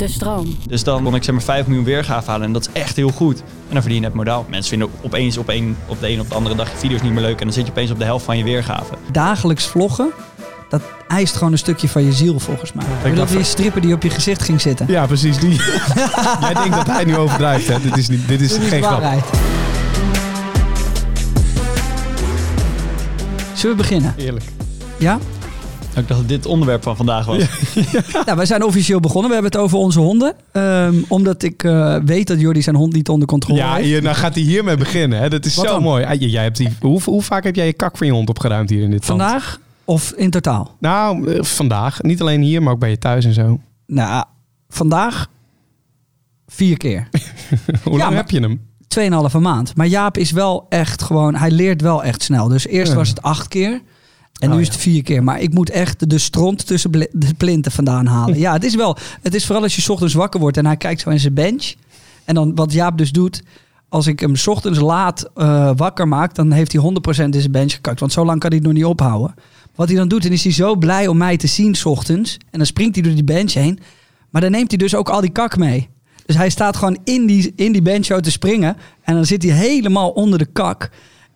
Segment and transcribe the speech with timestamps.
[0.00, 0.56] De stroom.
[0.68, 3.08] Dus dan kon ik zeg maar 5 miljoen weergave halen en dat is echt heel
[3.10, 3.38] goed.
[3.38, 4.46] En dan verdien je net modaal.
[4.48, 7.12] Mensen vinden opeens op, een, op de een op de andere dag je video's niet
[7.12, 8.94] meer leuk en dan zit je opeens op de helft van je weergave.
[9.12, 10.10] Dagelijks vloggen,
[10.68, 12.84] dat eist gewoon een stukje van je ziel volgens mij.
[13.04, 14.86] Ik dat die stripper die op je gezicht ging zitten.
[14.88, 15.38] Ja, precies.
[15.38, 15.54] Die.
[16.40, 17.80] Jij denkt dat hij nu overdrijft, hè?
[17.80, 19.00] Dit is, niet, dit is Dit is geen grap.
[19.00, 19.24] waarheid.
[23.54, 24.14] Zullen we beginnen?
[24.16, 24.44] Eerlijk.
[24.98, 25.18] Ja?
[26.00, 27.42] Ik dacht dat dit het onderwerp van vandaag was.
[28.24, 29.28] Nou, wij zijn officieel begonnen.
[29.28, 30.34] We hebben het over onze honden.
[30.52, 33.86] Ehm, omdat ik eh, weet dat Jordi zijn hond niet onder controle Ja, heeft.
[33.86, 35.18] hier, nou gaat hij hiermee beginnen.
[35.18, 35.28] Hè?
[35.28, 35.82] Dat is Wat zo dan?
[35.82, 36.04] mooi.
[36.04, 38.70] Ah, jij- hebt die, hoe, hoe vaak heb jij je kak van je hond opgeruimd
[38.70, 39.20] hier in dit land?
[39.20, 40.76] Vandaag of in totaal?
[40.78, 42.02] Nou, eh, vandaag.
[42.02, 43.60] Niet alleen hier, maar ook bij je thuis en zo.
[43.86, 44.24] Nou,
[44.68, 45.26] vandaag
[46.46, 47.08] vier keer.
[47.84, 48.68] Hoe lang maar- heb je hem?
[48.88, 49.76] Tweeënhalve maand.
[49.76, 51.34] Maar Jaap is wel echt gewoon...
[51.34, 52.48] Hij leert wel echt snel.
[52.48, 52.98] Dus eerst Ja.
[52.98, 53.80] was het acht keer.
[54.40, 55.24] En nu Oh, is het vier keer.
[55.24, 58.38] Maar ik moet echt de stront tussen de plinten vandaan halen.
[58.46, 58.96] ja, het is wel...
[59.22, 61.34] Het is vooral als je 's ochtends wakker wordt en hij kijkt zo in zijn
[61.34, 61.74] bench.
[62.24, 63.42] En dan wat Jaap dus doet...
[63.88, 66.34] Als ik hem 's ochtends laat eh, wakker maak...
[66.34, 68.00] dan heeft hij 100% in zijn bench gekakt.
[68.00, 69.34] Want zo lang kan hij het nog niet ophouden.
[69.74, 72.36] Wat hij dan doet, dan is hij zo blij om mij te zien 's ochtends.
[72.50, 73.78] En dan springt hij door die bench heen.
[74.30, 75.88] Maar dan neemt hij dus ook al die kak mee.
[76.26, 78.76] Dus hij staat gewoon in die, in die bench te springen.
[79.02, 80.90] En dan zit hij helemaal onder de kak.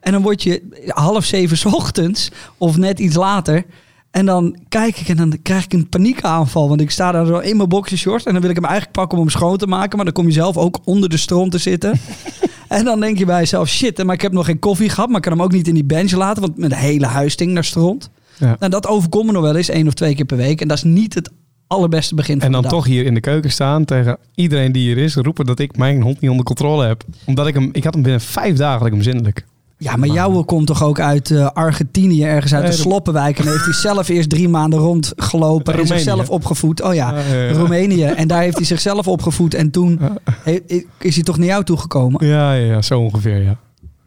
[0.05, 3.65] En dan word je half zeven 's ochtends of net iets later.
[4.11, 6.69] En dan kijk ik en dan krijg ik een paniekaanval.
[6.69, 8.25] Want ik sta daar zo in mijn boxershorts.
[8.25, 9.97] En dan wil ik hem eigenlijk pakken om hem schoon te maken.
[9.97, 12.01] Maar dan kom je zelf ook onder de stroom te zitten.
[12.69, 15.09] en dan denk je bij jezelf, shit, maar ik heb nog geen koffie gehad.
[15.09, 16.43] Maar ik kan hem ook niet in die bench laten.
[16.43, 18.11] Want mijn hele huis stinkt naar stront.
[18.39, 18.57] Ja.
[18.59, 20.61] Nou, dat overkomt me nog wel eens één of twee keer per week.
[20.61, 21.31] En dat is niet het
[21.67, 22.77] allerbeste begin van En dan de dag.
[22.77, 25.15] toch hier in de keuken staan tegen iedereen die hier is.
[25.15, 27.05] Roepen dat ik mijn hond niet onder controle heb.
[27.25, 27.69] Omdat ik hem...
[27.73, 29.45] Ik had hem binnen vijf dagen had ik hem zindelijk.
[29.85, 33.39] Ja, maar jouwe komt toch ook uit eh, Argentinië, ergens uit Nee, de Sloppenwijk.
[33.39, 36.83] En heeft hij zelf eerst drie maanden rondgelopen en zichzelf opgevoed.
[36.83, 37.53] Oh ja, Ja, ja, ja.
[37.53, 38.05] Roemenië.
[38.05, 39.55] En daar heeft hij zichzelf opgevoed.
[39.55, 40.01] En toen
[40.43, 40.61] he-
[40.99, 42.27] is hij toch naar jou toegekomen.
[42.27, 43.57] Ja, ja, ja, zo ongeveer, ja.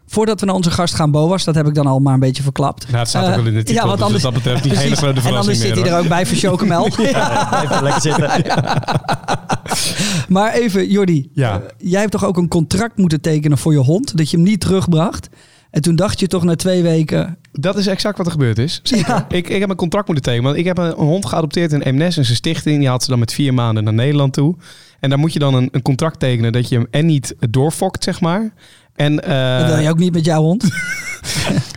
[0.09, 2.43] Voordat we naar onze gast gaan, Boas, dat heb ik dan al maar een beetje
[2.43, 2.85] verklapt.
[2.87, 3.73] Nou, het staat ook Eh, wel in de titel.
[3.75, 5.97] ja, want dus anders- wat dat betreft niet hele grote En anders zit hij er
[5.99, 6.85] ook bij voor Chocomel.
[7.63, 8.29] Even lekker zitten.
[10.29, 11.29] Maar even, Jordi.
[11.33, 11.53] Ja.
[11.53, 14.17] eh, jij hebt toch ook een contract moeten tekenen voor je hond?
[14.17, 15.29] Dat je hem niet terugbracht.
[15.77, 17.37] En toen dacht je toch na twee weken...
[17.51, 18.79] Dat is exact wat er gebeurd is.
[18.83, 19.07] Zeker.
[19.07, 19.25] Ja.
[19.29, 20.45] Ik, ik heb een contract moeten tekenen.
[20.45, 22.17] Want ik heb een, een hond geadopteerd in Eemnes.
[22.17, 24.55] En zijn stichting die had ze dan met vier maanden naar Nederland toe.
[24.99, 28.03] En daar moet je dan een, een contract tekenen dat je hem en niet doorfokt,
[28.03, 28.53] zeg maar.
[28.97, 30.63] En, eh, dat wil je ook niet met jouw hond.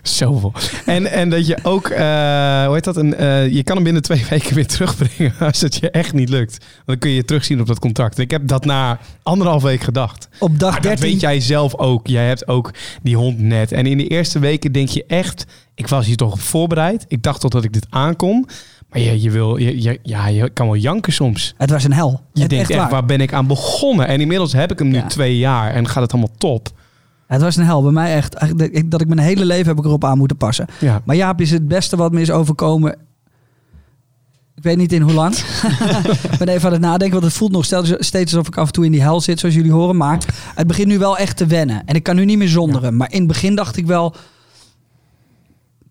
[0.03, 0.53] Zoveel.
[0.87, 2.97] En, en dat je ook, eh, hoe heet dat?
[2.97, 6.29] Een, eh, je kan hem binnen twee weken weer terugbrengen als het je echt niet
[6.29, 6.59] lukt.
[6.61, 8.19] Want dan kun je terugzien op dat contract.
[8.19, 10.29] Ik heb dat na anderhalf week gedacht.
[10.39, 11.11] Op dag Maar dat 13.
[11.11, 12.07] weet jij zelf ook.
[12.07, 12.71] Jij hebt ook
[13.03, 13.73] die hond net.
[13.73, 15.45] En in de eerste weken denk je echt,
[15.75, 17.05] ik was hier toch op voorbereid.
[17.09, 18.49] Ik dacht toch dat ik dit aankon.
[18.91, 21.55] Maar je, je, wil, je, je- ja, je kan wel janken soms.
[21.57, 22.21] Het was een hel.
[22.33, 22.91] Je Het- denkt echt, waar.
[22.91, 24.07] waar ben ik aan begonnen?
[24.07, 25.07] En inmiddels heb ik hem nu Ja.
[25.07, 26.69] twee jaar en gaat het allemaal top.
[27.31, 27.83] Het was een hel.
[27.83, 28.37] Bij mij echt.
[28.85, 30.67] Dat ik, mijn hele leven heb ik erop aan moeten passen.
[30.81, 31.03] Ja.
[31.05, 32.93] Maar Jaap is het beste wat me is overkomen.
[34.55, 35.35] Ik weet niet in hoe lang.
[36.33, 38.67] ik ben even aan het nadenken, want het voelt nog steeds, steeds alsof ik af
[38.67, 39.97] en toe in die hel zit, zoals jullie horen.
[39.97, 40.19] Maar
[40.55, 41.83] het begint nu wel echt te wennen.
[41.87, 42.97] En ik kan nu niet meer zonder hem.
[42.97, 44.15] Maar in het begin dacht ik wel,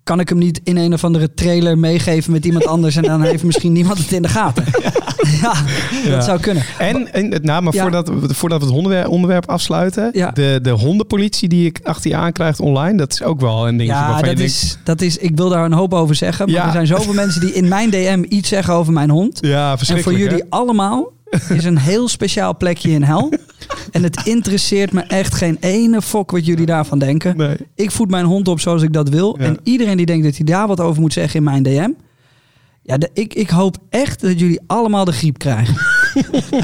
[0.09, 3.21] kan ik hem niet in een of andere trailer meegeven met iemand anders en dan
[3.21, 4.63] heeft misschien niemand het in de gaten.
[5.41, 5.53] ja,
[6.03, 6.09] Ja.
[6.09, 6.63] dat zou kunnen.
[6.77, 7.81] En, en nou, maar Ja.
[7.81, 10.09] voordat, we- voordat we het onderwerp, onderwerp afsluiten.
[10.13, 10.31] Ja.
[10.31, 12.97] De, de hondenpolitie die ik achter je aankrijgt online.
[12.97, 15.49] Dat is ook wel een ding Ja, waarvan dat je is, dat is, ik wil
[15.49, 16.45] daar een hoop over zeggen.
[16.45, 16.65] Maar Ja.
[16.65, 19.37] er zijn zoveel mensen die in mijn DM iets zeggen over mijn hond.
[19.41, 20.23] Ja, En voor verschrikkelijk.
[20.29, 21.11] jullie allemaal
[21.49, 23.33] is een heel speciaal plekje in hel.
[23.91, 27.37] En het interesseert me echt geen ene fok wat jullie daarvan denken.
[27.37, 27.55] Nee.
[27.75, 29.35] Ik voed mijn hond op zoals ik dat wil.
[29.39, 29.45] Ja.
[29.45, 31.89] En iedereen die denkt dat hij daar wat over moet zeggen in mijn DM.
[32.83, 35.75] Ja, de, ik, ik hoop echt dat jullie allemaal de griep krijgen.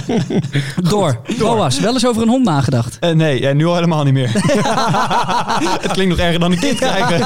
[0.89, 1.21] Door.
[1.39, 2.97] Boas, wel eens over een hond nagedacht.
[2.99, 4.31] Eh, nee, ja, nu al helemaal niet meer.
[5.81, 7.19] het klinkt nog erger dan een kind krijgen.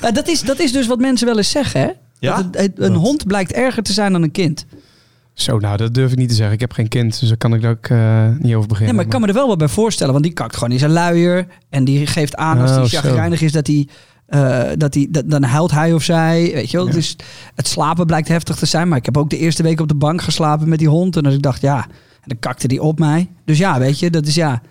[0.00, 1.88] Ja, dat, is, dat is dus wat mensen wel eens zeggen, hè?
[2.18, 2.36] Ja?
[2.36, 4.66] Dat het- het- een hond blijkt erger te zijn dan een kind.
[5.34, 6.54] Zo, nou, dat durf ik niet te zeggen.
[6.54, 8.86] Ik heb geen kind, dus daar kan ik daar ook eh, niet over beginnen.
[8.88, 10.12] Ja, maar ik kan me er wel wat bij voorstellen.
[10.12, 11.46] Want die kakt gewoon in zijn luier.
[11.70, 12.98] En die geeft aan als Oh, hij zo.
[12.98, 13.88] chagrijnig is dat hij...
[14.26, 16.50] eh, dat hij dat, dan huilt hij of zij.
[16.54, 16.90] Weet je wel?
[16.90, 17.16] Dus
[17.54, 18.88] het slapen blijkt heftig te zijn.
[18.88, 21.16] Maar ik heb ook de eerste week op de bank geslapen met die hond.
[21.16, 21.76] En dan ik dacht, ja...
[22.20, 23.30] En dan kakte die op mij.
[23.44, 24.62] Dus ja, weet je, dat is ja...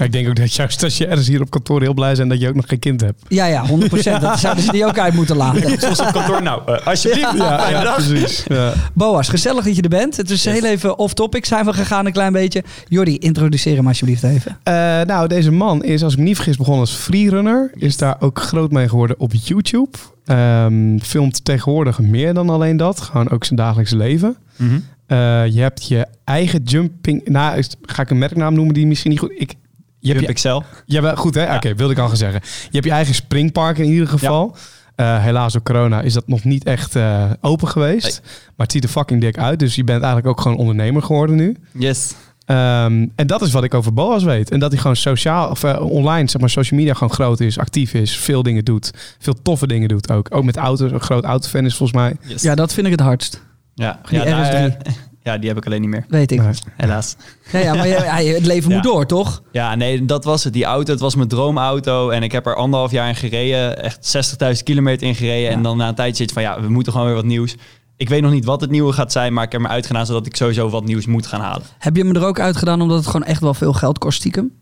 [0.00, 2.40] Ik denk ook dat juist als je ergens hier op kantoor heel blij bent dat
[2.40, 3.22] je ook nog geen kind hebt.
[3.28, 4.20] Ja, ja, 100%.
[4.20, 5.80] dat zouden ze die ook uit moeten laten.
[5.80, 6.42] Zoals op kantoor.
[6.42, 7.36] Nou, eh, alsjeblieft.
[7.38, 7.94] Dag.
[7.94, 8.44] precies.
[8.48, 8.72] Ja.
[8.94, 10.16] Boas, gezellig dat je er bent.
[10.16, 12.62] Het is heel even off-topic zijn we gegaan een klein beetje.
[12.88, 14.56] Jordi, introduceer hem alsjeblieft even.
[14.62, 17.70] Eh, nou, deze man is, als ik me niet vergis, begonnen als freerunner.
[17.74, 19.90] Is daar ook groot mee geworden op YouTube.
[20.26, 23.00] Ehm, filmt tegenwoordig meer dan alleen dat.
[23.00, 24.36] Gewoon ook zijn dagelijkse leven.
[24.56, 24.78] Mhm.
[25.06, 27.28] Eh, je hebt je eigen jumping...
[27.28, 29.32] Nou, is- ga ik een merknaam noemen die misschien niet goed...
[29.36, 29.54] Ik,
[30.02, 30.64] je hebt Excel.
[30.86, 31.54] ja, wel, goed hè?
[31.54, 32.40] Oké, wilde ik al gaan zeggen.
[32.44, 34.56] Je hebt je eigen springpark in ieder geval.
[34.94, 38.20] Eh, helaas door corona is dat nog niet echt eh, open geweest.
[38.24, 39.58] Maar het ziet er fucking dik uit.
[39.58, 41.56] Dus je bent eigenlijk ook gewoon ondernemer geworden nu.
[41.72, 42.14] Yes.
[42.44, 44.50] Ehm, en dat is wat ik over Boas weet.
[44.50, 47.58] En dat hij gewoon sociaal, of eh, online, zeg maar, social media gewoon groot is,
[47.58, 48.90] actief is, veel dingen doet.
[49.18, 50.26] Veel toffe dingen doet ook.
[50.30, 52.16] Ook met auto's, een groot autofan is volgens mij.
[52.26, 52.42] yes.
[52.42, 53.42] Ja, dat vind ik het hardst.
[53.74, 54.00] ja.
[54.08, 54.76] Die Ja, nou, RS3.
[54.76, 56.04] eh, ja, die heb ik alleen niet meer.
[56.08, 56.40] Weet ik.
[56.40, 56.52] Nee.
[56.76, 57.16] Helaas.
[57.52, 59.42] Ja, ja, maar ja, het leven moet door, toch?
[59.52, 60.52] Ja, nee, dat was het.
[60.52, 62.10] Die auto, het was mijn droomauto.
[62.10, 63.82] En ik heb er anderhalf jaar in gereden.
[63.82, 65.42] Echt 60.000 kilometer in gereden.
[65.42, 65.50] Ja.
[65.50, 67.56] En dan na een tijd zit van, ja, we moeten gewoon weer wat nieuws.
[67.96, 70.26] Ik weet nog niet wat het nieuwe gaat zijn, maar ik heb me uitgedaan zodat
[70.26, 71.62] ik sowieso wat nieuws moet gaan halen.
[71.78, 74.52] Heb je me er ook uitgedaan omdat het gewoon echt wel veel geld kost stiekem?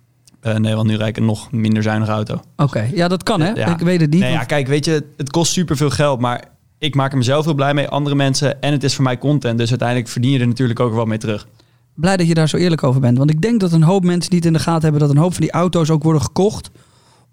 [0.40, 2.40] Eh, nee, want nu rijd ik een nog minder zuinige auto.
[2.56, 3.50] Oké, ja, dat kan hè.
[3.50, 3.66] Ja.
[3.66, 4.20] Ik weet het niet.
[4.20, 6.44] Nee, ja, kijk, weet je, het kost superveel geld, maar
[6.80, 8.62] ik maak er mezelf heel blij mee, andere mensen.
[8.62, 11.18] En het is voor mij content, dus uiteindelijk verdien je er natuurlijk ook wel mee
[11.18, 11.46] terug.
[11.94, 13.18] Blij dat je daar zo eerlijk over bent.
[13.18, 15.32] Want ik denk dat een hoop mensen niet in de gaten hebben dat een hoop
[15.32, 16.70] van die auto's ook worden gekocht.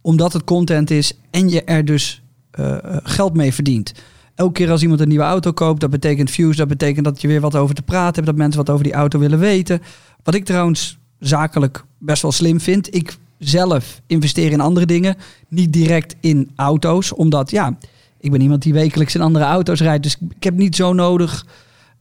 [0.01, 2.21] Omdat het content is en je er dus
[2.51, 3.93] eh, eh, geld mee verdient.
[4.35, 6.57] Elke keer als iemand een nieuwe auto koopt, dat betekent views.
[6.57, 8.25] Dat betekent dat je weer wat over te praten hebt.
[8.25, 9.81] Dat mensen wat over die auto willen weten.
[10.23, 12.95] Wat ik trouwens zakelijk best wel slim vind.
[12.95, 15.15] Ik zelf investeer in andere dingen.
[15.47, 17.13] Niet direct in auto's.
[17.13, 17.77] Omdat ja,
[18.19, 20.03] ik ben iemand die wekelijks in andere auto's rijdt.
[20.03, 21.45] Dus ik heb niet zo nodig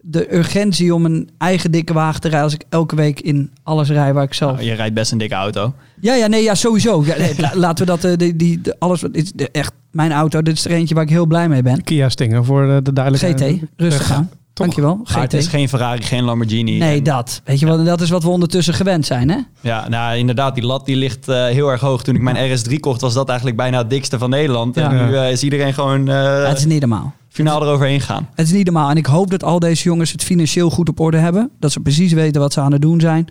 [0.00, 3.88] de urgentie om een eigen dikke wagen te rijden als ik elke week in alles
[3.88, 4.52] rij waar ik zelf.
[4.52, 5.74] Nou, je rijdt best een dikke auto.
[6.00, 7.04] Ja, ja, nee, ja, sowieso.
[7.04, 9.50] Ja, nee, la- laten we dat, eh, die, die, de- alles, wat- dit is de-
[9.50, 10.42] echt mijn auto.
[10.42, 11.82] Dit is er eentje waar ik heel blij mee ben.
[11.82, 13.40] Kia Stinger voor eh, de duidelijkheid.
[13.60, 14.30] GT, rustig aan.
[14.56, 14.66] Toch?
[14.66, 15.50] Dankjewel, Maar het is GT.
[15.50, 16.78] geen Ferrari, geen Lamborghini.
[16.78, 17.40] Nee, En- dat.
[17.44, 19.38] Weet je wel, dat is wat we ondertussen gewend zijn, hè?
[19.60, 22.02] Ja, nou inderdaad, die lat die ligt eh, heel erg hoog.
[22.02, 24.76] Toen ik mijn RS3 kocht, was dat eigenlijk bijna het dikste van Nederland.
[24.76, 25.06] En Ja.
[25.06, 27.14] nu eh, is iedereen gewoon eh Ja, het is niet normaal.
[27.28, 28.28] finaal eroverheen gaan.
[28.34, 28.90] Het is niet normaal.
[28.90, 31.50] En ik hoop dat al deze jongens het financieel goed op orde hebben.
[31.60, 33.28] Dat ze precies weten wat ze aan het doen zijn.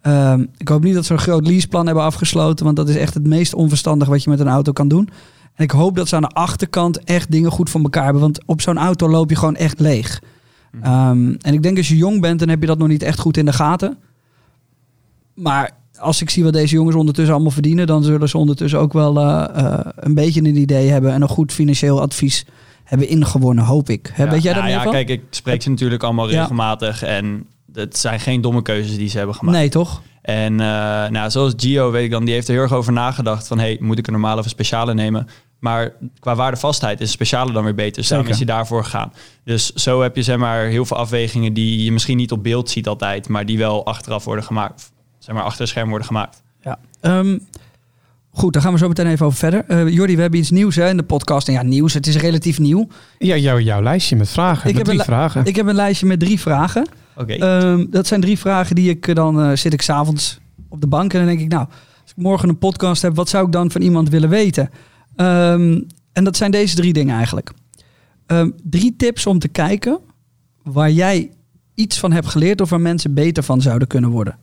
[0.00, 2.64] Ehm, ik hoop niet dat ze een groot leaseplan hebben afgesloten.
[2.64, 5.08] Want dat is echt het meest onverstandig wat je met een auto kan doen.
[5.54, 8.22] En ik hoop dat ze aan de achterkant echt dingen goed voor elkaar hebben.
[8.22, 10.20] Want op zo'n auto loop je gewoon echt leeg.
[10.80, 13.18] Ehm, en ik denk als je jong bent, dan heb je dat nog niet echt
[13.18, 13.98] goed in de gaten.
[15.34, 18.92] Maar als ik zie wat deze jongens ondertussen allemaal verdienen, dan zullen ze ondertussen ook
[18.92, 22.44] wel eh, eh, een beetje een idee hebben en een goed financieel advies
[22.84, 24.10] hebben ingewonnen, hoop ik.
[24.14, 24.92] Hè, Ja, weet jij nou ja, van?
[24.92, 26.40] kijk, ik spreek ze natuurlijk allemaal Ja.
[26.40, 27.02] regelmatig.
[27.02, 29.56] En het zijn geen domme keuzes die ze hebben gemaakt.
[29.58, 30.02] Nee, toch?
[30.22, 30.66] En eh,
[31.08, 33.46] nou, zoals Gio, weet ik dan, die heeft er heel erg over nagedacht.
[33.46, 35.26] Van, hey, moet ik een normale of een speciale nemen?
[35.62, 38.00] Maar qua waardevastheid is speciale dan weer beter.
[38.00, 39.12] Dus daarom is hij daarvoor gegaan.
[39.44, 42.70] Dus zo heb je zeg maar heel veel afwegingen die je misschien niet op beeld
[42.70, 43.28] ziet altijd.
[43.28, 44.92] Maar die wel achteraf worden gemaakt.
[45.18, 46.42] Zeg maar achter het scherm worden gemaakt.
[46.62, 46.78] Ja.
[47.00, 47.38] Ehm,
[48.30, 49.64] goed, daar gaan we zo meteen even over verder.
[49.68, 51.48] Eh Jordi, we hebben iets nieuws hè, in de podcast.
[51.48, 52.88] En ja, nieuws, het is relatief nieuw.
[53.18, 54.68] Ja, jouw, jouw lijstje met vragen.
[54.68, 55.44] Ik met heb drie vragen.
[55.44, 56.86] Ik heb een lijstje met drie vragen.
[57.16, 57.32] Oké.
[57.32, 60.38] Ehm, dat zijn drie vragen die ik eh, dan eh, zit ik s'avonds
[60.68, 61.66] op de bank en dan denk ik, nou,
[62.02, 64.70] als ik morgen een podcast heb, wat zou ik dan van iemand willen weten?
[65.16, 65.80] Ehm,
[66.12, 67.52] en dat zijn deze drie dingen eigenlijk.
[68.26, 69.98] Ehm, drie tips om te kijken
[70.62, 71.30] waar jij
[71.74, 74.38] iets van hebt geleerd of waar mensen beter van zouden kunnen worden.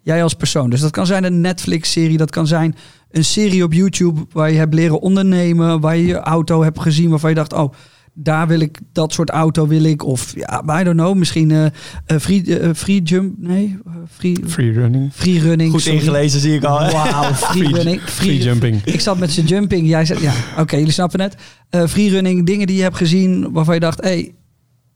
[0.00, 0.70] Jij als persoon.
[0.70, 2.74] Dus dat kan zijn een Netflix-serie, dat kan zijn
[3.10, 7.10] een serie op YouTube waar je hebt leren ondernemen, waar je je auto hebt gezien
[7.10, 7.72] waarvan je dacht, oh,
[8.14, 10.04] daar wil ik, dat soort auto wil ik.
[10.04, 11.64] Of ja, I don't know, misschien eh
[12.06, 13.78] eh, free, eh, free jump, nee,
[14.10, 15.12] free, Free running.
[15.12, 15.70] free running.
[15.70, 15.98] Goed sorry.
[15.98, 16.78] ingelezen zie ik al.
[16.92, 18.00] Wauw, free running.
[18.00, 18.82] Free jumping.
[18.84, 19.88] Ik zat met zijn jumping.
[19.88, 21.36] Jij zei, ja, oké, jullie snappen het.
[21.70, 24.34] Eh free running, dingen die je hebt gezien waarvan je dacht, hé, hey,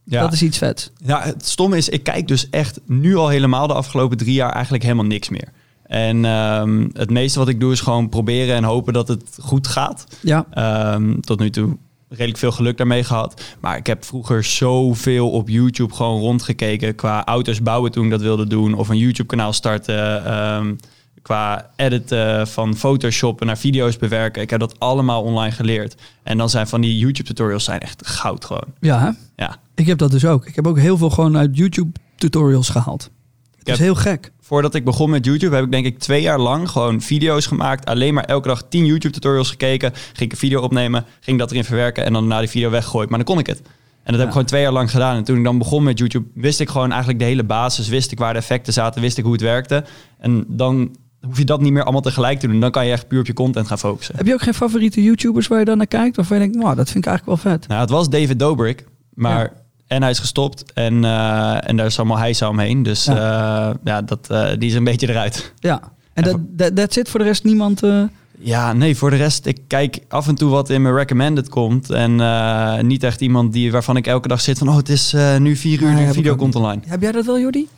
[0.05, 0.21] Ja.
[0.21, 0.93] dat is iets vet.
[1.05, 4.53] Ja, het stomme is, ik kijk dus echt nu al helemaal de afgelopen drie jaar
[4.53, 5.49] eigenlijk helemaal niks meer.
[5.85, 9.67] En ehm, het meeste wat ik doe is gewoon proberen en hopen dat het goed
[9.67, 10.05] gaat.
[10.21, 11.77] Ja, Ehm, tot nu toe
[12.09, 13.43] redelijk veel geluk daarmee gehad.
[13.61, 18.21] Maar ik heb vroeger zoveel op YouTube gewoon rondgekeken qua auto's bouwen toen ik dat
[18.21, 18.75] wilde doen.
[18.75, 20.25] Of een YouTube kanaal starten.
[20.25, 20.75] ehm,
[21.23, 24.43] qua editen van Photoshop naar video's bewerken.
[24.43, 25.95] Ik heb dat allemaal online geleerd.
[26.23, 28.65] En dan zijn van die YouTube tutorials zijn echt goud gewoon.
[28.81, 29.11] ja hè?
[29.45, 29.57] Ja.
[29.75, 30.47] ik heb dat dus ook.
[30.47, 33.11] Ik heb ook heel veel gewoon uit YouTube tutorials gehaald.
[33.59, 34.33] Het is heb- heel gek.
[34.49, 37.85] Voordat ik begon met YouTube heb ik denk ik twee jaar lang gewoon video's gemaakt.
[37.85, 39.93] Alleen maar elke dag tien YouTube tutorials gekeken.
[39.95, 43.09] Ging ik een video opnemen, ging dat erin verwerken en dan na die video weggooid.
[43.09, 43.59] Maar dan kon ik het.
[43.59, 43.65] En
[44.05, 44.25] dat heb Ja.
[44.25, 45.17] ik gewoon twee jaar lang gedaan.
[45.17, 47.89] En toen ik dan begon met YouTube, wist ik gewoon eigenlijk de hele basis.
[47.89, 49.85] Wist ik waar de effecten zaten, wist ik hoe het werkte.
[50.19, 52.61] En dan hoef je dat niet meer allemaal tegelijk te doen.
[52.61, 54.17] Dan kan je echt puur op je content gaan focussen.
[54.17, 56.17] Heb je ook geen favoriete YouTubers waar je dan naar kijkt?
[56.17, 57.69] Waarvan je denkt, nou, dat vind ik eigenlijk wel vet.
[57.69, 59.41] Nou, het was David Dobrik, maar...
[59.43, 59.67] Ja.
[59.89, 62.83] En hij is gestopt en, eh, en daar is allemaal heisa omheen.
[62.83, 63.15] Dus Ja.
[63.17, 65.53] ja, ja dat, eh, die is een beetje eruit.
[65.59, 65.81] Ja.
[66.13, 67.83] En dat dat- that's it voor de rest niemand...
[67.83, 68.03] eh,
[68.41, 71.91] Ja, nee, voor de rest, ik kijk af en toe wat in mijn recommended komt.
[71.91, 74.69] En eh, niet echt iemand die, waarvan ik elke dag zit van...
[74.69, 76.63] oh, het is eh, nu vier uur, Nee, de video komt niet.
[76.63, 76.83] online.
[76.87, 77.69] Heb jij dat wel, Jordi?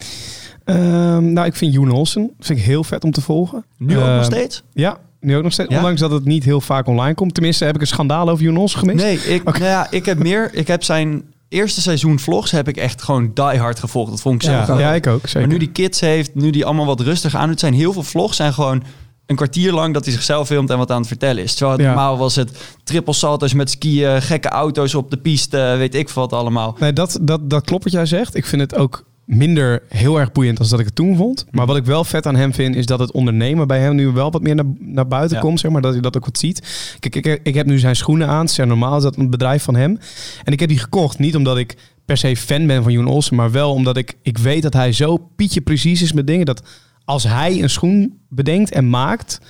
[0.64, 3.64] Ehm, nou, ik vind Joen Olsen vind ik heel vet om te volgen.
[3.76, 4.62] Nu ook Ehm, nog steeds?
[4.72, 5.70] Ja, nu ook nog steeds.
[5.70, 5.76] Ja?
[5.76, 7.34] Ondanks dat het niet heel vaak online komt.
[7.34, 9.04] Tenminste, heb ik een schandaal over Joen Olsen gemist.
[9.04, 10.50] Nee, ik, nou ja, ik heb meer...
[10.52, 14.10] Ik heb zijn eerste seizoen vlogs heb ik echt gewoon die hard gevolgd.
[14.10, 15.20] Dat vond ik zo Ja, ik ook.
[15.22, 15.40] Zeker.
[15.40, 18.02] Maar nu die kids heeft, nu die allemaal wat rustig aan doet, zijn heel veel
[18.02, 18.82] vlogs zijn gewoon
[19.26, 21.54] een kwartier lang dat hij zichzelf filmt en wat aan het vertellen is.
[21.54, 21.86] Terwijl Ja.
[21.86, 22.50] normaal was het
[22.84, 26.76] triple salto's met skiën, gekke auto's op de piste, weet ik veel wat allemaal.
[26.80, 28.34] Nee, dat, dat, dat klopt wat jij zegt.
[28.34, 29.04] Ik vind het ook
[29.36, 31.46] minder heel erg boeiend als dat ik het toen vond.
[31.50, 34.08] Maar wat ik wel vet aan hem vind, is dat het ondernemen bij hem nu
[34.08, 35.42] wel wat meer naar, naar buiten Ja.
[35.42, 35.60] komt.
[35.60, 36.96] Zeg maar, dat je dat ook wat ziet.
[36.98, 38.40] Kijk, ik, ik heb nu zijn schoenen aan.
[38.40, 39.98] Het is normaal is dat een bedrijf van hem.
[40.44, 43.36] En ik heb die gekocht, niet omdat ik per se fan ben van Joen Olsen,
[43.36, 46.46] maar wel omdat ik, ik weet dat hij zo pietje precies is met dingen.
[46.46, 46.62] Dat
[47.04, 49.40] als hij een schoen bedenkt en maakt,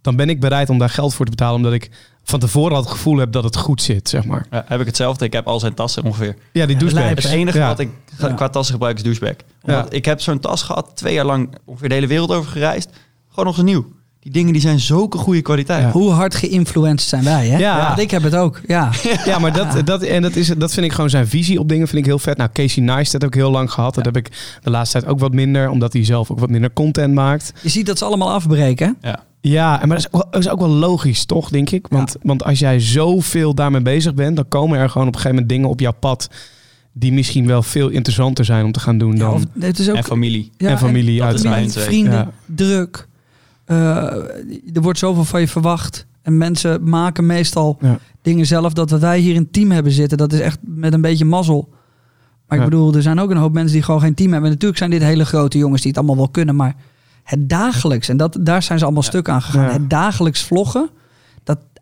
[0.00, 1.56] dan ben ik bereid om daar geld voor te betalen.
[1.56, 1.90] Omdat ik
[2.24, 4.46] van tevoren al het gevoel heb dat het goed zit, zeg maar.
[4.50, 5.24] Ja, heb ik hetzelfde.
[5.24, 6.36] Ik heb al zijn tassen ongeveer.
[6.52, 7.08] Ja, die douchebag.
[7.08, 7.66] Het enige Ja.
[7.68, 7.88] wat ik
[8.18, 8.32] Ja.
[8.32, 9.34] qua tassen gebruik is douchebag.
[9.62, 12.90] Omdat Ik heb zo'n tas gehad, twee jaar lang ongeveer de hele wereld over gereisd.
[13.28, 13.86] Gewoon nog eens nieuw.
[14.24, 15.82] Die dingen die zijn zulke goede kwaliteit.
[15.82, 15.90] Ja.
[15.90, 17.58] Hoe hard geïnfluenced zijn wij, hè?
[17.58, 17.86] Ja.
[17.86, 18.90] Want ik heb het ook, ja.
[19.26, 21.86] Ja, maar dat, dat, en dat, is, dat vind ik gewoon zijn visie op dingen
[21.88, 22.36] vind ik heel vet.
[22.36, 23.94] Nou, Casey Neistat heb ik heel lang gehad.
[23.94, 24.30] Dat heb ik
[24.62, 27.52] de laatste tijd ook wat minder, omdat hij zelf ook wat minder content maakt.
[27.62, 28.96] Je ziet dat ze allemaal afbreken.
[29.00, 29.08] hè?
[29.08, 29.20] Ja.
[29.40, 31.86] Ja, en maar dat is, ook wel, dat is ook wel logisch, toch, denk ik?
[31.90, 35.42] Want, want als jij zoveel daarmee bezig bent, dan komen er gewoon op een gegeven
[35.42, 36.28] moment dingen op jouw pad
[36.92, 39.32] die misschien wel veel interessanter zijn om te gaan doen Ja, dan...
[39.34, 40.50] of, het is ook, En familie.
[40.56, 41.78] ja, en familie, dat is uiteraard.
[41.86, 42.30] vrienden, Ja.
[42.46, 43.06] druk.
[43.64, 43.76] Eh,
[44.74, 46.06] er wordt zoveel van je verwacht.
[46.22, 47.98] En mensen maken meestal Ja.
[48.22, 48.72] dingen zelf.
[48.72, 51.68] Dat wat wij hier in team hebben zitten, dat is echt met een beetje mazzel.
[52.48, 54.46] Maar ik bedoel, er zijn ook een hoop mensen die gewoon geen team hebben.
[54.48, 56.56] En natuurlijk zijn dit hele grote jongens die het allemaal wel kunnen.
[56.56, 56.74] Maar
[57.22, 59.08] het dagelijks, en dat, daar zijn ze allemaal Ja.
[59.08, 59.72] stuk aan gegaan.
[59.72, 60.88] Het dagelijks vloggen,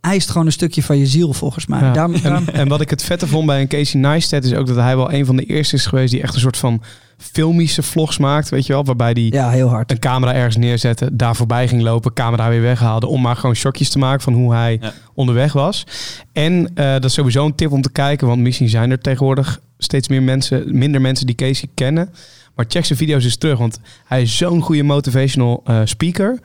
[0.02, 1.80] eist gewoon een stukje van je ziel volgens mij.
[1.80, 1.92] Ja.
[1.92, 4.66] Daarom, daarom- En, en wat ik het vette vond bij een Casey Neistat is ook
[4.66, 6.82] dat hij wel een van de eerste is geweest die echt een soort van
[7.18, 9.90] filmische vlogs maakt, weet je wel, waarbij die ja, heel hard.
[9.90, 13.88] een camera ergens neerzetten, daar voorbij ging lopen, camera weer weghaalde, om maar gewoon shotjes
[13.88, 14.92] te maken van hoe hij Ja.
[15.14, 15.86] onderweg was.
[16.32, 19.60] En eh, dat is sowieso een tip om te kijken, want misschien zijn er tegenwoordig
[19.78, 22.10] steeds meer mensen, minder mensen die Casey kennen.
[22.54, 26.38] Maar check zijn video's eens terug, want hij is zo'n goede motivational eh, speaker.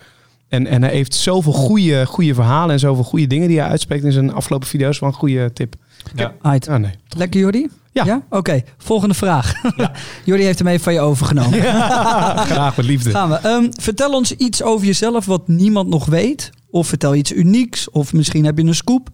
[0.47, 4.03] En, en hij heeft zoveel goede, goede verhalen en zoveel goede dingen die hij uitspreekt
[4.03, 4.99] in zijn afgelopen video's.
[4.99, 5.75] Wel een goede tip.
[6.15, 6.33] Ja.
[6.41, 6.67] Uit.
[6.67, 6.91] Ah, nee.
[7.17, 7.67] Lekker Jordi?
[7.91, 8.21] Ja.
[8.29, 9.53] Oké, volgende vraag.
[10.25, 11.61] Jordi heeft hem even van je overgenomen.
[12.51, 13.09] Graag met liefde.
[13.09, 13.35] Gaan we.
[13.35, 16.49] Ehm, vertel ons iets over jezelf wat niemand nog weet.
[16.69, 17.89] Of vertel iets unieks.
[17.89, 19.09] Of misschien heb je een scoop.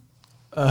[0.50, 0.62] Eh,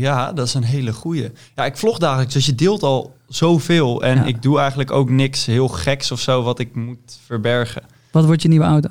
[0.00, 1.30] ja, dat is een hele goeie.
[1.54, 4.02] Ja, ik vlog dagelijks, dus je deelt al zoveel.
[4.02, 4.24] En Ja.
[4.24, 7.82] ik doe eigenlijk ook niks heel geks of zo wat ik moet verbergen.
[8.10, 8.88] Wat wordt je nieuwe auto?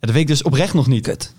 [0.00, 1.02] Dat weet ik dus oprecht nog niet.
[1.02, 1.34] Kut.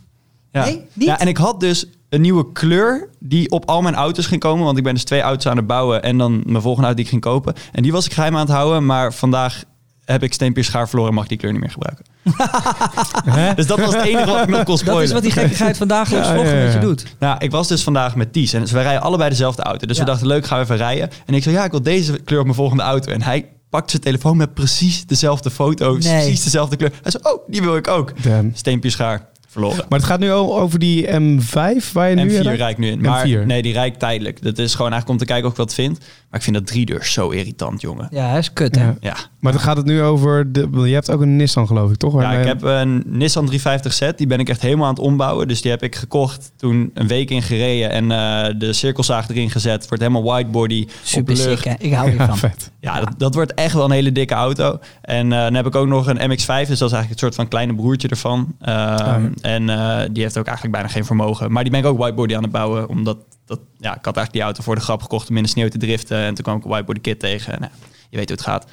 [0.51, 0.63] Ja.
[0.63, 1.07] Nee, niet?
[1.07, 4.65] ja, en ik had dus een nieuwe kleur die op al mijn auto's ging komen.
[4.65, 7.03] Want ik ben dus twee auto's aan het bouwen en dan mijn volgende auto die
[7.03, 7.53] ik ging kopen.
[7.71, 9.63] En die was ik geheim aan het houden, maar vandaag
[10.05, 12.05] heb ik steenpierschaar verloren en mag ik die kleur niet meer gebruiken.
[13.55, 15.03] Dus dat was het enige wat ik nog kon Dat spoilen.
[15.03, 17.05] is wat die gekkigheid van dagelijks Ja, ja, met je doet.
[17.19, 19.87] Nou, ik was dus vandaag met Ties en dus wij rijden allebei dezelfde auto.
[19.87, 20.03] Dus Ja.
[20.03, 21.09] we dachten, leuk, gaan we even rijden.
[21.25, 23.11] En ik zei, ja, ik wil deze kleur op mijn volgende auto.
[23.11, 25.99] En hij pakt zijn telefoon met precies dezelfde foto, Nee.
[25.99, 26.91] precies dezelfde kleur.
[27.01, 28.23] Hij zei, oh, die wil ik ook.
[28.23, 28.51] Damn.
[28.55, 29.85] Steenpierschaar, verloren.
[29.89, 32.29] Maar het gaat nu over die M5 waar je nu...
[32.29, 32.59] M4 in rijdt?
[32.59, 33.01] rijd ik nu in.
[33.01, 33.45] Maar M4.
[33.45, 34.41] nee, die rijdt tijdelijk.
[34.41, 35.99] Dat is gewoon eigenlijk om te kijken of ik wat vind.
[36.29, 38.07] Maar ik vind dat drie deur zo irritant, jongen.
[38.11, 38.85] Ja, hij is kut hè.
[38.85, 38.95] Ja.
[38.99, 40.51] Ja, Maar dan gaat het nu over...
[40.51, 42.21] De, je hebt ook een Nissan geloof ik, toch?
[42.21, 44.15] ja ik heb een Nissan 350Z.
[44.15, 45.47] Die ben ik echt helemaal aan het ombouwen.
[45.47, 47.89] Dus die heb ik gekocht, toen een week in gereden.
[47.91, 49.87] En eh, de cirkelzaag erin gezet.
[49.87, 51.63] Wordt helemaal whitebody, Super op sick lucht.
[51.63, 51.73] hè.
[51.79, 52.37] Ik hou Ja, hiervan.
[52.37, 52.71] vet.
[52.79, 54.79] Ja, dat, dat wordt echt wel een hele dikke auto.
[55.01, 57.35] En eh, dan heb ik ook nog een MX-5, dus dat is eigenlijk het soort
[57.35, 58.55] van kleine broertje ervan.
[58.59, 59.29] Ehm, ja.
[59.41, 61.51] En eh, die heeft ook eigenlijk bijna geen vermogen.
[61.51, 63.17] Maar die ben ik ook whitebody aan het bouwen, omdat
[63.47, 65.67] dat, ja, ik had eigenlijk die auto voor de grap gekocht om in de sneeuw
[65.69, 66.17] te driften.
[66.17, 67.53] En toen kwam ik een whitebody kit tegen.
[67.53, 67.71] En, nou,
[68.09, 68.65] je weet hoe het gaat.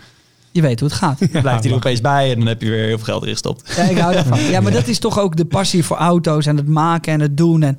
[0.50, 1.19] Je weet hoe het gaat.
[1.19, 3.33] Dan blijft hij er opeens bij en dan heb je weer heel veel geld erin
[3.33, 3.73] gestopt.
[3.76, 4.40] Ja, ik hou.
[4.50, 7.37] Ja, maar dat is toch ook de passie voor auto's en het maken en het
[7.37, 7.62] doen.
[7.62, 7.76] En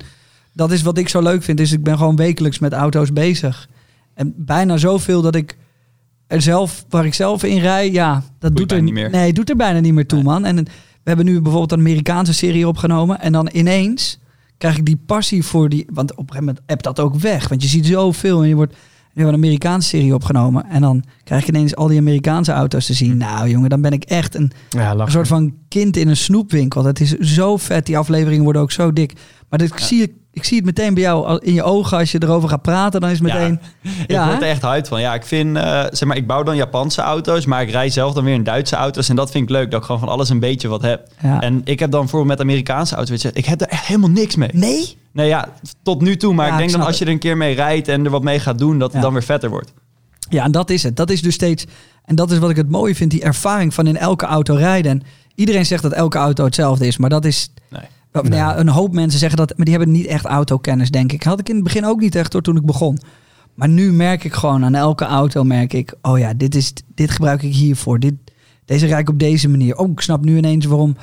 [0.52, 1.60] dat is wat ik zo leuk vind.
[1.60, 3.68] Is ik ben gewoon wekelijks met auto's bezig.
[4.14, 5.56] En bijna zoveel dat ik
[6.26, 9.10] er zelf, waar ik zelf in rij, ja, dat doet er niet meer.
[9.10, 10.26] Nee, doet er bijna niet meer toe, Nee.
[10.26, 10.44] man.
[10.44, 10.70] En we
[11.04, 13.20] hebben nu bijvoorbeeld een Amerikaanse serie opgenomen.
[13.20, 14.18] En dan ineens
[14.58, 15.86] krijg ik die passie voor die.
[15.92, 17.48] Want op een gegeven moment hebt dat ook weg.
[17.48, 18.74] Want je ziet zoveel en je wordt.
[19.22, 20.64] Hebben een Amerikaanse serie opgenomen.
[20.70, 23.16] En dan krijg ik ineens al die Amerikaanse auto's te zien.
[23.16, 26.82] Nou jongen, dan ben ik echt een, Ja, een soort van kind in een snoepwinkel.
[26.82, 27.86] Dat is zo vet.
[27.86, 29.12] Die afleveringen worden ook zo dik.
[29.50, 31.98] Maar dit zie ik, ik zie het meteen bij jou al- in je ogen.
[31.98, 33.34] Als je erover gaat praten, dan is het Ja.
[33.34, 33.60] meteen...
[34.02, 34.44] Ik Ja, word hè?
[34.44, 35.00] er echt hyped van.
[35.00, 38.14] Ja, ik vind, eh, zeg maar, ik bouw dan Japanse auto's, maar ik rij zelf
[38.14, 39.08] dan weer in Duitse auto's.
[39.08, 41.08] En dat vind ik leuk, dat ik gewoon van alles een beetje wat heb.
[41.22, 41.40] Ja.
[41.40, 44.48] En ik heb dan bijvoorbeeld met Amerikaanse auto's, ik heb er echt helemaal niks mee.
[44.52, 44.96] Nee?
[45.16, 45.48] Nee, ja,
[45.82, 46.34] tot nu toe.
[46.34, 48.04] Maar Ja, ik denk ik dan snap als je er een keer mee rijdt en
[48.04, 49.02] er wat mee gaat doen, dat het Ja.
[49.02, 49.72] dan weer vetter wordt.
[50.28, 50.96] Ja, en dat is het.
[50.96, 51.66] Dat is dus steeds...
[52.04, 54.90] En dat is wat ik het mooie vind, die ervaring van in elke auto rijden.
[54.90, 55.02] En
[55.34, 57.50] iedereen zegt dat elke auto hetzelfde is, maar dat is...
[57.70, 57.82] Nee.
[58.12, 61.22] Nou ja, een hoop mensen zeggen dat, maar die hebben niet echt autokennis, denk ik.
[61.22, 62.98] Had ik in het begin ook niet echt hoor, toen ik begon.
[63.54, 67.10] Maar nu merk ik gewoon aan elke auto, merk ik, oh ja, dit, is, dit
[67.10, 67.98] gebruik ik hiervoor.
[67.98, 68.14] Dit,
[68.64, 69.76] deze rijd ik op deze manier.
[69.76, 70.96] Oh, ik snap nu ineens waarom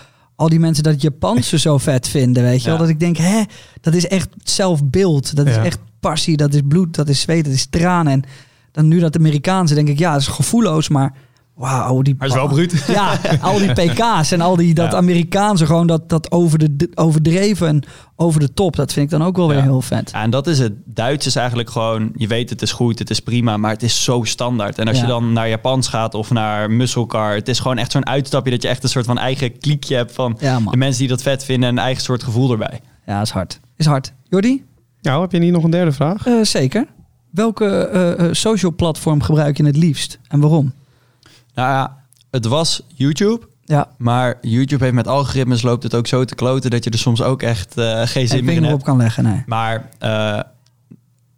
[0.43, 2.77] al die mensen dat Japanse zo vet vinden, weet je wel.
[2.77, 3.41] Dat ik denk, hè,
[3.81, 5.35] dat is echt zelfbeeld.
[5.35, 8.13] Dat is echt passie, dat is bloed, dat is zweet, dat is tranen.
[8.13, 8.23] En
[8.71, 11.13] dan nu dat Amerikaanse, denk ik, ja, dat is gevoelloos, maar
[11.55, 12.01] wauw.
[12.01, 12.83] Die Maar is wel bruut.
[12.87, 14.97] ja, al die PK's en al die dat Ja.
[14.97, 17.83] Amerikaanse gewoon dat, dat over de, overdreven en
[18.15, 18.75] over de top.
[18.75, 19.63] Dat vind ik dan ook wel weer Ja.
[19.63, 20.09] heel vet.
[20.11, 20.73] Ja, en dat is het.
[20.85, 24.03] Duits is eigenlijk gewoon, je weet het is goed, het is prima, maar het is
[24.03, 24.77] zo standaard.
[24.77, 25.01] En als Ja.
[25.03, 28.51] je dan naar Japans gaat of naar Muscle Car, het is gewoon echt zo'n uitstapje
[28.51, 30.37] dat je echt een soort van eigen kliekje hebt van
[30.71, 32.79] de mensen die dat vet vinden en een eigen soort gevoel erbij.
[33.05, 33.59] Ja, is hard.
[33.77, 34.13] Is hard.
[34.29, 34.63] Jordi?
[35.01, 36.25] Nou, heb je niet nog een derde vraag?
[36.27, 36.85] Eh, zeker.
[37.31, 40.73] Welke eh, eh, social platform gebruik je het liefst en waarom?
[41.53, 41.97] Nou ja,
[42.31, 43.51] het was YouTube.
[43.65, 46.97] Ja, Maar YouTube heeft met algoritmes loopt het ook zo te kloten dat je er
[46.97, 48.75] soms ook echt eh, geen zin meer in hebt.
[48.75, 49.43] op kan leggen, nee.
[49.45, 50.39] Maar eh,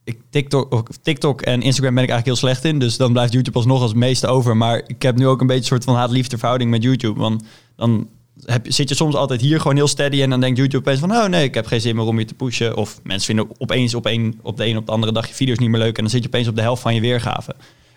[0.03, 2.79] ik, TikTok, TikTok en Instagram ben ik eigenlijk heel slecht in.
[2.79, 4.57] Dus dan blijft YouTube alsnog als meeste over.
[4.57, 7.19] Maar ik heb nu ook een beetje een soort van haat-liefde verhouding met YouTube.
[7.19, 7.43] Want
[7.75, 8.07] dan
[8.45, 10.21] heb, zit je soms altijd hier gewoon heel steady.
[10.21, 11.11] En dan denkt YouTube opeens van...
[11.11, 12.77] Oh nee, ik heb geen zin meer om je te pushen.
[12.77, 15.57] Of mensen vinden opeens op, een, op de een op de andere dag je video's
[15.57, 15.97] niet meer leuk.
[15.97, 17.55] En dan zit je opeens op de helft van je weergave.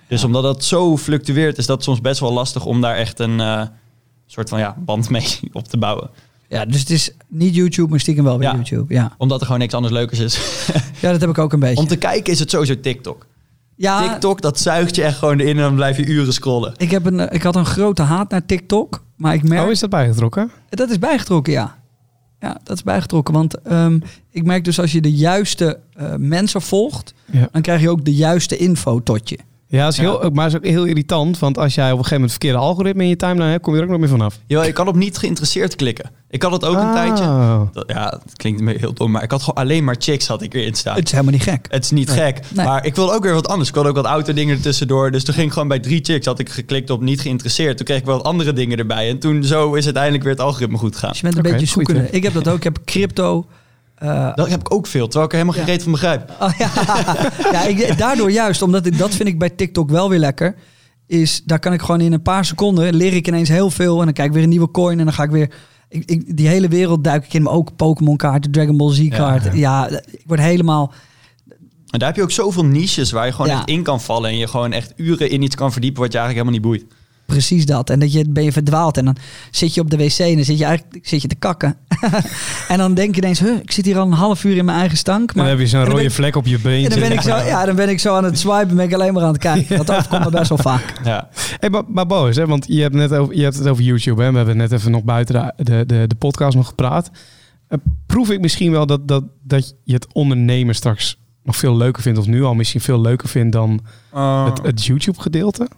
[0.09, 1.59] Dus omdat dat zo fluctueert...
[1.59, 3.41] is dat soms best wel lastig om daar echt een...
[3.41, 3.63] eh,
[4.27, 6.11] soort van ja, band mee op te bouwen.
[6.49, 8.55] Ja, dus het is niet YouTube, maar stiekem wel weer Ja.
[8.55, 8.95] YouTube.
[8.95, 9.13] Ja.
[9.19, 10.39] Omdat er gewoon niks anders leukers is.
[11.01, 11.77] ja, dat heb ik ook een beetje.
[11.83, 13.27] Om te kijken is het sowieso TikTok.
[13.75, 16.75] ja, TikTok, dat zuigt je echt gewoon erin en dan blijf je uren scrollen.
[16.77, 19.65] Ik, heb een, eh, ik had een grote haat naar TikTok, maar ik merk...
[19.65, 20.51] Oh, is dat bijgetrokken?
[20.69, 21.77] Dat is bijgetrokken, ja.
[22.41, 23.35] Ja, dat is bijgetrokken.
[23.35, 23.99] Want ehm,
[24.31, 27.49] ik merk dus als je de juiste eh, mensen volgt, Ja.
[27.53, 29.39] dan krijg je ook de juiste info tot je.
[29.71, 31.39] Ja, dat is heel, maar het is ook heel irritant.
[31.39, 33.79] Want als jij op een gegeven moment verkeerde algoritme in je timeline hebt, kom je
[33.79, 34.39] er ook nog meer vanaf.
[34.47, 36.11] Yo, ik kan op niet geïnteresseerd klikken.
[36.31, 36.93] Ik had het ook een Ah.
[36.93, 37.25] tijdje.
[37.73, 40.43] Dat- ja, het klinkt me heel dom, maar ik had gewoon alleen maar chicks had
[40.43, 40.95] ik erin staan.
[40.97, 41.67] Het is helemaal niet gek.
[41.71, 42.67] Het is niet gek, Nee.
[42.67, 43.69] maar ik wilde ook weer wat anders.
[43.69, 45.11] Ik wilde ook wat autodingen er tussendoor.
[45.11, 47.77] Dus toen ging ik gewoon bij drie chicks, had ik geklikt op niet geïnteresseerd.
[47.77, 49.09] Toen kreeg ik wel wat andere dingen erbij.
[49.09, 51.11] En toen zo is uiteindelijk weer het algoritme goed gegaan.
[51.11, 52.01] Dus je bent een beetje zoekende.
[52.01, 52.07] hè?
[52.11, 52.57] Ik heb dat ook.
[52.57, 53.47] Ik heb crypto.
[53.99, 55.65] Eh, Dat heb ik ook veel, terwijl ik er helemaal Ja.
[55.65, 56.31] geen reet van begrijp.
[56.41, 56.71] oh, ja,
[57.53, 60.55] ja ik, daardoor juist, omdat ik, dat vind ik bij TikTok wel weer lekker.
[61.07, 63.99] Is daar kan ik gewoon in een paar seconden leer ik ineens heel veel.
[63.99, 64.99] En dan kijk ik weer een nieuwe coin.
[64.99, 65.51] En dan ga ik weer.
[65.89, 67.43] Ik, ik, die hele wereld duik ik in.
[67.43, 69.45] Maar ook Pokémon kaarten, Dragon Ball Z kaart.
[69.45, 69.89] Ja, Ja.
[70.11, 70.93] ik word helemaal.
[71.91, 74.31] En daar heb je ook zoveel niches waar je gewoon echt in kan vallen.
[74.31, 76.98] En je gewoon echt uren in iets kan verdiepen wat je eigenlijk helemaal niet boeit.
[77.33, 77.91] Precies dat.
[77.91, 78.97] En dat je ben je verdwaald.
[78.97, 79.17] En dan
[79.51, 81.77] zit je op de wc en dan zit je eigenlijk zit je te kakken.
[82.69, 84.79] en dan denk je ineens, huh, ik zit hier al een half uur in mijn
[84.79, 85.27] eigen stank.
[85.35, 86.85] dan Maar heb je zo'n dan rode ik- vlek op je been.
[86.85, 88.95] en dan ben ik zo, ja, dan ben ik zo aan het swipen, ben ik
[88.95, 89.77] alleen maar aan het kijken.
[89.77, 90.93] Dat overkomt me best wel vaak.
[91.05, 91.29] Ja.
[91.61, 94.23] Hey, maar, maar Boos, hè, want je hebt, net over, je hebt het over YouTube.
[94.23, 94.31] Hè?
[94.31, 97.11] We hebben net even nog buiten de, de, de, de podcast nog gepraat.
[97.69, 102.03] Eh, proef ik misschien wel dat, dat, dat je het ondernemen straks nog veel leuker
[102.03, 102.19] vindt...
[102.19, 103.81] of nu al misschien veel leuker vindt dan
[104.47, 105.69] het, het YouTube-gedeelte?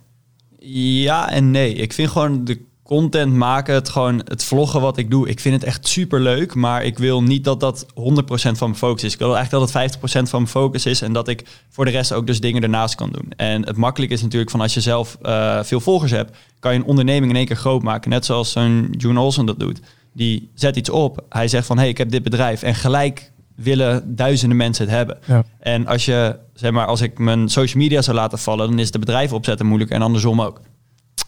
[0.73, 1.75] Ja en nee.
[1.75, 5.29] Ik vind gewoon de content maken, het gewoon het vloggen wat ik doe.
[5.29, 7.93] Ik vind het echt super leuk, maar ik wil niet dat dat 100%
[8.33, 9.13] van mijn focus is.
[9.13, 11.91] Ik wil eigenlijk dat het 50% van mijn focus is en dat ik voor de
[11.91, 13.33] rest ook dus dingen ernaast kan doen.
[13.37, 16.79] En het makkelijk is natuurlijk van als je zelf eh, veel volgers hebt, kan je
[16.79, 18.11] een onderneming in één keer groot maken.
[18.11, 19.81] Net zoals zo'n June Olsen dat doet.
[20.13, 21.25] Die zet iets op.
[21.29, 22.63] Hij zegt van, hey, ik heb dit bedrijf.
[22.63, 25.19] En gelijk willen duizenden mensen het hebben.
[25.27, 25.45] Ja.
[25.59, 28.91] En als je, zeg maar, als ik mijn social media zou laten vallen, dan is
[28.91, 30.61] de bedrijf opzetten moeilijk en andersom ook.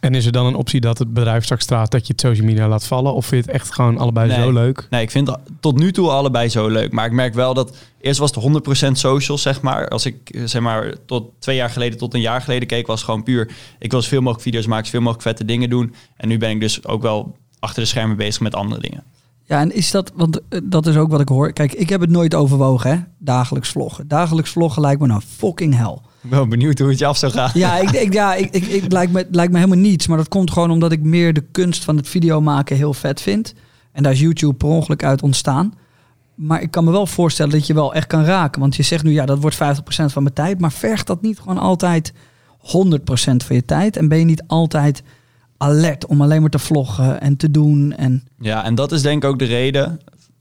[0.00, 2.46] En is er dan een optie dat het bedrijf straks straat dat je het social
[2.46, 3.14] media laat vallen?
[3.14, 4.36] Of vind je het echt gewoon allebei Nee.
[4.42, 4.86] zo leuk?
[4.90, 6.92] Nee, ik vind het tot nu toe allebei zo leuk.
[6.92, 8.44] Maar ik merk wel dat eerst was het
[8.88, 9.88] 100% social, zeg maar.
[9.88, 12.96] Als ik eh, zeg maar tot twee jaar geleden tot een jaar geleden keek, was
[12.96, 13.50] het gewoon puur.
[13.78, 15.94] Ik wil zoveel mogelijk video's maken, zoveel mogelijk vette dingen doen.
[16.16, 19.02] En nu ben ik dus ook wel achter de schermen bezig met andere dingen.
[19.52, 21.52] Ja, en is dat, want eh, dat is ook wat ik hoor.
[21.52, 22.98] Kijk, ik heb het nooit overwogen, hè?
[23.18, 24.08] Dagelijks vloggen.
[24.08, 26.02] Dagelijks vloggen lijkt me nou fucking hel.
[26.22, 27.50] Ik ben wel benieuwd hoe het je af zou gaan.
[27.54, 30.06] Ja, ik, ik, ja ik, ik, ik, lijkt, me, lijkt me helemaal niets.
[30.06, 33.20] Maar dat komt gewoon omdat ik meer de kunst van het video maken heel vet
[33.20, 33.54] vind.
[33.92, 35.74] En daar is YouTube per ongeluk uit ontstaan.
[36.34, 38.60] maar ik kan me wel voorstellen dat je wel echt kan raken.
[38.60, 40.60] Want je zegt nu, ja, dat wordt 50% van mijn tijd.
[40.60, 42.14] Maar vergt dat niet gewoon altijd 100%
[43.36, 43.96] van je tijd?
[43.96, 45.02] En ben je niet altijd
[45.62, 47.92] alert om alleen maar te vloggen en te doen?
[47.92, 48.26] En...
[48.38, 50.00] Ja, en dat is denk ik ook de reden,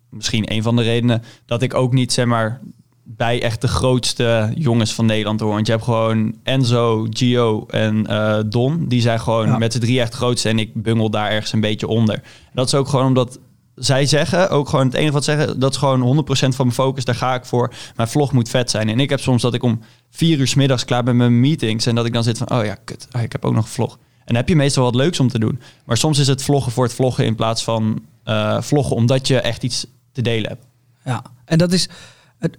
[0.10, 2.62] misschien een van de redenen, dat ik ook niet zeg maar
[3.04, 5.54] bij echt de grootste jongens van Nederland hoor.
[5.54, 8.88] Want je hebt gewoon Enzo, Gio en eh, Don.
[8.88, 9.58] Die zijn gewoon Ja.
[9.58, 12.22] met z'n drie echt grootste en ik bungel daar ergens een beetje onder.
[12.54, 13.40] Dat is ook gewoon omdat
[13.76, 16.72] zij zeggen, ook gewoon het enige wat ze zeggen, dat is gewoon 100% van mijn
[16.78, 17.74] focus, daar ga ik voor.
[17.96, 18.90] Mijn vlog moet vet zijn.
[18.90, 19.80] En ik heb soms dat ik om
[20.10, 22.52] vier uur 's middags klaar ben met mijn meetings en dat ik dan zit van,
[22.52, 23.98] oh ja, kut, ah, ik heb ook nog een vlog.
[24.32, 25.60] En heb je meestal wat leuks om te doen.
[25.86, 29.39] Maar soms is het vloggen voor het vloggen in plaats van eh, vloggen omdat je
[29.41, 30.65] echt iets te delen hebt.
[31.06, 31.89] Ja, en dat is
[32.39, 32.58] het,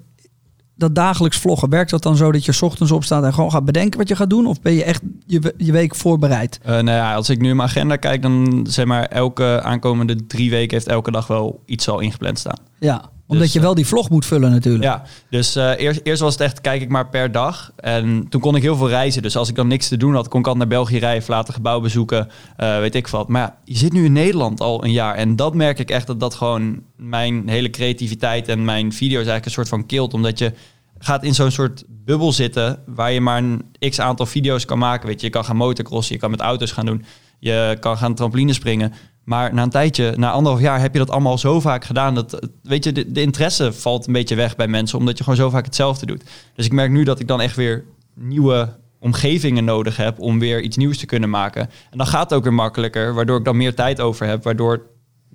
[0.75, 1.69] dat dagelijks vloggen.
[1.71, 4.17] Werkt dat dan zo dat je 's ochtends opstaat en gewoon gaat bedenken wat je
[4.17, 4.47] gaat doen?
[4.47, 6.59] Of ben je echt je, we- je week voorbereid?
[6.63, 10.27] Eh, nou ja, als ik nu in mijn agenda kijk, dan zeg maar elke aankomende
[10.27, 12.59] drie weken heeft elke dag wel iets al ingepland staan.
[12.79, 14.85] Ja, omdat Dus, je eh, wel die vlog moet vullen natuurlijk.
[14.85, 17.73] Ja, dus eh, eerst, eerst was het echt, kijk ik maar per dag.
[17.77, 19.23] En toen kon ik heel veel reizen.
[19.23, 21.55] Dus als ik dan niks te doen had, kon ik altijd naar België rijden, later
[21.55, 23.29] gebouw bezoeken, eh, weet ik wat.
[23.29, 25.15] Maar ja, je zit nu in Nederland al een jaar.
[25.15, 29.45] En dat merk ik echt dat dat gewoon mijn hele creativiteit en mijn video's eigenlijk
[29.45, 30.15] een soort van kilt.
[30.15, 30.53] Omdat je
[30.99, 35.07] gaat in zo'n soort bubbel zitten waar je maar een x aantal video's kan maken.
[35.07, 37.05] Weet je, je kan gaan motocrossen, je kan met auto's gaan doen,
[37.39, 38.93] je kan gaan trampoline springen.
[39.25, 42.15] Maar na een tijdje, na anderhalf jaar, heb je dat allemaal zo vaak gedaan.
[42.15, 45.39] Dat, weet je, de, de interesse valt een beetje weg bij mensen, omdat je gewoon
[45.39, 46.23] zo vaak hetzelfde doet.
[46.55, 50.61] Dus ik merk nu dat ik dan echt weer nieuwe omgevingen nodig heb om weer
[50.61, 51.63] iets nieuws te kunnen maken.
[51.91, 54.87] En dan gaat het ook weer makkelijker, waardoor ik dan meer tijd over heb, waardoor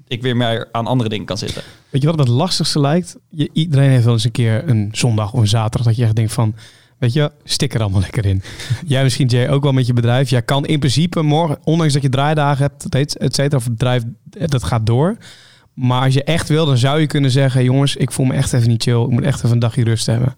[0.07, 1.63] ik weer meer aan andere dingen kan zitten.
[1.89, 3.17] Weet je wat het lastigste lijkt?
[3.29, 6.15] Je, iedereen heeft wel eens een keer een zondag of een zaterdag dat je echt
[6.15, 6.55] denkt van...
[6.97, 8.41] Weet je, stik er allemaal lekker in.
[8.85, 10.29] Jij misschien, Jay, ook wel met je bedrijf.
[10.29, 13.71] Jij kan in principe morgen, ondanks dat je draaidagen hebt, et et cetera, of het
[13.73, 15.17] bedrijf, dat gaat door.
[15.73, 17.63] Maar als je echt wil, dan zou je kunnen zeggen...
[17.63, 19.01] jongens, ik voel me echt even niet chill.
[19.01, 20.35] Ik moet echt even een dagje rust hebben.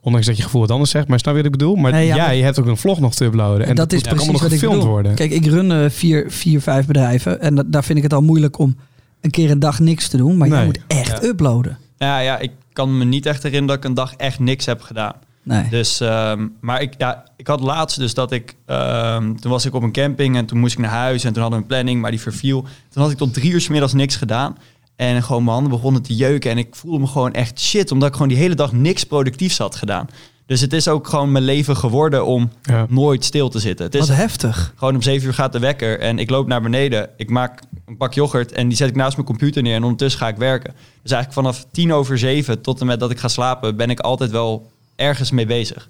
[0.00, 1.08] Ondanks dat je gevoel wat anders zegt.
[1.08, 1.74] Maar snap je wat ik bedoel?
[1.76, 3.66] Maar Nee, ja, jij maar- hebt ook een vlog nog te uploaden.
[3.66, 4.92] En dat is moet precies allemaal wat nog ik gefilmd bedoel.
[4.92, 5.14] worden.
[5.14, 7.40] Kijk, ik run eh, vier, vier, vijf bedrijven.
[7.40, 8.76] En da- daar vind ik het al moeilijk om
[9.20, 10.36] een keer een dag niks te doen.
[10.36, 10.64] Maar Nee.
[10.64, 11.28] moet echt Ja.
[11.28, 11.78] uploaden.
[11.96, 14.80] Ja, ja, ik kan me niet echt herinneren dat ik een dag echt niks heb
[14.82, 15.12] gedaan.
[15.48, 15.68] Nee.
[15.70, 19.74] Dus, ehm, maar ik, ja, ik had laatst dus dat ik, ehm, toen was ik
[19.74, 22.00] op een camping en toen moest ik naar huis en toen hadden we een planning,
[22.00, 22.62] maar die verviel.
[22.90, 24.56] Toen had ik tot drie uur 's middags niks gedaan
[24.96, 28.08] en gewoon mijn handen begonnen te jeuken en ik voelde me gewoon echt shit, omdat
[28.08, 30.06] ik gewoon die hele dag niks productiefs had gedaan.
[30.46, 32.86] Dus het is ook gewoon mijn leven geworden om Ja.
[32.88, 33.84] nooit stil te zitten.
[33.86, 34.72] Het is Wat heftig.
[34.76, 37.08] gewoon om zeven uur gaat de wekker en ik loop naar beneden.
[37.16, 40.20] Ik maak een pak yoghurt en die zet ik naast mijn computer neer en ondertussen
[40.20, 40.72] ga ik werken.
[41.02, 44.00] Dus eigenlijk vanaf tien over zeven tot en met dat ik ga slapen ben ik
[44.00, 45.88] altijd wel ergens mee bezig.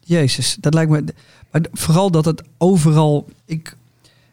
[0.00, 1.04] Jezus, dat lijkt me.
[1.50, 3.28] Maar vooral dat het overal.
[3.44, 3.76] Ik,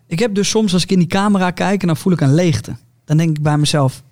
[0.07, 2.33] ik heb dus soms als ik in die camera kijk en dan voel ik een
[2.33, 2.75] leegte.
[3.05, 4.03] Dan denk ik bij mezelf: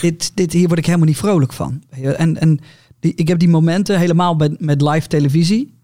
[0.00, 1.82] dit, dit, hier word ik helemaal niet vrolijk van.
[2.16, 2.60] En, en
[3.00, 5.76] die, ik heb die momenten helemaal bij, met live televisie.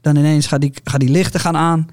[0.00, 1.88] Dan ineens gaat die, gaan die lichten gaan aan,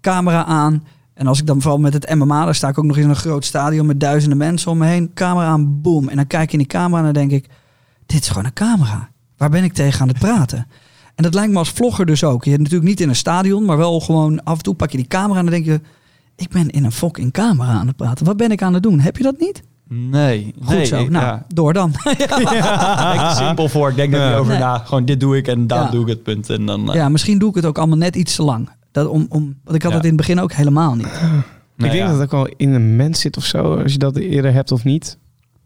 [0.00, 0.84] camera aan.
[1.14, 3.16] En als ik dan vooral met het MMA, daar sta ik ook nog in een
[3.16, 5.10] groot stadion met duizenden mensen om me heen.
[5.14, 6.08] Camera aan, boom.
[6.08, 7.50] En dan kijk ik in die camera en dan denk ik:
[8.06, 9.09] dit is gewoon een camera.
[9.40, 10.66] Waar ben ik tegen aan het praten?
[11.14, 12.44] En dat lijkt me als vlogger dus ook.
[12.44, 14.96] Je hebt natuurlijk niet in een stadion, maar wel gewoon af en toe pak je
[14.96, 15.80] die camera en dan denk je:
[16.36, 18.26] ik ben in een fucking camera aan het praten.
[18.26, 19.00] Wat ben ik aan het doen?
[19.00, 19.62] Heb je dat niet?
[19.88, 21.00] Nee, Goed nee, zo.
[21.00, 21.44] ik- nou, ja.
[21.48, 21.92] door dan.
[23.14, 23.88] Echt simpel voor.
[23.90, 24.28] Ik denk er Ja.
[24.28, 24.60] niet over Nee.
[24.62, 24.78] na.
[24.78, 25.90] Gewoon dit doe ik en dan Ja.
[25.90, 26.50] doe ik het punt.
[26.50, 28.68] En dan, eh, ja, misschien doe ik het ook allemaal net iets te lang.
[28.92, 29.96] Dat om, om, want ik had Ja.
[29.96, 31.20] het in het begin ook helemaal niet.
[31.20, 31.42] nou
[31.76, 32.04] ik denk ja.
[32.06, 34.72] dat het ook wel in een mens zit of zo, als je dat eerder hebt
[34.72, 35.18] of niet.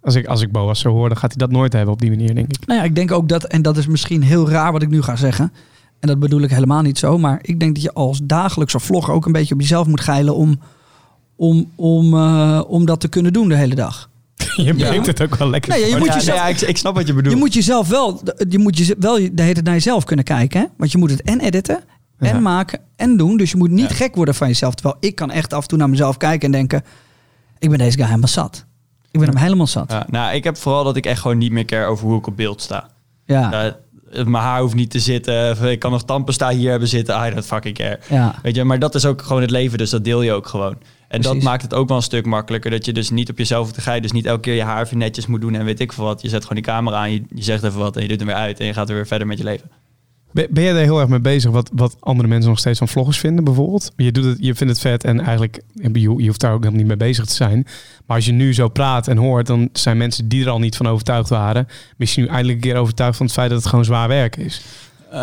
[0.05, 2.11] Als ik, als ik Boas zo hoor, dan gaat hij dat nooit hebben op die
[2.11, 2.67] manier, denk ik.
[2.67, 5.03] Nou ja, ik denk ook dat, en dat is misschien heel raar wat ik nu
[5.03, 5.53] ga zeggen.
[6.01, 7.19] En dat bedoel ik helemaal niet zo.
[7.19, 10.35] Maar ik denk dat je als dagelijkse vlogger ook een beetje op jezelf moet geilen
[10.37, 10.61] om,
[11.37, 14.11] om, om, eh, om dat te kunnen doen de hele dag.
[14.57, 15.71] Je brengt het ook wel lekker.
[15.71, 17.35] Nee, ja, je moet ja, jezelf- ja, ik, ik snap wat je bedoelt.
[17.35, 20.61] Je moet jezelf wel, je moet je wel de hele tijd naar jezelf kunnen kijken.
[20.61, 20.67] Hè?
[20.77, 21.81] Want je moet het en editen,
[22.19, 22.41] en Ja.
[22.41, 23.37] maken, en doen.
[23.37, 23.95] Dus je moet niet Ja.
[23.97, 24.75] gek worden van jezelf.
[24.75, 26.83] Terwijl ik kan echt af en toe naar mezelf kijken en denken...
[27.59, 28.67] ik ben deze guy helemaal zat.
[29.15, 29.91] Ik ben hem helemaal zat.
[29.91, 32.19] Ja, Ja, nou, ik heb vooral dat ik echt gewoon niet meer care over hoe
[32.19, 32.89] ik op beeld sta.
[34.13, 35.51] Eh, mijn haar hoeft niet te zitten.
[35.51, 37.27] Of Ik kan nog tandpasta hier hebben zitten.
[37.27, 37.99] I don't fucking care.
[38.09, 38.35] ja.
[38.43, 40.77] Weet je, maar dat is ook gewoon het leven, dus dat deel je ook gewoon.
[41.09, 42.71] En dat maakt het ook wel een stuk makkelijker.
[42.71, 44.03] Dat je dus niet op jezelf te gaan.
[44.03, 46.23] Dus niet elke keer je haar even netjes moet doen en weet ik veel wat.
[46.23, 48.27] Je zet gewoon die camera aan, je, je zegt even wat en je doet hem
[48.27, 48.61] weer uit.
[48.61, 49.71] En je gaat weer verder met je leven.
[50.35, 52.89] Ben, ben jij er heel erg mee bezig wat, wat andere mensen nog steeds van
[52.89, 53.93] vloggers vinden, bijvoorbeeld?
[53.97, 56.99] Je, doet het, je vindt het vet en eigenlijk, je, hoeft daar ook helemaal niet
[56.99, 57.67] mee bezig te zijn.
[58.07, 60.77] Maar als je nu zo praat en hoort, dan zijn mensen die er al niet
[60.77, 61.67] van overtuigd waren,
[61.97, 64.63] misschien nu eindelijk een keer overtuigd van het feit dat het gewoon zwaar werk is.
[65.11, 65.21] Eh,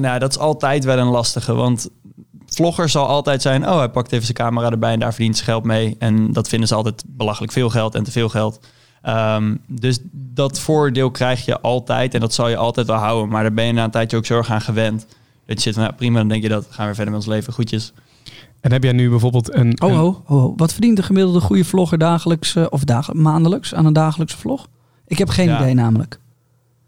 [0.00, 1.54] nou, dat is altijd wel een lastige.
[1.54, 1.88] Want
[2.46, 3.68] vlogger zal altijd zijn...
[3.68, 5.96] oh, hij pakt even zijn camera erbij en daar verdient zijn geld mee.
[5.98, 8.60] En dat vinden ze altijd belachelijk veel geld en te veel geld.
[9.04, 13.28] Ehm, dus dat voordeel krijg je altijd en dat zal je altijd wel houden.
[13.28, 15.06] Maar daar ben je na een tijdje ook zo erg aan gewend.
[15.46, 17.30] Dat je zit van, nou, prima, dan denk je dat gaan we verder met ons
[17.34, 17.52] leven.
[17.52, 17.92] Goedjes.
[18.60, 19.82] En heb jij nu bijvoorbeeld een...
[19.82, 20.52] Oh, een- oh, oh, oh.
[20.58, 24.68] Wat verdient de gemiddelde goede vlogger dagelijks eh, of maandelijks aan een dagelijkse vlog?
[25.06, 25.60] Ik heb geen Ja.
[25.60, 26.18] idee namelijk.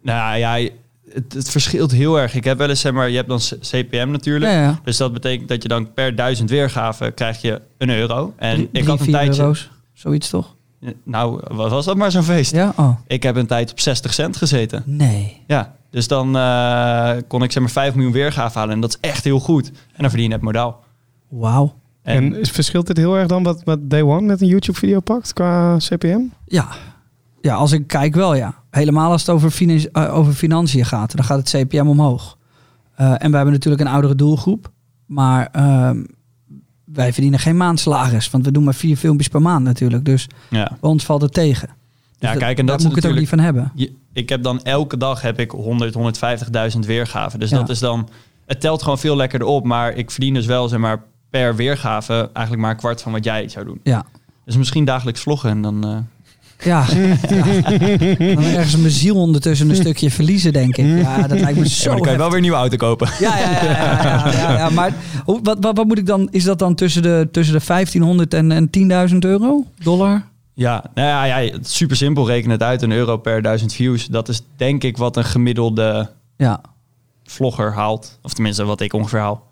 [0.02, 0.68] Nou ja,
[1.12, 2.34] het, het verschilt heel erg.
[2.34, 4.52] Ik heb wel eens, zeg maar, je hebt dan CPM natuurlijk.
[4.52, 4.80] Ja, ja.
[4.84, 8.32] Dus dat betekent dat je dan per duizend weergaven krijg je een euro.
[8.36, 9.40] En Drie- ik drie, had een vier tijdje...
[9.42, 9.70] euro's.
[9.92, 10.54] Zoiets toch?
[11.02, 12.52] Nou, wat was dat maar zo'n feest?
[12.52, 12.72] Ja?
[12.76, 12.96] Oh.
[13.06, 14.82] Ik heb een tijd op 60 cent gezeten.
[14.86, 15.42] Nee.
[15.46, 18.74] Ja, dus dan eh, kon ik zeg maar 5 miljoen weergaven halen.
[18.74, 19.68] En dat is echt heel goed.
[19.68, 20.84] En dan verdien je net modaal.
[21.28, 21.74] Wauw.
[22.02, 25.32] En, En verschilt dit heel erg dan wat, wat Day One met een YouTube-video pakt
[25.32, 26.20] qua CPM?
[26.44, 26.68] Ja.
[27.40, 28.54] ja, als ik kijk wel ja.
[28.70, 32.38] Helemaal als het over, finan- eh, over financiën gaat, dan gaat het CPM omhoog.
[32.94, 34.70] Eh, en we hebben natuurlijk een oudere doelgroep.
[35.06, 36.04] Maar ehm,
[36.96, 38.30] wij verdienen geen maandsalaris.
[38.30, 40.04] Want we doen maar vier filmpjes per maand natuurlijk.
[40.04, 40.64] Dus ja.
[40.80, 41.68] bij ons valt het tegen.
[42.18, 43.72] Dus Ja, kijk, en dat daar moet ik het ook niet van hebben.
[43.74, 45.94] Je- ik heb dan elke dag heb ik 100,
[46.74, 47.38] 150.000 weergaven.
[47.40, 47.56] Dus Ja.
[47.56, 48.08] dat is dan...
[48.46, 49.64] Het telt gewoon veel lekkerder op.
[49.64, 53.24] Maar ik verdien dus wel zeg maar, per weergave eigenlijk maar een kwart van wat
[53.24, 53.80] jij zou doen.
[53.82, 54.04] Ja.
[54.44, 55.84] Dus misschien dagelijks vloggen en dan...
[55.84, 55.96] eh,
[56.64, 56.84] Ja,
[57.28, 57.42] ja.
[58.34, 60.98] dan ergens mijn ziel ondertussen een stukje verliezen, denk ik.
[61.02, 63.08] Ja, dat lijkt me zo dan kan je wel weer een nieuwe auto kopen.
[63.18, 66.28] Ja, ja, ja, ja, maar hoe, wat, wat, wat moet ik dan?
[66.30, 68.70] Is dat dan tussen de, tussen de 1500 en, en
[69.10, 69.64] 10.000 euro?
[69.82, 70.24] Dollar?
[70.54, 72.26] Ja, nou ja, super simpel.
[72.26, 72.82] Reken het uit.
[72.82, 74.06] Een euro per duizend views.
[74.06, 76.60] Dat is denk ik wat een gemiddelde Ja.
[77.24, 78.18] vlogger haalt.
[78.22, 79.44] Of tenminste wat ik ongeveer haal.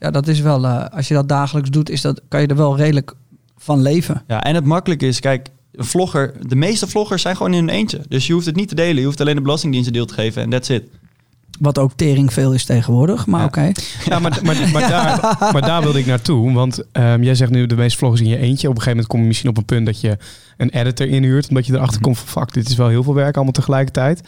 [0.00, 2.56] Ja, dat is wel, eh, als je dat dagelijks doet, is dat, kan je er
[2.56, 3.14] wel redelijk
[3.56, 4.22] van leven.
[4.26, 7.68] Ja, en het makkelijke is, kijk, een vlogger, de meeste vloggers zijn gewoon in hun
[7.68, 8.00] eentje.
[8.08, 8.96] Dus je hoeft het niet te delen.
[8.98, 10.82] Je hoeft alleen de belastingdienst een deel te geven en that's it.
[11.60, 13.46] Wat ook tering veel is tegenwoordig, maar Ja.
[13.46, 13.72] oké.
[14.04, 16.52] Ja, maar, maar, maar, daar, maar daar wilde ik naartoe.
[16.52, 18.68] Want ehm, jij zegt nu de meeste vloggers in je eentje.
[18.68, 20.16] Op een gegeven moment kom je misschien op een punt dat je
[20.58, 21.48] een editor inhuurt.
[21.48, 24.20] Omdat je erachter komt van fuck, dit is wel heel veel werk allemaal tegelijkertijd.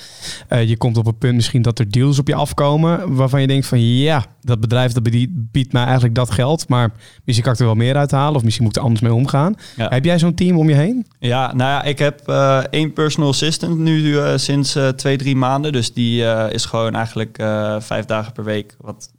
[0.48, 3.14] Eh, je komt op een punt misschien dat er deals op je afkomen.
[3.14, 6.68] Waarvan je denkt van ja, dat bedrijf dat biedt mij eigenlijk dat geld.
[6.68, 6.92] Maar
[7.24, 8.36] misschien kan ik er wel meer uithalen.
[8.36, 9.54] Of misschien moet ik er anders mee omgaan.
[9.76, 9.88] Ja.
[9.88, 11.06] Heb jij zo'n team om je heen?
[11.18, 15.72] Ja, nou ja, ik heb eh, één personal assistant nu eh, sinds twee, drie maanden.
[15.72, 17.36] Dus die is gewoon eigenlijk
[17.78, 18.76] vijf dagen per week.
[18.78, 19.10] Wat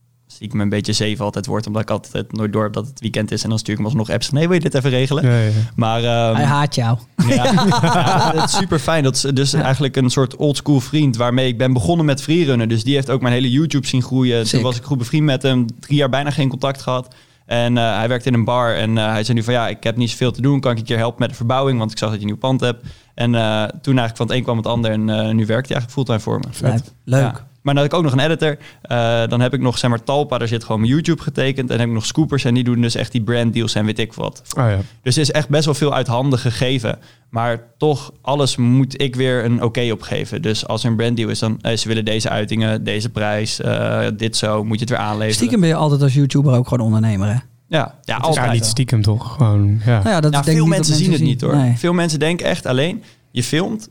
[0.41, 1.67] stiekem een beetje zeven altijd wordt.
[1.67, 3.43] Omdat ik altijd nooit door heb dat het weekend is.
[3.43, 4.29] En dan stuur ik hem alsnog apps.
[4.29, 5.25] Nee, wil je dit even regelen?
[5.25, 5.51] Ja, ja.
[5.75, 6.97] Maar ehm, Hij haat jou.
[7.27, 7.45] Ja,
[7.81, 9.03] ja, dat is super fijn.
[9.03, 12.69] Dat is dus eigenlijk een soort oldschool vriend waarmee ik ben begonnen met freerunnen.
[12.69, 14.45] Dus die heeft ook mijn hele YouTube zien groeien.
[14.45, 14.53] Sick.
[14.53, 15.65] Toen was ik goed bevriend met hem.
[15.79, 17.15] Drie jaar bijna geen contact gehad.
[17.45, 19.83] En eh, hij werkt in een bar en eh, hij zei nu van ja, ik
[19.83, 20.59] heb niet zoveel te doen.
[20.59, 21.79] Kan ik je een keer helpen met de verbouwing?
[21.79, 22.85] Want ik zag dat je een nieuw pand hebt.
[23.13, 25.77] En eh, toen eigenlijk van het een kwam het ander en eh, nu werkt hij
[25.77, 26.79] eigenlijk fulltime voor me.
[27.03, 27.21] Leuk.
[27.21, 27.49] Ja.
[27.61, 28.57] Maar dan heb ik ook nog een editor.
[28.81, 31.59] Eh, dan heb ik nog zeg maar Talpa, daar zit gewoon mijn YouTube getekend.
[31.59, 33.85] En dan heb ik nog Scoopers en die doen dus echt die brand deals en
[33.85, 34.41] weet ik wat.
[34.57, 34.79] Oh, ja.
[35.01, 36.99] Dus er is echt best wel veel uit handen gegeven.
[37.29, 40.41] Maar toch, alles moet ik weer een oké opgeven.
[40.41, 44.07] Dus als er een branddeal is, dan eh, ze willen deze uitingen, deze prijs, eh,
[44.17, 45.35] dit zo, moet je het weer aanleveren.
[45.35, 47.33] Stiekem ben je altijd als YouTuber ook gewoon ondernemer, hè?
[47.33, 48.51] Ja, ja, Ja, altijd.
[48.51, 49.33] niet stiekem toch?
[49.33, 49.97] Gewoon, ja.
[49.97, 51.55] Nou ja, dat Nou, denk veel ik niet mensen zien het niet hoor.
[51.55, 51.73] Nee.
[51.77, 53.89] Veel mensen denken echt alleen, je filmt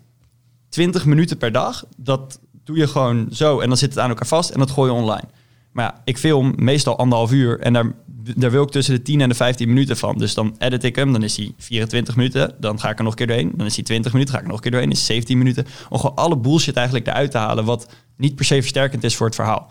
[0.68, 1.84] 20 minuten per dag.
[1.96, 4.90] Dat doe je gewoon zo en dan zit het aan elkaar vast en dat gooi
[4.92, 5.28] je online.
[5.72, 7.92] Maar ja, ik film meestal anderhalf uur en daar,
[8.36, 10.18] daar wil ik tussen de 10 en de 15 minuten van.
[10.18, 12.54] Dus dan edit ik hem, dan is hij 24 minuten.
[12.60, 13.52] Dan ga ik er nog een keer doorheen.
[13.56, 14.90] Dan is hij 20 minuten, ga ik er nog een keer doorheen.
[14.90, 15.66] is 17 minuten.
[15.88, 19.26] Om gewoon alle bullshit eigenlijk eruit te halen wat niet per se versterkend is voor
[19.26, 19.70] het verhaal.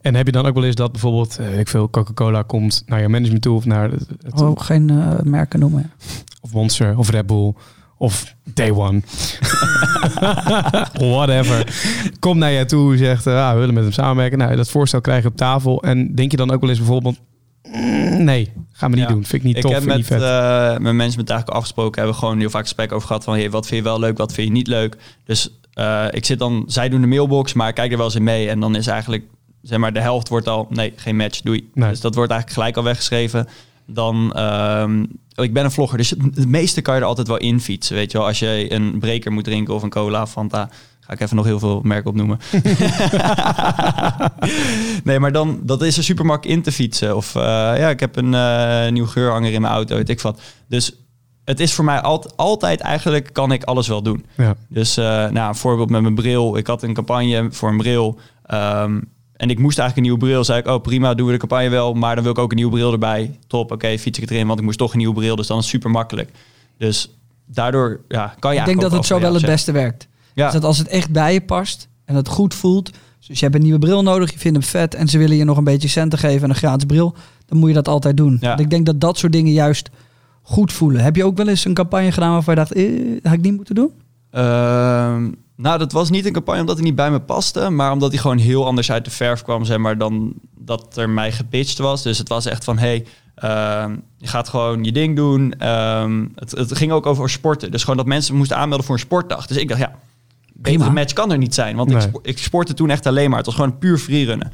[0.00, 2.82] En heb je dan ook wel eens dat bijvoorbeeld, eh, weet ik veel, Coca-Cola komt
[2.86, 5.92] naar je management toe of naar het, het- Oh, geen eh, merken noemen.
[6.40, 7.52] of Monster of Red Bull
[7.96, 9.00] of Day One.
[11.14, 11.74] Whatever.
[12.18, 14.38] Komt naar jou toe, zegt, eh, ah, we willen met hem samenwerken.
[14.38, 15.82] Nou, dat voorstel krijg je op tafel.
[15.82, 17.18] En denk je dan ook wel eens bijvoorbeeld,
[17.72, 19.10] mm, nee, gaan we niet Ja.
[19.12, 19.24] doen.
[19.24, 20.20] Vind ik niet ik tof, heb met niet vet.
[20.22, 20.26] eh,
[20.78, 21.94] mijn management eigenlijk afgesproken.
[21.94, 24.18] Hebben we gewoon heel vaak gesprek over gehad van hey, wat vind je wel leuk,
[24.18, 24.96] wat vind je niet leuk.
[25.24, 28.14] Dus eh, ik zit dan, zij doen de mailbox, maar ik kijk er wel eens
[28.14, 28.48] in mee.
[28.48, 29.24] En dan is eigenlijk,
[29.62, 31.70] zeg maar, de helft wordt al, nee, geen match, doei.
[31.74, 31.90] Nee.
[31.90, 33.48] Dus dat wordt eigenlijk gelijk al weggeschreven.
[33.86, 37.60] Dan, ehm, ik ben een vlogger, dus het, meeste kan je er altijd wel in
[37.60, 37.96] fietsen.
[37.96, 40.68] Weet je wel, als je een breker moet drinken of een cola, Fanta,
[41.00, 42.38] ga ik even nog heel veel merken opnoemen.
[45.04, 47.16] nee, maar dan, dat is er super makkelijk in te fietsen.
[47.16, 47.42] Of eh,
[47.78, 50.40] ja, ik heb een eh, nieuw geurhanger in mijn auto, weet ik wat.
[50.68, 50.92] Dus
[51.44, 54.26] het is voor mij altijd, altijd eigenlijk, kan ik alles wel doen.
[54.36, 54.56] Ja.
[54.68, 56.56] Dus eh, nou, een voorbeeld met mijn bril.
[56.56, 58.18] Ik had een campagne voor een bril.
[58.42, 59.00] ehm,
[59.36, 60.44] en ik moest eigenlijk een nieuwe bril.
[60.44, 61.94] Zei ik, oh prima, doen we de campagne wel.
[61.94, 63.38] Maar dan wil ik ook een nieuwe bril erbij.
[63.46, 64.46] Top, oké, fiets ik het erin.
[64.46, 65.36] Want ik moest toch een nieuwe bril.
[65.36, 66.30] Dus dan is het super makkelijk.
[66.78, 67.10] Dus
[67.46, 70.08] daardoor ja, kan je Ik denk dat het zo wel het beste werkt.
[70.34, 70.44] Ja.
[70.44, 72.90] Dus dat als het echt bij je past en het goed voelt.
[73.26, 75.44] Dus je hebt een nieuwe bril nodig, je vindt hem vet en ze willen je
[75.44, 77.14] nog een beetje centen geven en een gratis bril.
[77.46, 78.38] Dan moet je dat altijd doen.
[78.40, 78.48] Ja.
[78.48, 79.90] Want ik denk dat dat soort dingen juist
[80.42, 81.02] goed voelen.
[81.02, 83.56] Heb je ook wel eens een campagne gedaan waarvan je dacht, eh, had ik niet
[83.56, 83.90] moeten doen?
[84.30, 88.10] Ehm, nou, dat was niet een campagne omdat hij niet bij me paste, maar omdat
[88.10, 91.78] hij gewoon heel anders uit de verf kwam, zeg maar, dan dat er mij gepitcht
[91.78, 92.02] was.
[92.02, 95.52] Dus het was echt van, hey, ehm, je gaat gewoon je ding doen.
[95.58, 97.70] Ehm, het, het ging ook over sporten.
[97.70, 99.46] Dus gewoon dat mensen moesten aanmelden voor een sportdag.
[99.46, 99.92] Dus ik dacht, ja,
[100.62, 100.90] Prima.
[100.90, 101.76] match kan er niet zijn.
[101.76, 102.10] Want ik, Nee.
[102.22, 103.36] ik sportte toen echt alleen maar.
[103.38, 104.52] Het was gewoon puur freerunnen.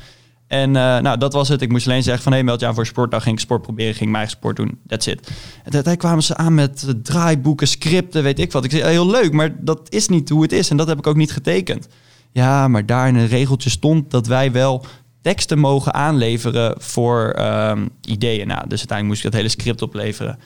[0.52, 1.62] En eh, nou, dat was het.
[1.62, 3.22] Ik moest alleen zeggen van, hey, meld je aan voor een sportdag.
[3.22, 4.78] Ging ik sport proberen, ging mijn eigen sport doen.
[4.86, 5.26] That's it.
[5.26, 8.64] En uiteindelijk kwamen ze aan met draaiboeken, scripten, weet ik wat.
[8.64, 10.70] Ik zei, heel leuk, maar dat is niet hoe het is.
[10.70, 11.88] En dat heb ik ook niet getekend.
[12.32, 14.84] Ja, maar daar in een regeltje stond dat wij wel
[15.22, 18.46] teksten mogen aanleveren voor ehm, ideeën.
[18.46, 20.38] Nou, dus uiteindelijk moest ik dat hele script opleveren.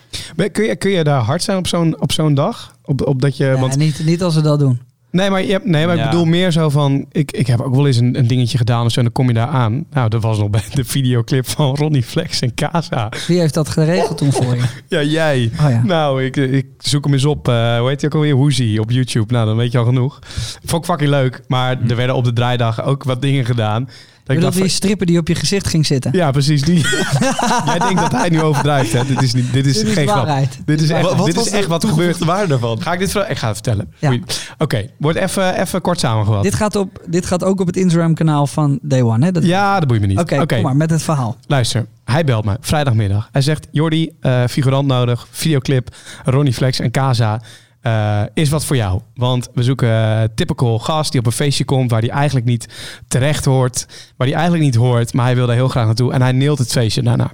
[0.51, 2.75] Kun je, kun je daar hard zijn op zo'n, op zo'n dag?
[2.85, 4.79] Op, op dat je, Ja, want, niet, niet als ze dat doen.
[5.17, 7.05] Nee, maar, je hebt, nee, maar ik bedoel meer zo van...
[7.11, 9.27] Ik, ik heb ook wel eens een, een dingetje gedaan of zo en dan kom
[9.27, 9.85] je daar aan.
[9.91, 13.09] Nou, dat was nog bij de videoclip van Ronnie Flex en Casa.
[13.27, 14.63] Wie heeft dat geregeld toen voor je?
[14.87, 15.51] Ja, jij.
[15.61, 15.81] Oh ja.
[15.83, 17.47] Nou, ik, ik zoek hem eens op.
[17.47, 18.35] eh hoe heet hij ook alweer?
[18.35, 19.33] Woozy op YouTube.
[19.33, 20.19] Nou, dan weet je al genoeg.
[20.65, 21.41] Vond ik fucking leuk.
[21.47, 23.89] Maar er werden op de draaidag ook wat dingen gedaan.
[24.27, 26.11] Ik dacht die stripper die op je gezicht ging zitten?
[26.13, 26.61] ja, precies.
[26.61, 26.79] Die.
[27.65, 28.93] Jij denkt dat hij nu overdrijft.
[28.93, 29.05] Hè?
[29.05, 30.47] Dit is, niet, dit is, Dit is geen grap.
[30.65, 32.17] Dit is echt Wat- dit is echt wat gebeurt.
[32.17, 32.81] waarde daarvan?
[32.81, 33.15] Ga ik dit?
[33.15, 33.93] Ik ga het vertellen.
[33.97, 34.17] Ja.
[34.57, 36.43] Oké, wordt even, even kort samengevat.
[36.43, 39.31] Dit, gaat op, dit gaat ook op het Instagram-kanaal van Day One, hè?
[39.31, 40.19] Dat- ja, dat boeit me niet.
[40.19, 41.37] Oké, kom maar met het verhaal.
[41.47, 43.29] Luister, hij belt me vrijdagmiddag.
[43.31, 47.41] Hij zegt: Jordi, eh, figurant nodig, videoclip, Ronnie Flex en Casa.
[47.81, 49.01] Eh, is wat voor jou.
[49.15, 52.67] Want we zoeken eh, typical gast die op een feestje komt waar hij eigenlijk niet
[53.07, 53.85] terecht hoort.
[54.17, 56.13] Waar hij eigenlijk niet hoort, maar hij wil daar heel graag naartoe.
[56.13, 57.31] En hij neelt het feestje daarna.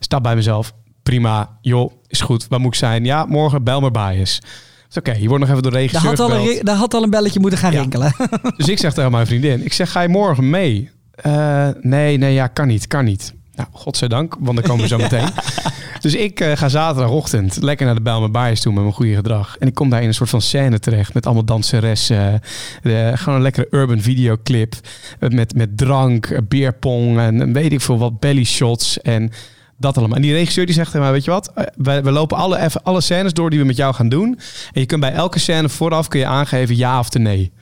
[0.00, 0.72] Stap bij mezelf.
[1.02, 2.46] Prima, joh, is goed.
[2.48, 3.04] Waar moet ik zijn?
[3.04, 4.40] Ja, morgen bel maar bij eens.
[4.90, 6.94] Is Oké, je wordt nog even door de Daar regisseur had, al een, daar had
[6.94, 7.80] al een belletje moeten gaan Ja.
[7.80, 8.14] rinkelen.
[8.56, 10.90] Dus ik zeg tegen mijn vriendin, ik zeg, ga je morgen mee?
[11.14, 13.34] Eh, nee, nee, ja, kan niet, kan niet.
[13.56, 15.28] Nou, godzijdank, want dan komen we zo meteen.
[16.00, 19.56] Dus ik eh, ga zaterdagochtend lekker naar de Bijlmer Baaiers toe met mijn goede gedrag.
[19.58, 22.40] En ik kom daar in een soort van scène terecht met allemaal danseressen.
[22.82, 24.74] eh, gewoon een lekkere urban videoclip
[25.20, 29.32] eh, met, met drank, eh, beerpong en weet ik veel wat, belly shots en
[29.78, 30.16] dat allemaal.
[30.16, 32.58] En die regisseur die zegt tegen mij, weet je wat, Eh, we, we lopen alle,
[32.58, 34.38] even alle scènes door die we met jou gaan doen.
[34.72, 37.52] En je kunt bij elke scène vooraf kun je aangeven ja of nee.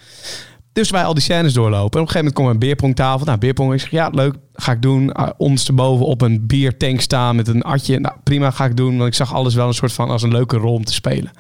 [0.75, 1.79] Dus wij al die scènes doorlopen.
[1.81, 3.27] En op een gegeven moment komt er een beerpongtafel.
[3.27, 3.73] Nou, beerpong.
[3.73, 4.35] Ik zeg, ja, leuk.
[4.55, 5.13] Ga ik doen.
[5.17, 7.99] Uh, ondersteboven op een biertank staan met een atje.
[7.99, 8.97] Nou, prima, ga ik doen.
[8.97, 11.31] Want ik zag alles wel een soort van als een leuke rol om te spelen.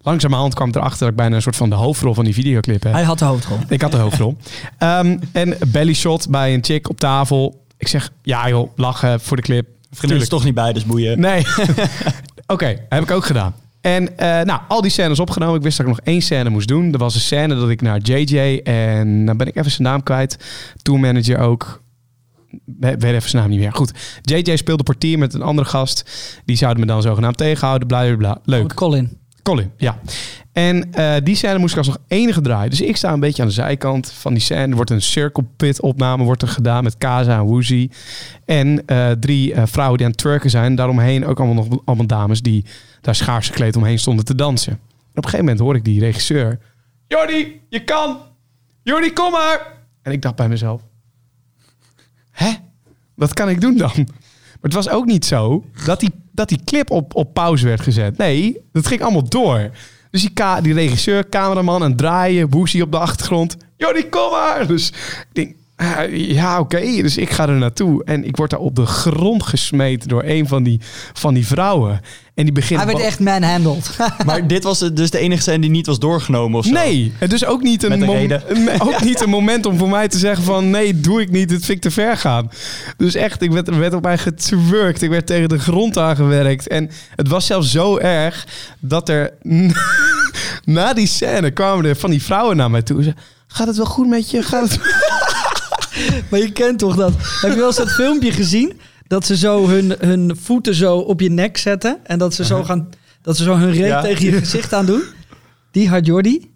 [0.00, 2.82] Langzamerhand kwam ik erachter dat ik bijna een soort van de hoofdrol van die videoclip
[2.82, 2.92] heb.
[2.92, 3.58] Hij had de hoofdrol.
[3.68, 4.36] Ik had de hoofdrol.
[4.78, 7.64] Ehm, en belly shot bij een chick op tafel.
[7.76, 9.66] Ik zeg, ja joh, lachen voor de clip.
[9.90, 11.20] Vriendin is toch niet bij, dus boeien.
[11.20, 11.46] Nee.
[12.46, 13.54] Oké, heb ik ook gedaan.
[13.84, 15.56] En eh, nou, al die scènes opgenomen.
[15.56, 16.92] Ik wist dat ik nog één scène moest doen.
[16.92, 20.02] Er was een scène dat ik naar JJ en dan ben ik even zijn naam
[20.02, 20.38] kwijt.
[20.82, 21.82] Tourmanager ook.
[22.64, 23.72] We- Weet even zijn naam niet meer.
[23.72, 23.92] Goed.
[24.22, 26.10] JJ speelde portier met een andere gast.
[26.44, 27.88] Die zouden me dan zogenaamd tegenhouden.
[27.88, 28.38] Bla bla.
[28.44, 28.62] Leuk.
[28.62, 29.18] Met Colin.
[29.42, 29.98] Colin, ja.
[30.52, 32.70] En eh, die scène moest ik als nog enige draaien.
[32.70, 34.66] Dus ik sta een beetje aan de zijkant van die scène.
[34.68, 37.88] Er wordt een circle pit opname wordt er gedaan met Kaza en Woozy.
[38.44, 40.74] En eh, drie vrouwen die aan het twerken zijn.
[40.74, 42.64] Daaromheen ook allemaal nog allemaal dames die
[43.04, 44.72] daar schaars gekleed omheen stonden te dansen.
[44.72, 44.78] En
[45.10, 46.58] op een gegeven moment hoor ik die regisseur.
[47.06, 48.16] Jordi, je kan!
[48.82, 49.72] Jordi, kom maar!
[50.02, 50.82] En ik dacht bij mezelf.
[52.30, 52.52] Hè?
[53.14, 53.92] Wat kan ik doen dan?
[53.94, 57.80] Maar het was ook niet zo dat die, dat die clip op, op pauze werd
[57.80, 58.16] gezet.
[58.16, 59.70] Nee, dat ging allemaal door.
[60.10, 63.56] Dus die, die regisseur, cameraman het draaien, Woesie op de achtergrond.
[63.76, 64.66] Jordi, kom maar!
[64.66, 66.80] Dus ik denk, ah, ja, oké.
[66.80, 68.04] Dus ik ga er naartoe.
[68.04, 70.80] En ik word daar op de grond gesmeten door een van die,
[71.12, 72.00] van die vrouwen.
[72.34, 72.80] En die begint...
[72.80, 73.90] Hij werd echt manhandled.
[74.26, 76.70] Maar dit was dus de enige scène die niet was doorgenomen of zo.
[76.72, 78.42] Nee, het is ook niet een, Met een mom- reden.
[78.56, 81.48] een- ook niet een moment om voor mij te zeggen van nee, doe ik niet,
[81.48, 82.50] dit vind ik te ver gaan.
[82.96, 86.68] Dus echt, ik werd, er werd op mij getwerkt, ik werd tegen de grond aangewerkt.
[86.68, 88.46] En het was zelfs zo erg
[88.80, 89.30] dat er
[90.64, 93.02] na die scène kwamen er van die vrouwen naar mij toe.
[93.02, 93.14] Ze,
[93.46, 94.42] Gaat het wel goed met je?
[94.42, 94.80] Gaat het...
[96.30, 97.12] Maar je kent toch dat?
[97.40, 98.80] Heb je wel eens dat filmpje gezien?
[99.06, 101.98] Dat ze zo hun, hun voeten zo op je nek zetten.
[102.04, 102.88] En dat ze zo, gaan,
[103.22, 104.00] dat ze zo hun reet Ja.
[104.00, 105.02] tegen je gezicht aan doen.
[105.70, 106.52] Die had Jordi.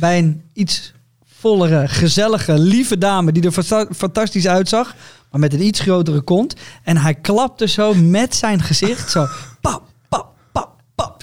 [0.00, 0.92] Bij een iets
[1.38, 3.32] vollere, gezellige, lieve dame.
[3.32, 4.94] Die er fanta- fantastisch uitzag.
[5.30, 6.54] Maar met een iets grotere kont.
[6.82, 9.10] En hij klapte zo met zijn gezicht.
[9.10, 9.26] Zo
[9.60, 9.82] pap.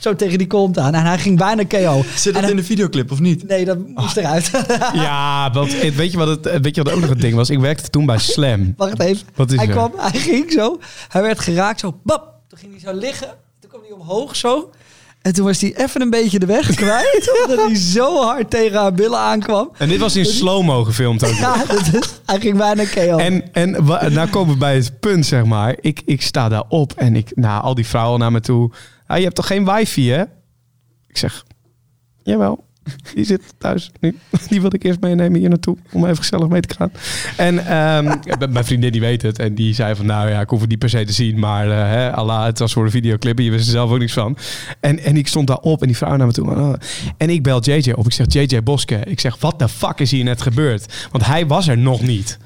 [0.02, 0.94] Zo tegen die kont aan.
[0.94, 2.04] En hij ging bijna KO.
[2.16, 3.48] Zit hij- in de videoclip of niet?
[3.48, 4.52] Nee, dat moest eruit.
[4.94, 7.50] Ja, want weet je, wat het, weet je wat ook nog het ding was?
[7.50, 8.74] Ik werkte toen bij Slam.
[8.78, 9.28] Wacht even.
[9.36, 9.72] Wat is hij er?
[9.74, 10.80] kwam, hij ging zo.
[11.08, 12.00] Hij werd geraakt zo.
[12.04, 12.34] Bap.
[12.48, 13.28] Toen ging hij zo liggen.
[13.60, 14.72] Toen kwam hij omhoog zo.
[15.22, 17.32] En toen was hij even een beetje de weg kwijt.
[17.48, 19.72] omdat hij zo hard tegen haar billen aankwam.
[19.78, 21.34] En dit was in slow-mo gefilmd ook.
[21.34, 23.18] Ja, dat is- hij ging bijna KO.
[23.18, 23.72] En, en
[24.14, 25.76] nou komen we bij het punt, zeg maar.
[25.82, 28.72] Ik, ik sta daar op en ik, nou, al die vrouwen naar me toe.
[29.12, 30.22] Ah, je hebt toch geen wifi, hè?
[31.07, 31.45] Ik zeg,
[32.24, 32.70] jawel.
[33.14, 34.18] Die zit thuis nu.
[34.49, 35.78] Die wilde ik eerst meenemen hier naartoe.
[35.91, 36.91] Om even gezellig mee te gaan.
[37.38, 38.18] En ehm,
[38.53, 39.39] mijn vriendin die weet het.
[39.39, 41.39] En die zei van nou ja, ik hoef het niet per se te zien.
[41.39, 43.38] Maar uh, hè, Allah, het was voor een videoclip.
[43.38, 44.38] En je wist er zelf ook niks van.
[44.80, 46.49] En, en ik stond daar op en die vrouw naar me toe.
[46.49, 46.74] Oh.
[47.18, 48.05] En ik bel JJ op.
[48.05, 48.95] Ik zeg JJ Boske.
[48.95, 51.07] Ik zeg wat de fuck is hier net gebeurd?
[51.12, 52.38] Want hij was er nog niet.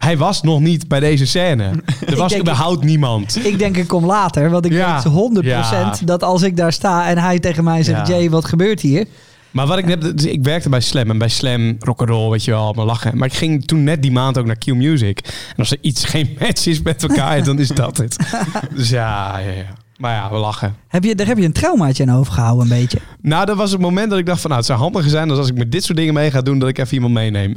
[0.00, 1.64] Hij was nog niet bij deze scène.
[2.06, 3.46] Er was denk- überhaupt niemand.
[3.46, 4.94] Ik denk ik kom later, want ik Ja.
[4.94, 5.92] weet 100% Ja.
[6.04, 8.14] dat als ik daar sta en hij tegen mij zegt, Ja.
[8.14, 9.06] Jay, wat gebeurt hier?
[9.50, 12.50] Maar wat ik net, dus ik werkte bij Slam en bij Slam rock'n'roll, weet je
[12.50, 13.16] wel, allemaal lachen.
[13.16, 15.18] Maar ik ging toen net die maand ook naar Q Music.
[15.50, 18.16] En als er iets geen match is met elkaar, dan is dat het.
[18.76, 19.66] Dus ja, ja, ja.
[20.00, 20.76] Maar ja, we lachen.
[20.88, 22.98] Heb je, daar heb je een traumaatje aan overgehouden een beetje.
[23.20, 25.38] Nou, dat was het moment dat ik dacht van, nou, het zou handiger zijn als
[25.38, 27.54] als ik met dit soort dingen mee ga doen, dat ik even iemand meeneem.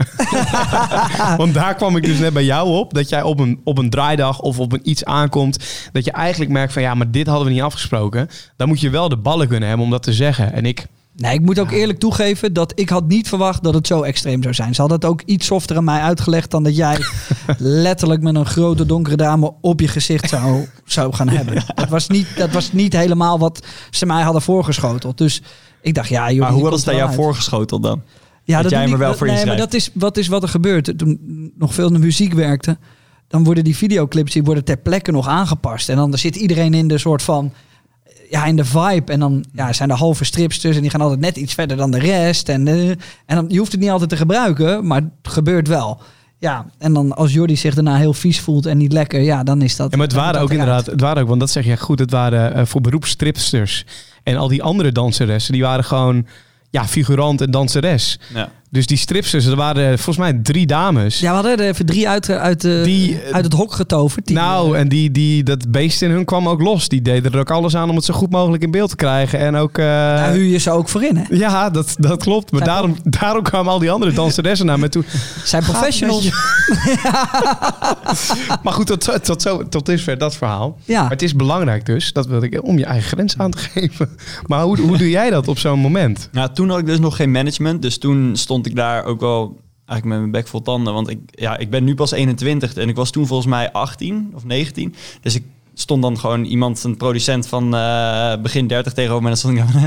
[1.37, 3.89] Want daar kwam ik dus net bij jou op, dat jij op een, op een
[3.89, 7.47] draaidag of op een iets aankomt, dat je eigenlijk merkt van, ja, maar dit hadden
[7.47, 8.29] we niet afgesproken.
[8.57, 10.53] Dan moet je wel de ballen kunnen hebben om dat te zeggen.
[10.53, 10.85] En ik,
[11.15, 14.41] Nee, ik moet ook eerlijk toegeven dat ik had niet verwacht dat het zo extreem
[14.41, 14.75] zou zijn.
[14.75, 16.97] Ze hadden het ook iets softer aan mij uitgelegd dan dat jij
[17.57, 21.63] letterlijk met een grote donkere dame op je gezicht zou, zou gaan hebben.
[21.75, 25.17] Dat, was niet, dat was niet helemaal wat ze mij hadden voorgeschoteld.
[25.17, 25.41] Dus
[25.81, 26.39] ik dacht, ja joh.
[26.41, 27.17] Maar hoe hadden ze daar jou uit.
[27.17, 28.01] voorgeschoteld dan?
[28.43, 29.71] Ja, dat jij ik- wel voor nee, maar inschrijft?
[29.71, 30.97] dat is, wat is wat er gebeurt.
[30.97, 32.77] Toen nog veel in de muziek werkte,
[33.27, 35.89] dan worden die videoclips die worden ter plekke nog aangepast.
[35.89, 37.53] En dan zit iedereen in de soort van
[38.29, 39.11] ja, in de vibe.
[39.11, 41.91] En dan ja, zijn er halve stripsters en die gaan altijd net iets verder dan
[41.91, 42.49] de rest.
[42.49, 42.89] En, eh,
[43.25, 46.01] en dan, je hoeft het niet altijd te gebruiken, maar het gebeurt wel.
[46.37, 49.61] Ja, en dan als Jordi zich daarna heel vies voelt en niet lekker, ja, dan
[49.61, 49.91] is dat.
[49.91, 50.59] Ja, maar het waren ook eruit.
[50.59, 53.85] inderdaad, het waren ook, want dat zeg je goed, het waren eh, voor beroepsstripsters.
[54.23, 56.25] En al die andere danseressen, die waren gewoon,
[56.69, 58.19] ja, figurant en danseres.
[58.33, 58.49] Ja.
[58.73, 61.19] Dus die stripsters, er waren volgens mij drie dames.
[61.19, 64.25] Ja, we hadden er even drie uit, uit, eh, Die, eh, uit het hok getoverd.
[64.25, 66.87] Die, nou, eh, en die, die, dat beest in hun kwam ook los.
[66.87, 69.39] Die deden er ook alles aan om het zo goed mogelijk in beeld te krijgen.
[69.39, 69.77] En ook...
[69.77, 71.23] eh, daar huur je ze ook voor in, hè?
[71.29, 72.51] ja, dat, dat klopt.
[72.51, 75.03] Maar daarom, daarom kwamen al die andere danseressen naar me toe.
[75.43, 76.29] Zijn professionals.
[78.63, 80.77] Maar goed, tot, tot, zo, tot dusver dat verhaal.
[80.85, 81.01] Ja.
[81.01, 84.09] Maar het is belangrijk dus, dat wil ik, om je eigen grens aan te geven.
[84.45, 86.29] Maar hoe, hoe doe jij dat op zo'n moment?
[86.31, 87.81] Nou, toen had ik dus nog geen management.
[87.81, 90.93] Dus toen stond ik daar ook wel eigenlijk met mijn bek vol tanden.
[90.93, 94.31] Want ik, ja, ik ben nu pas 21 en ik was toen volgens mij 18
[94.33, 94.95] of 19.
[95.21, 95.43] Dus ik
[95.73, 99.29] stond dan gewoon iemand, een producent van eh, begin 30 tegenover me.
[99.29, 99.81] En dan stond ik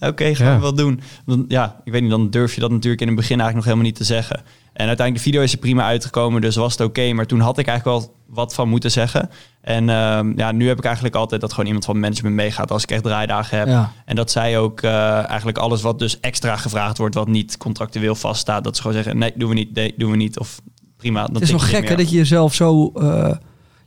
[0.00, 0.54] dan, oké, gaan Ja.
[0.54, 1.00] we wel doen.
[1.26, 3.64] Dan, ja, ik weet niet, dan durf je dat natuurlijk in het begin eigenlijk nog
[3.64, 4.36] helemaal niet te zeggen.
[4.72, 7.12] En uiteindelijk, de video is er prima uitgekomen, dus was het oké.
[7.12, 9.30] maar toen had ik eigenlijk wel wat van moeten zeggen.
[9.60, 12.82] En ehm, ja, nu heb ik eigenlijk altijd dat gewoon iemand van management meegaat als
[12.82, 13.66] ik echt draaidagen heb.
[13.66, 13.92] Ja.
[14.04, 18.14] En dat zij ook eh, eigenlijk alles wat dus extra gevraagd wordt, wat niet contractueel
[18.14, 20.38] vaststaat, dat ze gewoon zeggen: nee, doen we niet, nee, doen we niet.
[20.38, 20.60] Of
[20.96, 21.24] prima.
[21.24, 22.92] Dan Het is nog je gek hè, dat je jezelf zo...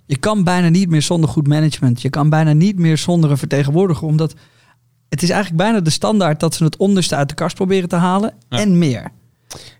[0.07, 2.01] eh, je kan bijna niet meer zonder goed management.
[2.01, 4.07] Je kan bijna niet meer zonder een vertegenwoordiger.
[4.07, 4.33] Omdat
[5.09, 7.95] het is eigenlijk bijna de standaard dat ze het onderste uit de kast proberen te
[7.95, 8.33] halen.
[8.49, 8.57] Ja.
[8.57, 9.11] En meer.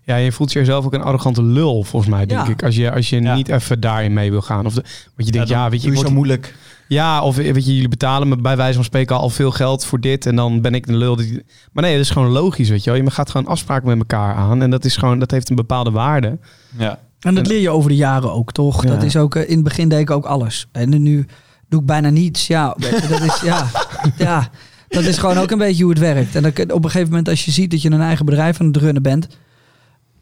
[0.02, 2.52] Ja, je voelt jezelf ook een arrogante lul, volgens mij, denk Ja.
[2.52, 2.62] ik.
[2.62, 3.34] Als je, als je Ja.
[3.34, 4.66] niet even daarin mee wil gaan.
[4.66, 4.80] Of de,
[5.16, 6.54] want je denkt, ja, weet je, ik word- zo moeilijk.
[6.88, 10.00] Ja, of weet je, jullie betalen me bij wijze van spreken al veel geld voor
[10.00, 10.26] dit.
[10.26, 11.16] En dan ben ik een lul.
[11.16, 13.02] die- Maar nee, dat is gewoon logisch, weet je wel.
[13.02, 14.62] Je gaat gewoon afspraken met elkaar aan.
[14.62, 16.38] En dat is gewoon, dat heeft een bepaalde waarde.
[16.78, 16.98] Ja.
[17.24, 18.82] En dat leer je over de jaren ook, toch?
[18.84, 18.88] Ja.
[18.90, 20.68] Dat is ook, eh, in het begin deed ik ook alles.
[20.72, 21.26] En nu
[21.68, 22.46] doe ik bijna niets.
[22.46, 22.76] Ja,
[23.10, 23.66] dat is, ja,
[24.16, 24.48] ja,
[24.88, 26.34] dat is gewoon ook een beetje hoe het werkt.
[26.36, 28.60] En dan, kun- op een gegeven moment, als je ziet dat je een eigen bedrijf
[28.60, 29.26] aan het runnen bent,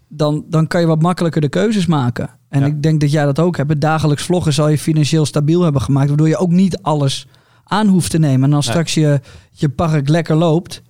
[0.08, 2.30] dan, dan kan je wat makkelijker de keuzes maken.
[2.48, 2.66] En Ja.
[2.66, 3.80] ik denk dat jij dat ook hebt.
[3.80, 7.26] Dagelijks vloggen zal je financieel stabiel hebben gemaakt, waardoor je ook niet alles
[7.64, 8.50] aan hoeft te nemen.
[8.50, 10.82] En als straks je, je park lekker loopt,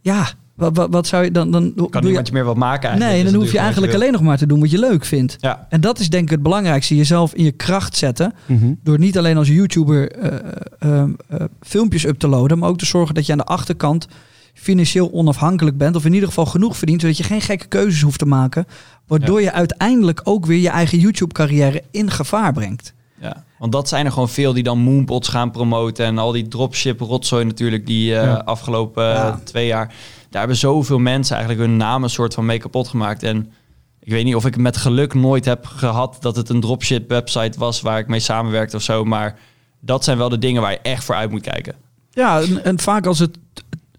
[0.00, 0.28] ja,
[0.60, 1.50] wat, wat, wat zou je dan...
[1.50, 3.22] dan Kan je, niemand je meer wat maken eigenlijk.
[3.22, 5.36] Nee, dan hoef je eigenlijk alleen nog maar te doen wat je leuk vindt.
[5.40, 6.96] Ja, En dat is denk ik het belangrijkste.
[6.96, 8.34] Jezelf in je kracht zetten.
[8.82, 10.38] Door niet alleen als YouTuber eh,
[10.78, 12.58] eh, eh, filmpjes up te loaden.
[12.58, 14.08] Maar ook te zorgen dat je aan de achterkant
[14.54, 15.96] financieel onafhankelijk bent.
[15.96, 17.00] Of in ieder geval genoeg verdient.
[17.00, 18.66] Zodat je geen gekke keuzes hoeft te maken.
[19.06, 22.92] Waardoor je uiteindelijk ook weer je eigen YouTube carrière in gevaar brengt.
[23.20, 23.44] ja.
[23.58, 26.04] Want dat zijn er gewoon veel die dan Moonpots gaan promoten.
[26.06, 28.34] En al die dropship rotzooi natuurlijk die Ja.
[28.34, 29.40] afgelopen Ja.
[29.44, 29.94] twee jaar...
[30.30, 33.22] Daar hebben zoveel mensen eigenlijk hun naam een soort van mee kapot gemaakt.
[33.22, 33.52] En
[34.00, 37.58] ik weet niet of ik met geluk nooit heb gehad dat het een dropship website
[37.58, 39.04] was waar ik mee samenwerkte of zo.
[39.04, 39.38] Maar
[39.80, 41.74] dat zijn wel de dingen waar je echt voor uit moet kijken.
[42.10, 43.38] Ja, en, en vaak als het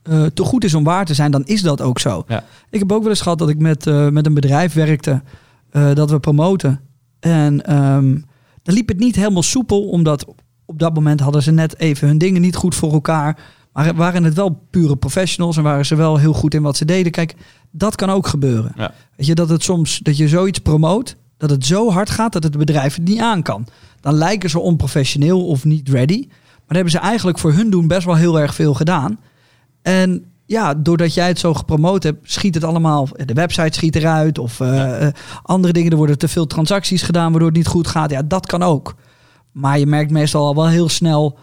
[0.04, 2.24] eh, te goed is om waar te zijn, dan is dat ook zo.
[2.28, 2.44] Ja.
[2.70, 5.22] Ik heb ook wel eens gehad dat ik met, eh, met een bedrijf werkte,
[5.70, 6.80] eh, dat we promoten.
[7.20, 8.18] En ehm,
[8.64, 10.26] dan liep het niet helemaal soepel, omdat
[10.66, 13.38] op dat moment hadden ze net even hun dingen niet goed voor elkaar.
[13.74, 16.86] Maar waren het wel pure professionals en waren ze wel heel goed in wat ze
[16.86, 17.12] deden.
[17.12, 17.36] Kijk,
[17.72, 18.74] dat kan ook gebeuren.
[18.76, 18.94] Ja.
[19.16, 22.44] Weet je, dat het soms, dat je zoiets promoot, dat het zo hard gaat dat
[22.44, 23.68] het bedrijf het niet aan kan.
[24.02, 26.28] Dan lijken ze onprofessioneel of niet ready.
[26.68, 29.20] dan hebben ze eigenlijk voor hun doen best wel heel erg veel gedaan.
[29.82, 33.08] En ja, doordat jij het zo gepromoot hebt, schiet het allemaal.
[33.26, 34.38] De website schiet eruit.
[34.38, 35.14] Of eh, eh,
[35.44, 35.92] andere dingen.
[35.92, 38.12] Er worden te veel transacties gedaan waardoor het niet goed gaat.
[38.12, 38.96] Ja, dat kan ook.
[39.52, 41.38] Maar je merkt meestal al wel heel snel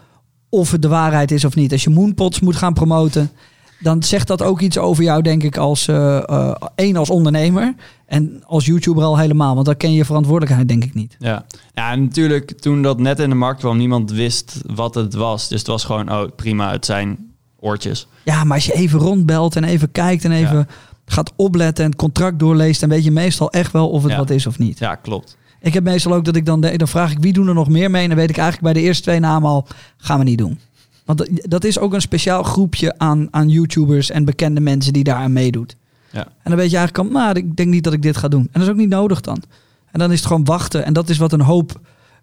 [0.49, 1.71] of het de waarheid is of niet.
[1.71, 3.31] Als je Moonpots moet gaan promoten,
[3.79, 7.73] dan zegt dat ook iets over jou, denk ik, als eh, één als ondernemer
[8.05, 9.53] en als YouTuber al helemaal.
[9.53, 11.15] Want dan ken je je verantwoordelijkheid, denk ik niet.
[11.19, 11.45] Ja.
[11.73, 15.47] ja, en natuurlijk toen dat net in de markt kwam, niemand wist wat het was.
[15.47, 17.17] Dus het was gewoon, oh prima, het zijn
[17.59, 18.07] oortjes.
[18.23, 20.65] Ja, maar als je even rondbelt en even kijkt en even Ja.
[21.05, 24.17] gaat opletten en het contract doorleest, dan weet je meestal echt wel of het Ja.
[24.17, 24.79] wat is of niet.
[24.79, 25.37] Ja, klopt.
[25.61, 27.91] Ik heb meestal ook dat ik dan, dan vraag ik wie doen er nog meer
[27.91, 28.01] mee.
[28.01, 30.59] En dan weet ik eigenlijk bij de eerste twee namen al, gaan we niet doen.
[31.05, 35.33] Want dat, is ook een speciaal groepje aan, aan YouTubers en bekende mensen die daaraan
[35.33, 35.75] meedoet.
[36.11, 36.25] Ja.
[36.25, 38.41] En dan weet je eigenlijk al, nou, ik denk niet dat ik dit ga doen.
[38.41, 39.43] En dat is ook niet nodig dan.
[39.91, 40.85] En dan is het gewoon wachten.
[40.85, 41.79] En dat is wat een hoop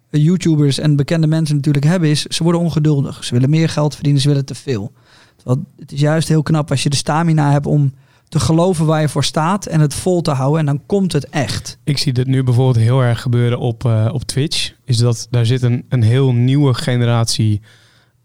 [0.09, 3.23] eh, YouTubers en bekende mensen natuurlijk hebben, is ze worden ongeduldig.
[3.23, 4.91] Ze willen meer geld verdienen, ze willen te veel.
[5.35, 7.93] Terwijl het is juist heel knap als je de stamina hebt om
[8.29, 10.59] te geloven waar je voor staat en het vol te houden.
[10.59, 11.77] En dan komt het echt.
[11.83, 14.73] Ik zie dit nu bijvoorbeeld heel erg gebeuren op, eh, op Twitch.
[14.85, 17.61] Is dat daar zit een, een heel nieuwe generatie.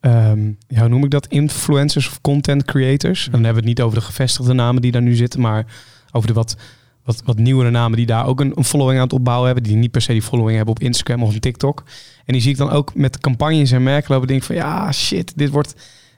[0.01, 1.27] ehm, ja, hoe noem ik dat?
[1.27, 3.25] Influencers of content creators.
[3.27, 5.67] En dan hebben we het niet over de gevestigde namen die daar nu zitten, maar
[6.11, 6.57] over de wat,
[7.05, 9.65] wat, wat nieuwere namen die daar ook een, een following aan het opbouwen hebben.
[9.65, 11.83] Die niet per se die following hebben op Instagram of TikTok.
[12.25, 14.29] En die zie ik dan ook met campagnes en merken lopen.
[14.29, 15.75] Denk van ja, shit, dit wordt,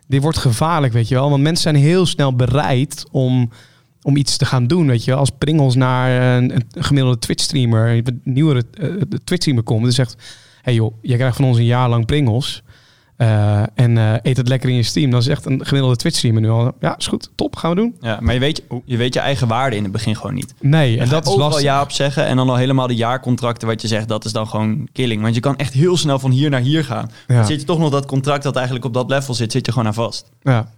[0.06, 1.30] dit wordt gevaarlijk, weet je wel.
[1.30, 3.50] Want mensen zijn heel snel bereid om
[4.04, 5.14] om iets te gaan doen, weet je.
[5.14, 8.88] Als Pringles naar een, een gemiddelde Twitch-streamer, een nieuwere eh,
[9.24, 10.16] Twitch-streamer komt en zegt...
[10.62, 12.62] hey joh, jij krijgt van ons een jaar lang Pringles
[13.16, 15.10] eh, en eh, eet het lekker in je stream.
[15.10, 16.72] Dan zegt een gemiddelde Twitch-streamer nu al...
[16.80, 17.96] Ja, is goed, top, gaan we doen.
[18.00, 20.54] Ja, maar je weet je, weet je eigen waarde in het begin gewoon niet.
[20.60, 21.62] Nee, en dat is lastig.
[21.62, 24.48] ja op zeggen en dan al helemaal de jaarcontracten wat je zegt, dat is dan
[24.48, 25.22] gewoon killing.
[25.22, 27.10] Want je kan echt heel snel van hier naar hier gaan.
[27.26, 27.34] Ja.
[27.34, 29.72] Dan zit je toch nog dat contract dat eigenlijk op dat level zit, zit je
[29.72, 30.30] gewoon aan vast.
[30.42, 30.72] Ja.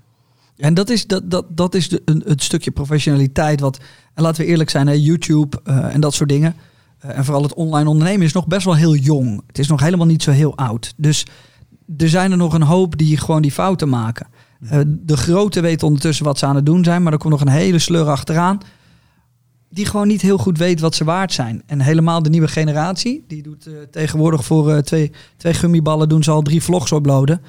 [0.57, 3.61] En dat is, dat, dat, dat is de, een, het stukje professionaliteit.
[3.61, 3.79] Wat,
[4.15, 6.55] en laten we eerlijk zijn, hè, YouTube eh, en dat soort dingen.
[6.99, 9.43] eh, en vooral het online ondernemen is nog best wel heel jong.
[9.47, 10.95] Het is nog helemaal niet zo heel oud.
[10.97, 11.27] Dus
[11.97, 14.27] er zijn er nog een hoop die gewoon die fouten maken.
[14.69, 17.03] Eh, de grote weten ondertussen wat ze aan het doen zijn.
[17.03, 18.59] Maar er komt nog een hele sleur achteraan.
[19.69, 21.63] Die gewoon niet heel goed weet wat ze waard zijn.
[21.67, 23.25] En helemaal de nieuwe generatie.
[23.29, 27.41] Die doet tegenwoordig voor eh, twee, twee gummiballen doen ze al drie vlogs uploaden.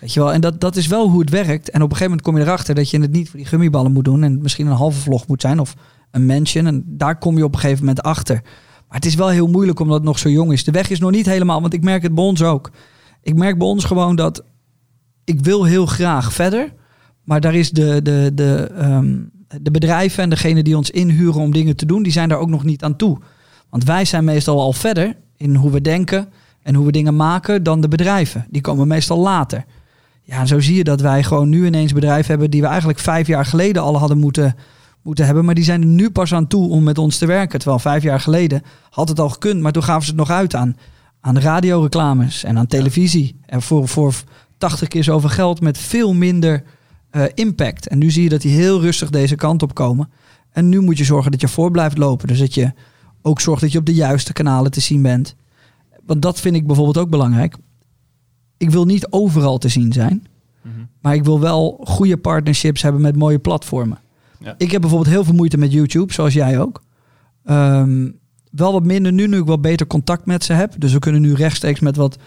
[0.00, 1.70] Weet je wel, en dat, dat is wel hoe het werkt.
[1.70, 3.92] En op een gegeven moment kom je erachter dat je het niet voor die gummiballen
[3.92, 4.22] moet doen.
[4.22, 5.74] En misschien een halve vlog moet zijn of
[6.10, 6.66] een mention.
[6.66, 8.40] En daar kom je op een gegeven moment achter.
[8.88, 10.64] Maar het is wel heel moeilijk omdat het nog zo jong is.
[10.64, 12.70] De weg is nog niet helemaal, want ik merk het bij ons ook.
[13.22, 14.44] Ik merk bij ons gewoon dat
[15.24, 16.72] ik wil heel graag verder.
[17.22, 19.16] Maar daar is de, de, de, ehm,
[19.60, 22.48] de bedrijven en degene die ons inhuren om dingen te doen, die zijn daar ook
[22.48, 23.18] nog niet aan toe.
[23.70, 26.28] Want wij zijn meestal al verder in hoe we denken
[26.62, 28.46] en hoe we dingen maken dan de bedrijven.
[28.50, 29.64] Die komen meestal later.
[30.26, 32.98] Ja, en zo zie je dat wij gewoon nu ineens bedrijven hebben die we eigenlijk
[32.98, 34.56] vijf jaar geleden al hadden moeten,
[35.02, 35.44] moeten hebben.
[35.44, 37.58] Maar die zijn er nu pas aan toe om met ons te werken.
[37.58, 40.54] Terwijl vijf jaar geleden had het al gekund, maar toen gaven ze het nog uit
[40.54, 40.76] aan,
[41.20, 43.40] aan radioreclames en aan televisie.
[43.46, 44.14] En voor, voor
[44.58, 46.62] 80 keer zoveel geld met veel minder
[47.10, 47.88] eh, impact.
[47.88, 50.10] En nu zie je dat die heel rustig deze kant op komen.
[50.50, 52.28] En nu moet je zorgen dat je voor blijft lopen.
[52.28, 52.72] Dus dat je
[53.22, 55.34] ook zorgt dat je op de juiste kanalen te zien bent.
[56.06, 57.56] Want dat vind ik bijvoorbeeld ook belangrijk.
[58.56, 60.26] Ik wil niet overal te zien zijn.
[61.00, 63.98] Maar ik wil wel goede partnerships hebben met mooie platformen.
[64.40, 64.54] Ja.
[64.58, 66.82] Ik heb bijvoorbeeld heel veel moeite met YouTube, zoals jij ook.
[67.44, 68.10] Ehm,
[68.50, 70.74] wel wat minder nu, nu ik wel beter contact met ze heb.
[70.78, 72.18] Dus we kunnen nu rechtstreeks met wat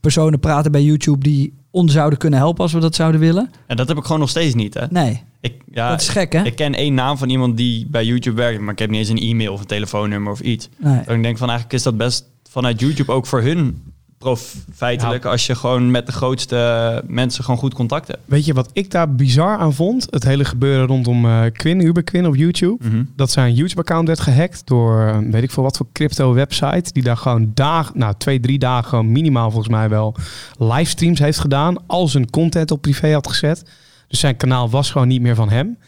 [0.00, 3.50] personen praten bij YouTube die ons zouden kunnen helpen als we dat zouden willen.
[3.66, 4.86] En dat heb ik gewoon nog steeds niet, hè?
[4.90, 6.42] Nee, Ik, ja, dat is gek hè?
[6.44, 9.08] ik ken één naam van iemand die bij YouTube werkt, maar ik heb niet eens
[9.08, 10.68] een e-mail of een telefoonnummer of iets.
[10.78, 11.00] nee.
[11.00, 13.82] En ik denk van eigenlijk is dat best vanuit YouTube ook voor hun
[14.22, 18.20] profijtelijk als je gewoon met de grootste mensen gewoon goed contact hebt.
[18.24, 20.06] Weet je wat ik daar bizar aan vond?
[20.10, 22.88] Het hele gebeuren rondom eh Quinn, Uber Quinn op YouTube.
[22.88, 23.04] Mhm.
[23.16, 26.92] dat zijn YouTube-account werd gehackt door eh, weet ik veel wat voor crypto-website.
[26.92, 30.14] Die daar gewoon dagen, nou twee, drie dagen gewoon minimaal volgens mij wel
[30.58, 31.86] livestreams heeft gedaan.
[31.86, 33.64] Al zijn content op privé had gezet.
[34.08, 35.78] Dus zijn kanaal was gewoon niet meer van hem.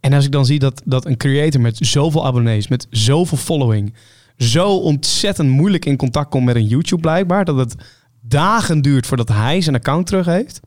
[0.00, 3.94] En als ik dan zie dat, dat een creator met zoveel abonnees, met zoveel following,
[4.38, 7.74] zo ontzettend moeilijk in contact komt met een YouTube blijkbaar, dat het
[8.20, 10.60] dagen duurt voordat hij zijn account terug heeft.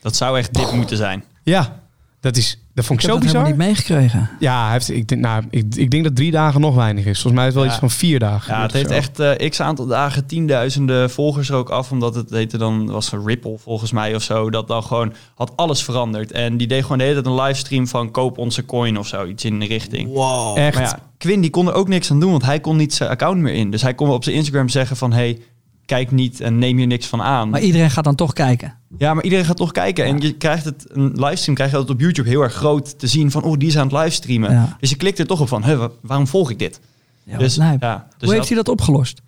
[0.00, 1.24] Dat zou echt dit moeten zijn.
[1.42, 1.87] Ja,
[2.20, 4.30] dat is dat vond Ik ik, heb zo niet meegekregen.
[4.38, 7.20] Ja, hij heeft, ik, denk, nou, ik, ik denk dat drie dagen nog weinig is.
[7.20, 7.70] Volgens mij is het wel Ja.
[7.70, 8.54] iets van vier dagen.
[8.54, 8.94] Ja, het heeft zo.
[8.94, 11.90] echt eh, x aantal dagen tienduizenden volgers er ook af.
[11.90, 14.50] Omdat het heette dan, was een Ripple volgens mij of zo.
[14.50, 16.32] Dat dan gewoon had alles veranderd.
[16.32, 19.26] En die deed gewoon de hele tijd een livestream van koop onze coin of zo.
[19.26, 20.12] Iets in de richting.
[20.12, 20.58] Wow.
[20.58, 20.74] Echt.
[20.74, 23.10] Maar ja, Quinn die kon er ook niks aan doen, want hij kon niet zijn
[23.10, 23.70] account meer in.
[23.70, 25.12] Dus hij kon op zijn Instagram zeggen van...
[25.12, 25.38] hey,
[25.88, 27.48] kijk niet en neem je niks van aan.
[27.48, 28.74] Maar iedereen gaat dan toch kijken.
[28.98, 30.04] Ja, maar iedereen gaat toch kijken.
[30.04, 33.06] En je krijgt het, een livestream krijg je altijd op YouTube heel erg groot te
[33.06, 34.50] zien van, oh, die is aan het livestreamen.
[34.52, 34.76] Ja.
[34.80, 36.80] Dus je klikt er toch op van, huh, wa- waarom volg ik dit?
[37.24, 39.20] Ja, dus, ja, dus Hoe heeft hij dat opgelost?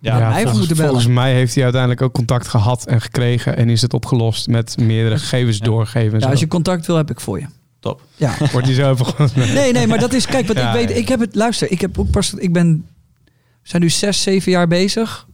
[0.00, 0.90] Ja, mij even volgens, moeten bellen.
[0.90, 3.56] volgens mij heeft hij uiteindelijk ook contact gehad en gekregen.
[3.56, 6.12] En is het opgelost met meerdere gegevens doorgeven.
[6.14, 7.46] En Ja, als je contact wil, heb ik voor je.
[7.80, 8.02] top.
[8.16, 8.34] Ja.
[8.52, 9.30] Wordt hij zo even gewoon...
[9.54, 10.94] Nee, nee, maar dat is, kijk, wat Ja, ik weet, ja.
[11.02, 12.86] ik heb het, luister, ik heb ook pas, ik ben,
[13.24, 15.25] we zijn nu zes, zeven jaar bezig,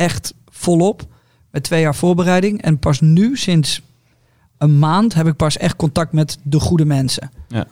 [0.00, 1.06] echt volop,
[1.50, 2.62] met twee jaar voorbereiding.
[2.62, 3.82] En pas nu, sinds
[4.58, 7.30] een maand, heb ik pas echt contact met de goede mensen.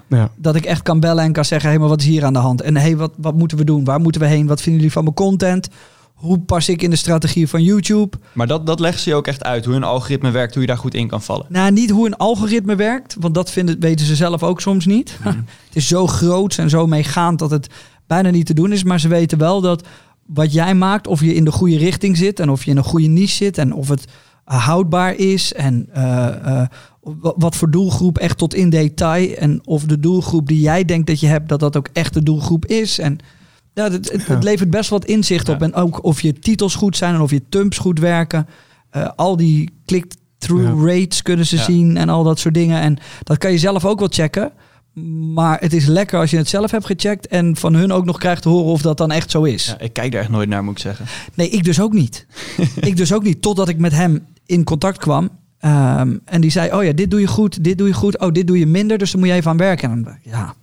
[0.08, 0.30] Ja.
[0.36, 2.32] Dat ik echt kan bellen en kan zeggen, hé, hey, maar wat is hier aan
[2.32, 2.60] de hand?
[2.60, 3.84] En hé, hey, wat, wat moeten we doen?
[3.84, 4.46] Waar moeten we heen?
[4.46, 5.68] Wat vinden jullie van mijn content?
[6.14, 8.16] Hoe pas ik in de strategie van YouTube?
[8.32, 10.68] Maar dat, dat leggen ze je ook echt uit, hoe een algoritme werkt, hoe je
[10.68, 11.46] daar goed in kan vallen.
[11.48, 15.18] Nou, niet hoe een algoritme werkt, want dat vinden, weten ze zelf ook soms niet.
[15.20, 15.28] Mhm.
[15.66, 17.68] het is zo groot en zo meegaand dat het
[18.06, 18.84] bijna niet te doen is.
[18.84, 19.86] Maar ze weten wel dat
[20.34, 22.84] wat jij maakt, of je in de goede richting zit en of je in een
[22.84, 24.04] goede niche zit en of het
[24.44, 26.26] eh, houdbaar is en eh,
[26.62, 26.66] eh,
[27.00, 31.06] wa- wat voor doelgroep echt tot in detail en of de doelgroep die jij denkt
[31.06, 32.98] dat je hebt, dat dat ook echt de doelgroep is.
[32.98, 33.18] En
[33.74, 35.52] ja, het, het, levert best wat inzicht Ja.
[35.54, 35.62] op.
[35.62, 38.46] En ook of je titels goed zijn en of je thumbs goed werken.
[39.16, 42.80] Al die click-through rates kunnen ze zien en al dat soort dingen.
[42.80, 44.52] En dat kan je zelf ook wel checken.
[45.34, 48.18] Maar het is lekker als je het zelf hebt gecheckt en van hun ook nog
[48.18, 49.66] krijgt te horen of dat dan echt zo is.
[49.66, 51.06] Ja, ik kijk daar echt nooit naar, moet ik zeggen.
[51.34, 52.26] Nee, ik dus ook niet.
[52.80, 53.42] ik dus ook niet.
[53.42, 55.28] Totdat ik met hem in contact kwam.
[55.58, 58.18] Ehm, en die zei, oh ja, dit doe je goed, dit doe je goed.
[58.18, 59.90] Oh, dit doe je minder, dus daar moet je even aan werken.
[59.90, 60.54] En dan ja.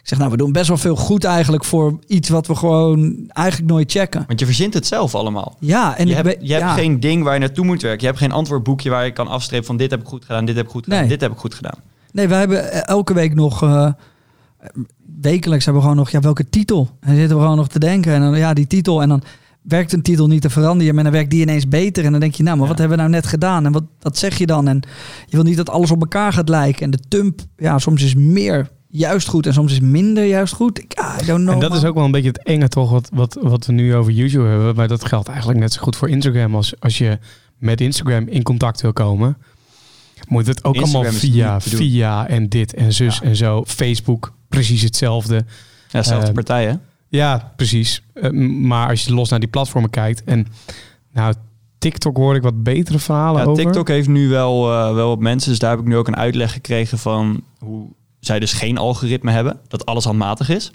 [0.00, 3.24] Ik zeg, nou, we doen best wel veel goed eigenlijk voor iets wat we gewoon
[3.28, 4.24] eigenlijk nooit checken.
[4.26, 5.56] Want je verzint het zelf allemaal.
[5.58, 8.00] Ja, en je hebt, je hebt geen ding waar je naartoe moet werken.
[8.00, 10.56] Je hebt geen antwoordboekje waar je kan afstrepen van dit heb ik goed gedaan, dit
[10.56, 11.08] heb ik goed gedaan, Nee.
[11.08, 11.78] dit heb ik goed gedaan.
[12.12, 13.62] Nee, we hebben eh, elke week nog.
[13.62, 13.90] eh,
[15.20, 16.10] wekelijks hebben we gewoon nog.
[16.12, 16.88] Ja, welke titel?
[17.00, 18.12] En zitten we gewoon nog te denken.
[18.12, 19.02] En dan ja, die titel.
[19.02, 19.22] En dan
[19.62, 20.94] werkt een titel niet te veranderen.
[20.94, 22.04] Maar dan werkt die ineens beter.
[22.04, 22.70] En dan denk je, nou, maar Ja.
[22.70, 23.66] wat hebben we nou net gedaan?
[23.66, 24.68] En wat, wat zeg je dan?
[24.68, 24.80] En
[25.26, 26.82] je wil niet dat alles op elkaar gaat lijken.
[26.82, 29.46] En de tump, ja, soms is meer juist goed.
[29.46, 30.78] En soms is minder juist goed.
[30.78, 31.54] Ik, ah, I don't know.
[31.54, 33.94] En dat is ook wel een beetje het enge toch, wat, wat, wat we nu
[33.94, 34.74] over YouTube hebben.
[34.74, 36.54] Maar dat geldt eigenlijk net zo goed voor Instagram.
[36.54, 37.18] Als, als je
[37.58, 39.36] met Instagram in contact wil komen,
[40.28, 43.22] moet het ook Instagram allemaal via, via en dit en zus Ja.
[43.22, 43.64] en zo.
[43.66, 45.34] Facebook, precies hetzelfde.
[45.34, 46.74] Ja, dezelfde Eh, partij, hè?
[47.08, 48.02] Ja, precies.
[48.14, 50.46] Eh, maar als je los naar die platformen kijkt en
[51.12, 51.34] nou,
[51.78, 53.64] TikTok hoor ik wat betere verhalen Ja, over.
[53.64, 55.50] TikTok heeft nu wel, eh, wel wat mensen.
[55.50, 57.86] Dus daar heb ik nu ook een uitleg gekregen van hoe
[58.20, 59.58] zij dus geen algoritme hebben.
[59.68, 60.70] Dat alles handmatig is.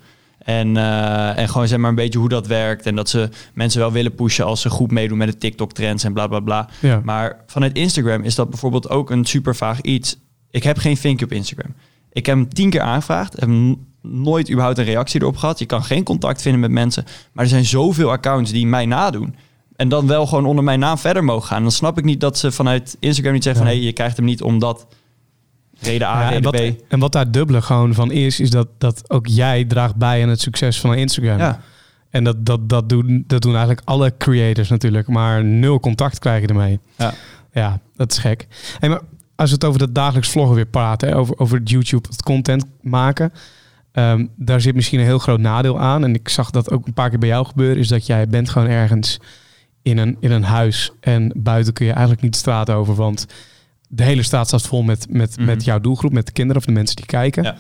[0.46, 2.86] En, eh, en gewoon zeg maar een beetje hoe dat werkt.
[2.86, 6.14] En dat ze mensen wel willen pushen als ze goed meedoen met de TikTok-trends en
[6.14, 6.70] bla bla bla.
[6.80, 7.02] Ja.
[7.04, 10.18] Maar vanuit Instagram is dat bijvoorbeeld ook een super vaag iets.
[10.52, 11.74] Ik heb geen vinkje op Instagram.
[12.12, 13.40] Ik heb hem tien keer aangevraagd.
[13.40, 13.50] Heb
[14.02, 15.60] nooit überhaupt een reactie erop gehad.
[15.60, 17.06] Je kan geen contact vinden met mensen.
[17.32, 19.36] Maar er zijn zoveel accounts die mij nadoen.
[19.76, 21.62] En dan wel gewoon onder mijn naam verder mogen gaan.
[21.62, 23.72] Dan snap ik niet dat ze vanuit Instagram niet zeggen van...
[23.74, 24.88] Hé, je krijgt hem niet omdat
[25.86, 26.72] reden A, Ja, en, wat, B.
[26.88, 30.30] en wat daar dubbele gewoon van is, is dat, dat ook jij draagt bij aan
[30.30, 31.38] het succes van Instagram.
[31.38, 31.60] Ja,
[32.10, 35.08] En dat, dat, dat, doen, dat doen eigenlijk alle creators natuurlijk.
[35.08, 36.80] Maar nul contact krijg je ermee.
[36.98, 37.14] Ja.
[37.52, 38.48] ja dat is gek.
[38.80, 39.02] Hey, maar
[39.36, 42.66] als we het over dat dagelijks vloggen weer praten, hè, over, over YouTube, het content
[42.82, 43.34] maken.
[43.92, 46.04] ehm, daar zit misschien een heel groot nadeel aan.
[46.04, 47.78] En ik zag dat ook een paar keer bij jou gebeuren.
[47.78, 49.20] Is dat jij bent gewoon ergens
[49.82, 50.92] in een, in een huis.
[51.00, 52.96] En buiten kun je eigenlijk niet de straat over.
[52.96, 53.26] Want
[53.90, 55.46] de hele straat staat vol met, met, Mhm.
[55.46, 57.44] met jouw doelgroep, met de kinderen of de mensen die kijken.
[57.44, 57.56] Ja.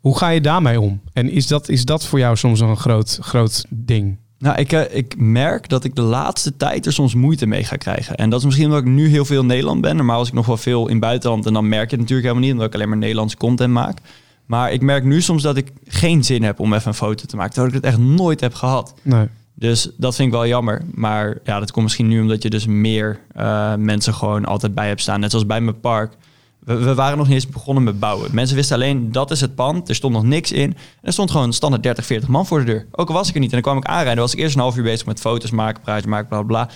[0.00, 1.00] Hoe ga je daarmee om?
[1.12, 4.18] En is dat, is dat voor jou soms een groot, groot ding?
[4.38, 7.76] Nou, ik, eh, ik merk dat ik de laatste tijd er soms moeite mee ga
[7.76, 8.16] krijgen.
[8.16, 9.96] En dat is misschien omdat ik nu heel veel in Nederland ben.
[9.96, 12.42] Normaal was ik nog wel veel in buitenland en dan merk je het natuurlijk helemaal
[12.44, 13.98] niet, omdat ik alleen maar Nederlandse content maak.
[14.46, 17.36] Maar ik merk nu soms dat ik geen zin heb om even een foto te
[17.36, 18.94] maken, terwijl ik het echt nooit heb gehad.
[19.02, 19.26] Nee.
[19.58, 20.82] Dus dat vind ik wel jammer.
[20.94, 24.86] Maar ja, dat komt misschien nu omdat je dus meer eh, mensen gewoon altijd bij
[24.88, 25.20] hebt staan.
[25.20, 26.12] Net zoals bij mijn park.
[26.58, 28.34] We, we waren nog niet eens begonnen met bouwen.
[28.34, 29.88] Mensen wisten alleen, dat is het pand.
[29.88, 30.70] Er stond nog niks in.
[30.70, 32.86] En er stond gewoon standaard 30, 40 man voor de deur.
[32.92, 33.48] Ook al was ik er niet.
[33.52, 34.22] En dan kwam ik aanrijden.
[34.22, 36.68] Was ik eerst een half uur bezig met foto's maken, praatjes maken, bla bla.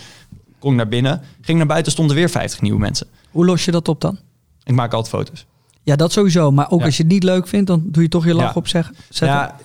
[0.58, 1.20] Kom ik naar binnen.
[1.40, 3.06] Ging naar buiten, stonden weer 50 nieuwe mensen.
[3.30, 4.18] Hoe los je dat op dan?
[4.64, 5.46] Ik maak altijd foto's.
[5.82, 6.50] Ja, dat sowieso.
[6.50, 6.84] Maar ook Ja.
[6.86, 8.52] als je het niet leuk vindt, dan doe je toch je lach Ja.
[8.54, 8.94] op zeggen.
[9.08, 9.38] zetten.
[9.38, 9.56] Ja,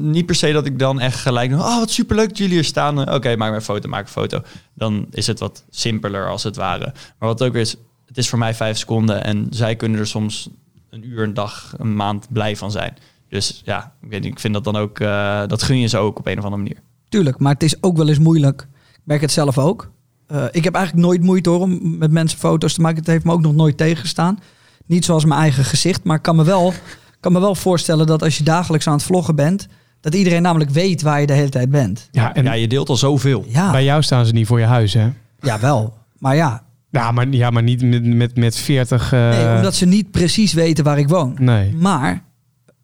[0.00, 1.52] niet per se dat ik dan echt gelijk...
[1.52, 3.14] Oh, wat superleuk dat jullie hier staan.
[3.14, 4.42] Oké, maak maar een foto, maak een foto.
[4.74, 6.92] Dan is het wat simpeler als het ware.
[7.18, 9.24] Maar wat ook is, het is voor mij vijf seconden...
[9.24, 10.48] en zij kunnen er soms
[10.90, 12.96] een uur, een dag, een maand blij van zijn.
[13.28, 15.00] Dus ja, ik, weet ik vind dat dan ook...
[15.00, 16.78] eh, dat gun je ze ook op een of andere manier.
[17.08, 18.66] Tuurlijk, maar het is ook wel eens moeilijk.
[18.92, 19.90] Ik merk het zelf ook.
[20.26, 22.98] Eh, ik heb eigenlijk nooit moeite hoor om met mensen foto's te maken.
[22.98, 24.38] Het heeft me ook nog nooit tegengestaan.
[24.86, 26.72] Niet zoals mijn eigen gezicht, maar ik kan me wel,
[27.20, 29.66] kan me wel voorstellen dat als je dagelijks aan het vloggen bent,
[30.00, 32.08] Dat iedereen namelijk weet waar je de hele tijd bent.
[32.10, 33.44] Ja, en ja, je deelt al zoveel.
[33.48, 35.08] Ja, bij jou staan ze niet voor je huis, hè?
[35.40, 35.94] ja wel.
[36.18, 39.12] Maar ja, Ja, maar, ja, maar niet met, met, met 40...
[39.12, 41.36] eh, nee, omdat ze niet precies weten waar ik woon.
[41.38, 41.74] Nee.
[41.74, 42.22] Maar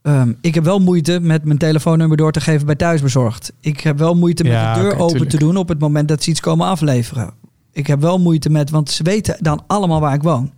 [0.03, 3.53] ehm, ik heb wel moeite met mijn telefoonnummer door te geven bij thuisbezorgd.
[3.61, 5.31] Ik heb wel moeite met Ja, de deur open tuurlijk.
[5.31, 7.31] te doen op het moment dat ze iets komen afleveren.
[7.73, 10.53] Ik heb wel moeite met, want ze weten dan allemaal waar ik woon.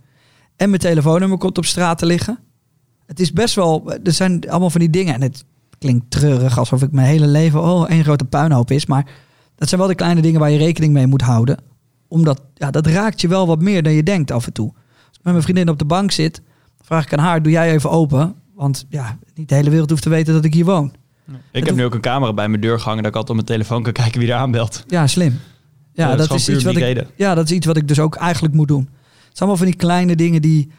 [0.55, 2.39] En mijn telefoonnummer komt op straat te liggen.
[3.09, 5.13] Het is best wel, er zijn allemaal van die dingen.
[5.13, 5.45] En het
[5.77, 8.85] klinkt treurig alsof ik mijn hele leven oh, één grote puinhoop is.
[8.85, 9.05] Maar
[9.55, 11.57] dat zijn wel de kleine dingen waar je rekening mee moet houden.
[12.07, 14.67] Omdat, ja, dat raakt je wel wat meer dan je denkt af en toe.
[14.75, 16.41] Als ik met mijn vriendin op de bank zit,
[16.81, 18.35] vraag ik aan haar, doe jij even open?
[18.55, 20.93] Want ja, niet de hele wereld hoeft te weten dat ik hier woon.
[21.51, 23.57] Ik heb nu ook een camera bij mijn deur gehangen dat ik altijd op mijn
[23.57, 24.83] telefoon kan kijken wie er aanbelt.
[24.87, 25.39] Ja, slim.
[25.93, 27.07] Ja, Ja, dat is dat, is gewoon iets wat ik, reden.
[27.15, 28.89] ja, dat is iets wat ik dus ook eigenlijk moet doen.
[28.89, 30.71] Het zijn allemaal van die kleine dingen die...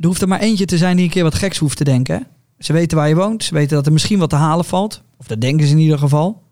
[0.00, 2.26] Er hoeft er maar eentje te zijn die een keer wat geks hoeft te denken.
[2.58, 3.44] Ze weten waar je woont.
[3.44, 5.02] Ze weten dat er misschien wat te halen valt.
[5.18, 6.42] Of dat denken ze in ieder geval.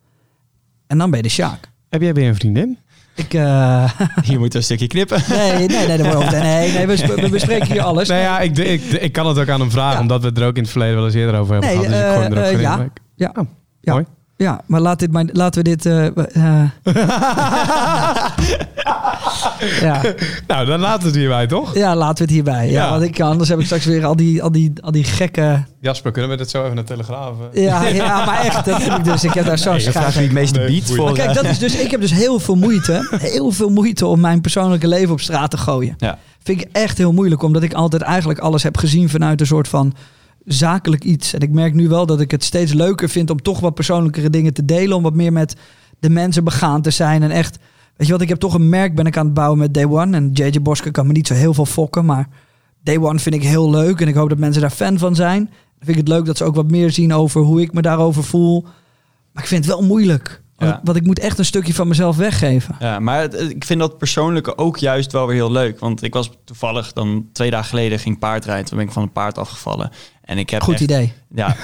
[0.87, 1.71] En dan ben je de Sjaak.
[1.89, 2.79] Heb jij weer een vriendin?
[3.17, 3.91] Ik, eh,
[4.25, 5.23] Hier moet een stukje knippen.
[5.29, 8.09] nee, nee, nee, dat wordt- nee, nee we, sp- we bespreken hier alles.
[8.09, 10.01] Nou ja, ik, ik, ik kan het ook aan hem vragen, Ja.
[10.01, 11.93] omdat we het er ook in het verleden wel eens eerder over hebben Nee, gehad.
[11.95, 12.61] Dus ik gooi hem er ook in.
[12.61, 12.89] ja.
[13.17, 13.33] Ja.
[13.41, 13.47] Oh,
[13.81, 13.93] Ja.
[13.93, 14.05] mooi.
[14.37, 15.87] Ja, maar laat dit maar, laten we dit...
[15.87, 16.71] eh, eh,
[19.81, 20.01] ja.
[20.47, 21.75] Nou, dan laten we het hierbij, toch?
[21.75, 22.67] ja, laten we het hierbij.
[22.71, 22.91] Ja, Ja.
[22.91, 25.63] want ik, anders heb ik straks weer al die, al die, al die gekke...
[25.81, 27.35] Jasper, kunnen we dit zo even naar Telegraaf?
[27.53, 27.63] eh?
[27.65, 29.25] Ja, ja, maar echt, dat vind ik dus.
[29.25, 30.87] Ik heb daar zo'n Je vraagt schaar meeste Nee, boeiend.
[30.95, 31.05] voor...
[31.05, 34.21] Maar kijk, dat is dus, ik heb dus heel veel moeite, heel veel moeite om
[34.21, 35.95] mijn persoonlijke leven op straat te gooien.
[35.99, 36.19] Ja.
[36.43, 39.69] Vind ik echt heel moeilijk, omdat ik altijd eigenlijk alles heb gezien vanuit een soort
[39.69, 39.95] van
[40.45, 41.33] zakelijk iets.
[41.35, 44.31] En ik merk nu wel dat ik het steeds leuker vind om toch wat persoonlijkere
[44.31, 45.57] dingen te delen, om wat meer met
[45.99, 47.59] de mensen begaan te zijn en echt.
[47.97, 49.85] Weet je wat, ik heb toch een merk ben ik aan het bouwen met Day
[49.85, 50.17] One.
[50.17, 52.29] En JJ Bosker kan me niet zo heel veel fokken, maar
[52.83, 54.01] Day One vind ik heel leuk.
[54.01, 55.45] En ik hoop dat mensen daar fan van zijn.
[55.45, 57.83] Dan vind ik het leuk dat ze ook wat meer zien over hoe ik me
[57.83, 58.63] daarover voel.
[59.33, 60.43] Maar ik vind het wel moeilijk.
[60.57, 60.81] Want, Ja.
[60.85, 62.77] want ik moet echt een stukje van mezelf weggeven.
[62.79, 65.79] Ja, maar het- ik vind dat persoonlijke ook juist wel weer heel leuk.
[65.79, 68.65] Want ik was toevallig dan twee dagen geleden ging paardrijden.
[68.65, 69.91] Toen ben ik van een paard afgevallen.
[70.25, 71.13] En ik heb Goed echt- idee.
[71.35, 71.57] Ja,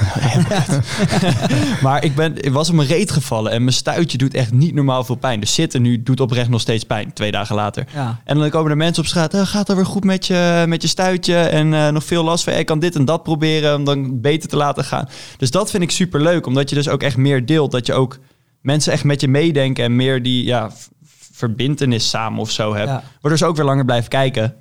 [1.83, 4.75] maar ik, ben, ik was op mijn reet gevallen en mijn stuitje doet echt niet
[4.75, 5.41] normaal veel pijn.
[5.41, 7.85] Dus zitten nu doet oprecht nog steeds pijn, twee dagen later.
[7.95, 8.21] Ja.
[8.25, 10.83] En dan komen er mensen op straat, "Eh, gaat er weer goed met je, met
[10.83, 12.53] je stuitje en eh, nog veel last van.
[12.53, 15.09] Ik kan dit en dat proberen om dan beter te laten gaan.
[15.37, 17.71] Dus dat vind ik super leuk, omdat je dus ook echt meer deelt.
[17.71, 18.19] Dat je ook
[18.61, 20.87] mensen echt met je meedenken en meer die ja, v-
[21.33, 22.89] verbintenis samen of zo hebt.
[22.89, 23.03] Ja.
[23.21, 24.55] Waardoor ze ook weer langer blijven kijken.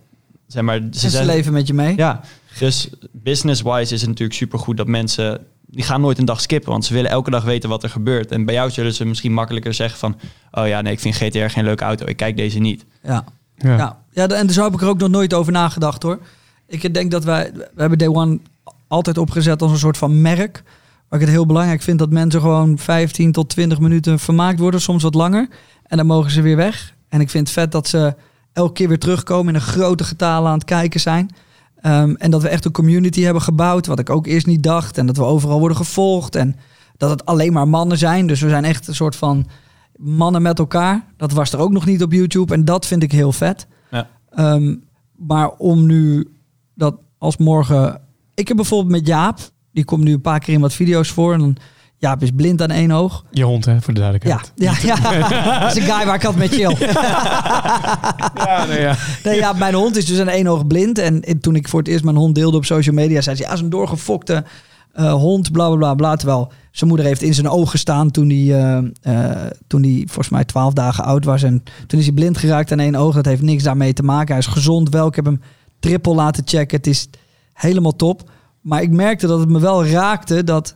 [0.47, 1.95] Zeg maar, ze En ze zijn, leven met je mee.
[1.97, 2.21] ja,
[2.59, 5.45] dus business-wise is het natuurlijk supergoed dat mensen...
[5.65, 8.31] die gaan nooit een dag skippen, want ze willen elke dag weten wat er gebeurt.
[8.31, 10.19] En bij jou zullen ze misschien makkelijker zeggen van...
[10.51, 12.85] oh ja, nee, ik vind GTR geen leuke auto, ik kijk deze niet.
[13.03, 13.23] Ja.
[13.55, 13.77] Ja.
[13.77, 13.97] Ja.
[14.11, 16.19] ja, en zo heb ik er ook nog nooit over nagedacht hoor.
[16.67, 18.39] Ik denk dat wij, we hebben Day One
[18.87, 20.63] altijd opgezet als een soort van merk.
[21.09, 24.81] Waar ik het heel belangrijk vind dat mensen gewoon 15 tot 20 minuten vermaakt worden,
[24.81, 25.47] soms wat langer.
[25.83, 26.95] En dan mogen ze weer weg.
[27.07, 28.15] En ik vind het vet dat ze
[28.53, 31.29] elke keer weer terugkomen in een grote getale aan het kijken zijn.
[31.81, 34.97] Ehm, en dat we echt een community hebben gebouwd, wat ik ook eerst niet dacht.
[34.97, 36.35] En dat we overal worden gevolgd.
[36.35, 36.55] En
[36.97, 38.27] dat het alleen maar mannen zijn.
[38.27, 39.47] Dus we zijn echt een soort van
[39.95, 41.05] mannen met elkaar.
[41.17, 42.53] Dat was er ook nog niet op YouTube.
[42.53, 43.67] En dat vind ik heel vet.
[43.91, 44.07] Ja.
[44.29, 44.75] Ehm,
[45.15, 46.27] maar om nu
[46.75, 48.01] dat als morgen...
[48.33, 49.39] Ik heb bijvoorbeeld met Jaap,
[49.79, 51.33] die komt nu een paar keer in wat video's voor.
[51.33, 51.57] En dan,
[51.97, 53.23] Jaap is blind aan één oog.
[53.31, 54.51] Je hond, hè, voor de Ja, duidelijkheid.
[54.55, 55.59] ja, ja.
[55.59, 56.75] dat is een guy waar ik altijd mee chill.
[58.45, 58.95] Ja, nee, ja.
[59.23, 60.97] Nee, ja, mijn hond is dus aan één oog blind.
[60.97, 63.43] En, en toen ik voor het eerst mijn hond deelde op social media, zei ze:
[63.43, 64.43] Ja, een doorgefokte
[64.93, 66.15] eh, hond, bla bla bla bla.
[66.15, 70.29] Terwijl zijn moeder heeft in zijn oog gestaan toen hij, eh, eh, toen hij volgens
[70.29, 71.43] mij twaalf dagen oud was.
[71.43, 73.15] En toen is hij blind geraakt aan één oog.
[73.15, 74.27] Dat heeft niks daarmee te maken.
[74.29, 75.07] Hij is gezond wel.
[75.07, 75.41] Ik heb hem
[75.79, 76.77] triple laten checken.
[76.77, 77.07] Het is
[77.53, 78.29] helemaal top.
[78.61, 80.75] Maar ik merkte dat het me wel raakte dat.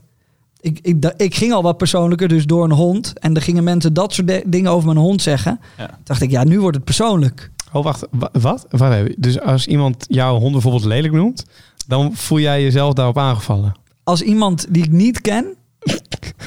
[0.62, 3.20] Ik, ik, da- ik ging al wat persoonlijker, dus door een hond.
[3.20, 5.60] En er gingen mensen dat soort de- dingen over mijn hond zeggen.
[5.78, 6.00] Ja.
[6.04, 7.52] Dacht ik, ja, nu wordt het persoonlijk.
[7.72, 8.06] Oh, wacht.
[8.12, 8.66] wa- Wat?
[8.72, 9.16] Even.
[9.18, 11.46] Dus als iemand jouw hond bijvoorbeeld lelijk noemt,
[11.88, 13.74] dan voel jij jezelf daarop aangevallen.
[14.04, 15.46] als iemand die ik niet ken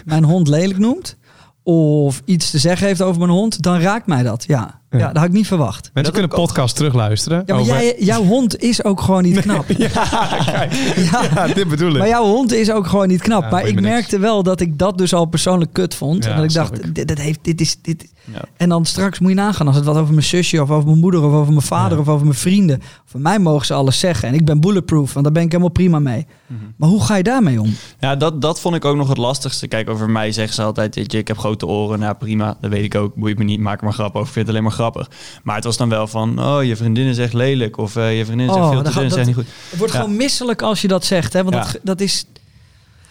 [0.04, 1.16] mijn hond lelijk noemt
[1.62, 4.44] of iets te zeggen heeft over mijn hond, dan raakt mij dat.
[4.46, 4.98] Ja, ja.
[5.06, 5.90] Dat had ik niet verwacht.
[5.94, 7.42] Mensen kunnen ook podcast terugluisteren.
[7.46, 9.64] Ja, maar over- jij, jouw hond is ook gewoon niet knap.
[9.76, 11.98] Ja, Ja, dit bedoel ik.
[11.98, 13.50] maar jouw hond is ook gewoon niet knap.
[13.50, 16.26] Maar ik merkte wel dat ik dat dus al persoonlijk kut vond.
[16.26, 16.94] En dat ik dacht, ik.
[16.94, 18.14] Dit, dit heeft, dit is, dit.
[18.56, 20.98] En dan straks moet je nagaan als het wat over mijn zusje of over mijn
[21.00, 22.82] moeder of over mijn vader of over mijn vrienden.
[23.04, 24.28] Voor mij mogen ze alles zeggen.
[24.28, 26.26] En ik ben bulletproof, want daar ben ik helemaal prima mee.
[26.46, 26.60] Mhm.
[26.76, 27.74] Maar hoe ga je daarmee om?
[28.00, 29.66] Ja, dat, dat vond ik ook nog het lastigste.
[29.68, 31.98] Kijk, over mij zeggen ze altijd, weet je, ik heb grote oren.
[31.98, 33.14] Nou, prima, dat weet ik ook.
[33.14, 34.26] Boeit me niet, maak er maar grap over.
[34.26, 35.10] Ik vind het alleen maar grappig.
[35.42, 37.76] Maar het was dan wel van, oh, je vriendin is echt lelijk.
[37.78, 39.46] Of eh, je vriendin is echt Oh, veel dan te dun, is echt niet goed.
[39.70, 40.00] Het wordt Ja.
[40.00, 41.32] gewoon misselijk als je dat zegt.
[41.32, 41.42] Hè?
[41.42, 41.62] Want Ja.
[41.62, 42.24] dat, dat is...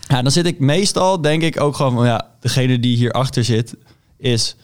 [0.07, 3.75] Ja, dan zit ik meestal, denk ik ook gewoon van ja, degene die hierachter zit,
[4.17, 4.55] is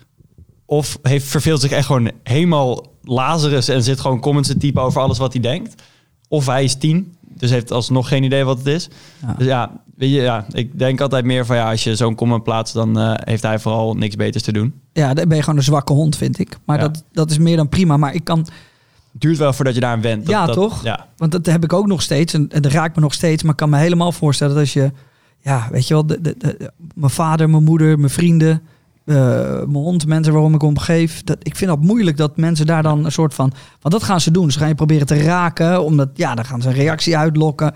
[0.66, 5.02] of heeft verveelt zich echt gewoon helemaal Lazarus en zit gewoon comments te typen over
[5.02, 5.82] alles wat hij denkt.
[6.28, 8.88] Of hij is tien, dus heeft alsnog geen idee wat het is.
[9.22, 9.34] Ja.
[9.38, 12.44] Dus ja, weet je, ja, ik denk altijd meer van ja, als je zo'n comment
[12.44, 14.74] plaatst, dan eh, heeft hij vooral niks beters te doen.
[14.94, 16.58] Ja, dan ben je gewoon een zwakke hond, vind ik.
[16.66, 16.88] Maar Ja.
[16.88, 17.98] dat, dat is meer dan prima.
[17.98, 20.26] Maar ik kan, Het duurt wel voordat je daar aan went.
[20.26, 20.84] Dat- Ja, dat- toch?
[20.84, 21.08] Ja.
[21.18, 22.34] want dat heb ik ook nog steeds.
[22.34, 23.44] En, en dat raakt me nog steeds.
[23.44, 24.92] Maar ik kan me helemaal voorstellen dat als je,
[25.40, 28.62] ja, weet je wel, de, de, de- mijn vader, mijn moeder, mijn vrienden,
[29.06, 29.16] eh,
[29.56, 31.24] mijn hond, mensen waarom ik omgeef.
[31.24, 34.22] Dat, ik vind dat moeilijk dat mensen daar dan een soort van, want dat gaan
[34.22, 34.52] ze doen.
[34.52, 37.74] Ze gaan je proberen te raken, omdat, ja, dan gaan ze een reactie uitlokken.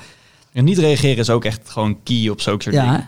[0.56, 3.08] En niet reageren is ook echt gewoon key op zulke soort Ja, dingen.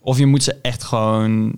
[0.00, 1.54] Of je moet ze echt gewoon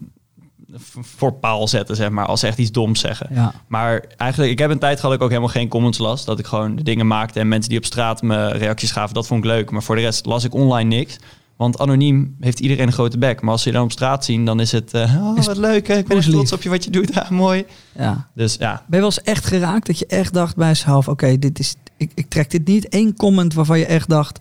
[1.00, 3.26] voor paal zetten, zeg maar, als ze echt iets doms zeggen.
[3.34, 3.54] ja.
[3.66, 6.24] Maar eigenlijk, ik heb een tijd gehad dat ik ook helemaal geen comments las.
[6.24, 9.26] Dat ik gewoon de dingen maakte en mensen die op straat me reacties gaven, dat
[9.26, 9.70] vond ik leuk.
[9.70, 11.16] Maar voor de rest las ik online niks.
[11.56, 13.40] Want anoniem heeft iedereen een grote bek.
[13.40, 14.94] Maar als ze je dan op straat zien, dan is het...
[14.94, 15.96] eh, oh, wat leuk, hè?
[15.96, 17.14] ik ben trots op je wat je doet.
[17.14, 17.64] Ja, mooi.
[17.98, 18.28] ja.
[18.34, 21.38] Dus ja, Ben je wel eens echt geraakt dat je echt dacht bij jezelf, oké,
[21.38, 22.86] dit is, ik, ik trek dit niet.
[22.94, 24.40] Eén comment waarvan je echt dacht,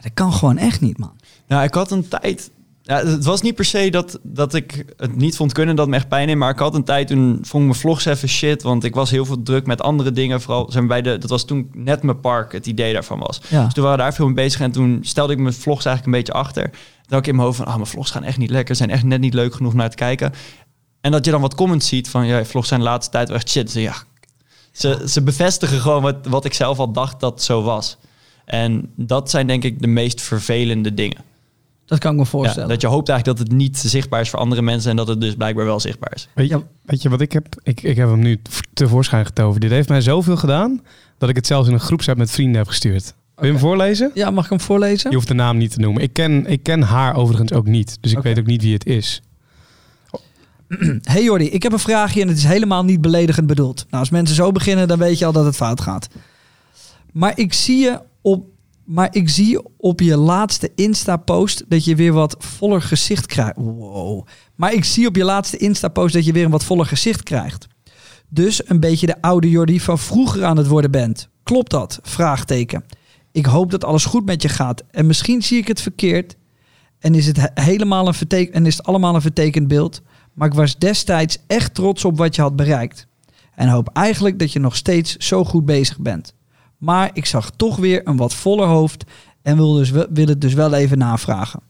[0.00, 1.12] dat kan gewoon echt niet, man.
[1.46, 2.50] Nou, ik had een tijd.
[2.82, 5.96] Ja, het was niet per se dat, dat ik het niet vond kunnen dat me
[5.96, 6.36] echt pijn deed.
[6.36, 8.62] Maar ik had een tijd toen vond mijn vlogs even shit.
[8.62, 10.40] Want ik was heel veel druk met andere dingen.
[10.40, 11.18] Vooral zijn bij de.
[11.18, 13.40] Dat was toen net mijn park het idee daarvan was.
[13.48, 13.64] Ja.
[13.64, 14.60] Dus toen waren we daar veel mee bezig.
[14.60, 16.70] En toen stelde ik mijn vlogs eigenlijk een beetje achter.
[16.70, 16.78] Toen
[17.08, 18.76] had ik in mijn hoofd van, ah, mijn vlogs gaan echt niet lekker.
[18.76, 20.32] Zijn echt net niet leuk genoeg naar te kijken.
[21.00, 23.28] En dat je dan wat comments ziet van, ja, je vlogs zijn de laatste tijd
[23.28, 23.72] wel echt shit.
[23.72, 23.94] Dus ja,
[24.72, 27.96] ze, ze bevestigen gewoon wat, wat ik zelf al dacht dat zo was.
[28.50, 31.18] En dat zijn denk ik de meest vervelende dingen.
[31.86, 32.68] Dat kan ik me Ja, voorstellen.
[32.68, 35.20] dat je hoopt eigenlijk dat het niet zichtbaar is voor andere mensen en dat het
[35.20, 36.28] dus blijkbaar wel zichtbaar is.
[36.34, 36.62] Weet je, Ja.
[36.84, 37.46] weet je wat ik heb?
[37.62, 38.40] Ik, ik heb hem nu
[38.72, 39.60] tevoorschijn getoverd.
[39.62, 40.80] Dit heeft mij zoveel gedaan
[41.18, 43.14] dat ik het zelfs in een groepsapp met vrienden heb gestuurd.
[43.34, 44.10] Wil je hem voorlezen?
[44.14, 45.10] Ja, mag ik hem voorlezen?
[45.10, 46.02] Je hoeft de naam niet te noemen.
[46.02, 47.98] Ik ken, ik ken haar overigens ook niet.
[48.00, 49.22] Dus ik weet ook niet wie het is.
[51.02, 53.76] Hey Jordi, ik heb een vraagje en het is helemaal niet beledigend bedoeld.
[53.90, 56.08] Nou, als mensen zo beginnen, dan weet je al dat het fout gaat.
[57.12, 58.00] Maar ik zie je
[58.84, 63.56] maar ik zie op je laatste Insta-post dat je weer wat voller gezicht krijgt.
[63.56, 64.26] Wow.
[64.54, 67.66] Maar ik zie op je laatste Insta-post dat je weer een wat voller gezicht krijgt.
[68.28, 71.28] Dus een beetje de oude Jordi van vroeger aan het worden bent.
[71.42, 71.98] Klopt dat?
[72.02, 72.84] Vraagteken.
[73.32, 74.82] Ik hoop dat alles goed met je gaat.
[74.90, 76.36] En misschien zie ik het verkeerd.
[76.98, 78.14] En is het he- helemaal een
[78.52, 80.02] en is het allemaal een vertekend beeld.
[80.32, 83.06] Maar ik was destijds echt trots op wat je had bereikt.
[83.54, 86.34] En hoop eigenlijk dat je nog steeds zo goed bezig bent.
[86.80, 89.04] Maar ik zag toch weer een wat voller hoofd
[89.42, 91.60] en wil, dus, wil het dus wel even navragen.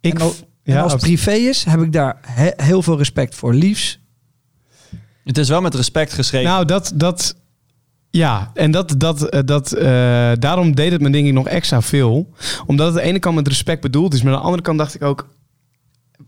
[0.00, 2.96] Ik, en al- en ja, als het privé is, heb ik daar he- heel veel
[2.96, 3.54] respect voor.
[3.54, 3.98] Liefs.
[5.24, 6.50] Het is wel met respect geschreven.
[6.50, 7.36] Nou, dat, dat,
[8.10, 9.84] ja, en dat, dat, eh, dat, eh,
[10.38, 12.32] daarom deed het me denk ik nog extra veel.
[12.66, 14.78] Omdat het aan de ene kant met respect bedoeld is, maar aan de andere kant
[14.78, 15.28] dacht ik ook,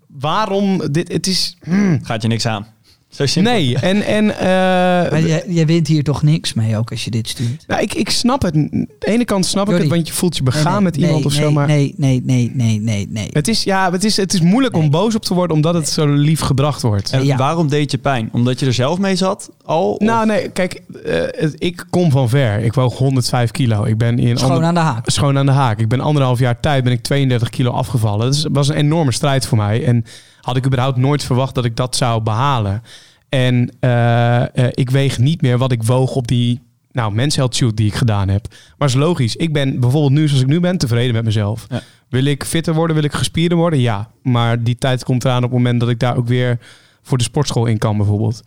[0.09, 2.67] waarom dit, het is, hmm, Gaat je niks aan.
[3.13, 3.53] Zo simpel.
[3.53, 7.11] nee, en, en Maar eh, jij, jij wint hier toch niks mee ook als je
[7.11, 7.65] dit stuurt?
[7.67, 8.55] nou, ik, ik snap het.
[8.55, 10.97] Aan de ene kant snap ik het, want je voelt je begaan Nee, nee, met
[10.97, 13.29] iemand nee, of zo, nee, maar Nee, nee, nee, nee, nee, nee.
[13.33, 15.89] het is, ja, het is, het is moeilijk om boos op te worden, omdat het
[15.89, 17.11] zo lief gebracht wordt.
[17.11, 17.37] En Ja.
[17.37, 18.29] waarom deed je pijn?
[18.33, 19.97] Omdat je er zelf mee zat al?
[19.99, 22.59] Nou, Of- nee, kijk, eh, ik kom van ver.
[22.59, 23.85] Ik woog 105 kilo.
[23.85, 25.11] Ik ben in Schoon ander- aan de haak.
[25.11, 25.81] schoon aan de haak.
[25.81, 28.31] Ik ben anderhalf jaar tijd ben ik 32 kilo afgevallen.
[28.31, 29.85] Dus het was een enorme strijd voor mij.
[29.85, 30.05] En
[30.43, 32.83] had ik überhaupt nooit verwacht dat ik dat zou behalen.
[33.29, 36.61] En eh, eh, ik weeg niet meer wat ik woog op die
[36.93, 38.47] nou, mensheld shoot die ik gedaan heb.
[38.79, 39.37] Maar is logisch.
[39.37, 41.67] Ik ben bijvoorbeeld nu zoals ik nu ben tevreden met mezelf.
[41.69, 41.83] Ja.
[42.09, 42.97] Wil ik fitter worden?
[42.97, 43.81] Wil ik gespierder worden?
[43.81, 44.11] Ja.
[44.23, 46.59] Maar die tijd komt eraan op het moment dat ik daar ook weer
[47.03, 48.43] voor de sportschool in kan bijvoorbeeld.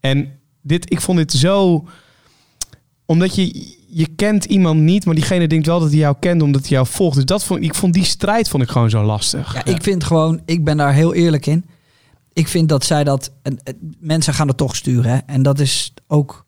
[0.00, 0.32] En
[0.62, 1.84] dit, ik vond dit zo
[3.06, 6.60] omdat je, je kent iemand niet, maar diegene denkt wel dat hij jou kent omdat
[6.60, 7.14] hij jou volgt.
[7.14, 9.54] Dus dat vond, ik vond die strijd vond ik gewoon zo lastig.
[9.54, 11.64] Ja, ik vind gewoon, ik ben daar heel eerlijk in.
[12.32, 15.10] Ik vind dat zij dat, en, en mensen gaan het toch sturen.
[15.10, 15.18] Hè?
[15.26, 16.46] En dat is ook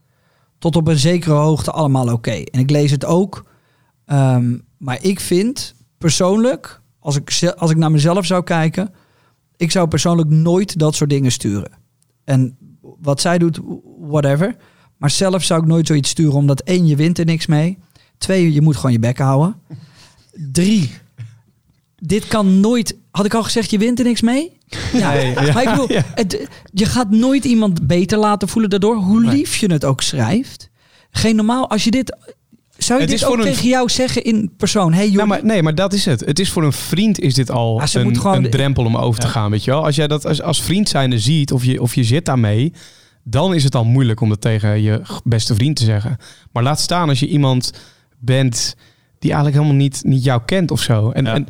[0.59, 2.31] tot op een zekere hoogte allemaal oké.
[2.31, 3.45] En ik lees het ook.
[4.05, 8.91] Ehm, maar ik vind persoonlijk, als ik, als ik naar mezelf zou kijken,
[9.57, 11.71] ik zou persoonlijk nooit dat soort dingen sturen.
[12.25, 13.61] En wat zij doet,
[13.99, 14.57] whatever.
[15.03, 17.79] Maar zelf zou ik nooit zoiets sturen, omdat één, je wint er niks mee.
[18.19, 19.55] Twee, je moet gewoon je bek houden.
[20.53, 20.91] Drie,
[21.99, 22.97] dit kan nooit.
[23.11, 24.59] Had ik al gezegd, je wint er niks mee?
[24.93, 26.03] Ja, Nee, ja, maar ik bedoel, ja.
[26.15, 30.71] het, je gaat nooit iemand beter laten voelen daardoor, hoe lief je het ook schrijft.
[31.11, 32.17] Geen normaal, als je dit.
[32.79, 34.93] Zou je Het dit ook een- tegen jou zeggen in persoon?
[34.93, 36.21] Hey, Nou, maar, nee, maar dat is het.
[36.21, 39.21] Het is voor een vriend is dit al Ah, een, gewoon een drempel om over
[39.21, 39.33] te Ja.
[39.33, 39.85] gaan, weet je wel.
[39.85, 42.73] Als jij dat als, als vriend zijnde ziet of je, of je zit daarmee,
[43.25, 46.17] dan is het al moeilijk om dat tegen je beste vriend te zeggen.
[46.53, 47.73] Maar laat staan als je iemand
[48.19, 48.75] bent
[49.19, 51.11] die eigenlijk helemaal niet, niet jou kent of zo.
[51.11, 51.35] En, Ja.
[51.35, 51.47] en,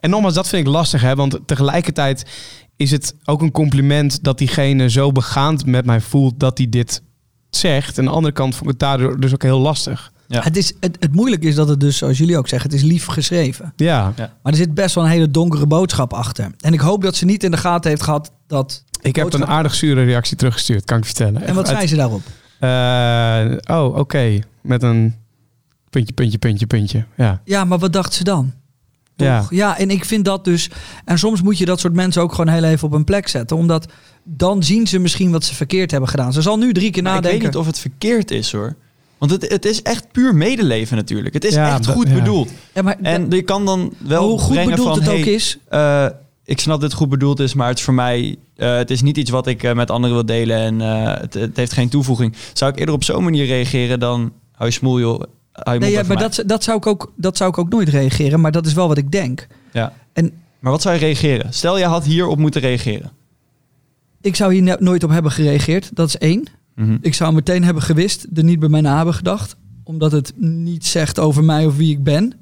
[0.00, 1.14] en nogmaals, dat vind ik lastig, hè?
[1.14, 2.26] want tegelijkertijd
[2.76, 7.02] is het ook een compliment dat diegene zo begaand met mij voelt dat hij dit
[7.50, 7.98] zegt.
[7.98, 10.12] En aan de andere kant vond ik het daardoor dus ook heel lastig.
[10.28, 10.42] Ja.
[10.42, 12.84] Het, is, het, het moeilijke is dat het dus, zoals jullie ook zeggen, het is
[12.84, 13.72] lief geschreven.
[13.76, 14.36] Ja, Ja.
[14.42, 16.50] Maar er zit best wel een hele donkere boodschap achter.
[16.60, 18.84] En ik hoop dat ze niet in de gaten heeft gehad dat...
[19.02, 21.42] ik heb een aardig zure reactie teruggestuurd, kan ik je vertellen.
[21.42, 22.22] En wat zei ze daarop?
[22.58, 24.38] Eh, oh, oké.
[24.60, 25.14] Met een
[25.90, 27.04] puntje, puntje, puntje, puntje.
[27.16, 27.40] Ja.
[27.44, 28.52] Ja, maar wat dacht ze dan?
[29.16, 29.28] Toch?
[29.28, 29.46] Ja.
[29.50, 29.78] Ja.
[29.78, 30.70] en ik vind dat dus...
[31.04, 33.56] En soms moet je dat soort mensen ook gewoon heel even op een plek zetten.
[33.56, 33.86] Omdat
[34.24, 36.32] dan zien ze misschien wat ze verkeerd hebben gedaan.
[36.32, 37.42] Ze zal nu drie keer Maar ik nadenken.
[37.44, 38.74] weet niet of het verkeerd is hoor.
[39.18, 41.34] Want het, het is echt puur medeleven natuurlijk.
[41.34, 42.14] Het is Ja, echt goed ja.
[42.14, 42.50] bedoeld.
[42.74, 45.32] Ja, maar En je kan dan wel hoe goed brengen bedoeld van, het ook hey,
[45.34, 45.58] is...
[45.68, 46.06] eh,
[46.44, 48.36] ik snap dat het goed bedoeld is, maar het is voor mij...
[48.62, 51.34] eh, het is niet iets wat ik eh, met anderen wil delen en eh, het,
[51.34, 52.36] het heeft geen toevoeging.
[52.52, 54.32] Zou ik eerder op zo'n manier reageren dan...
[54.52, 57.36] Hou je smoel joh, hou je Nee, ja, maar dat, dat, zou ik ook, dat
[57.36, 58.40] zou ik ook nooit reageren.
[58.40, 59.46] Maar dat is wel wat ik denk.
[59.72, 59.92] Ja.
[60.12, 61.52] En Maar wat zou je reageren?
[61.52, 63.10] Stel, je had hierop moeten reageren.
[64.20, 65.90] ik zou hier nooit op hebben gereageerd.
[65.96, 66.44] Dat is één.
[66.74, 66.96] Mhm.
[67.00, 69.56] Ik zou meteen hebben gewist, er niet bij mij na hebben gedacht.
[69.84, 72.32] Omdat het niet zegt over mij of wie ik ben.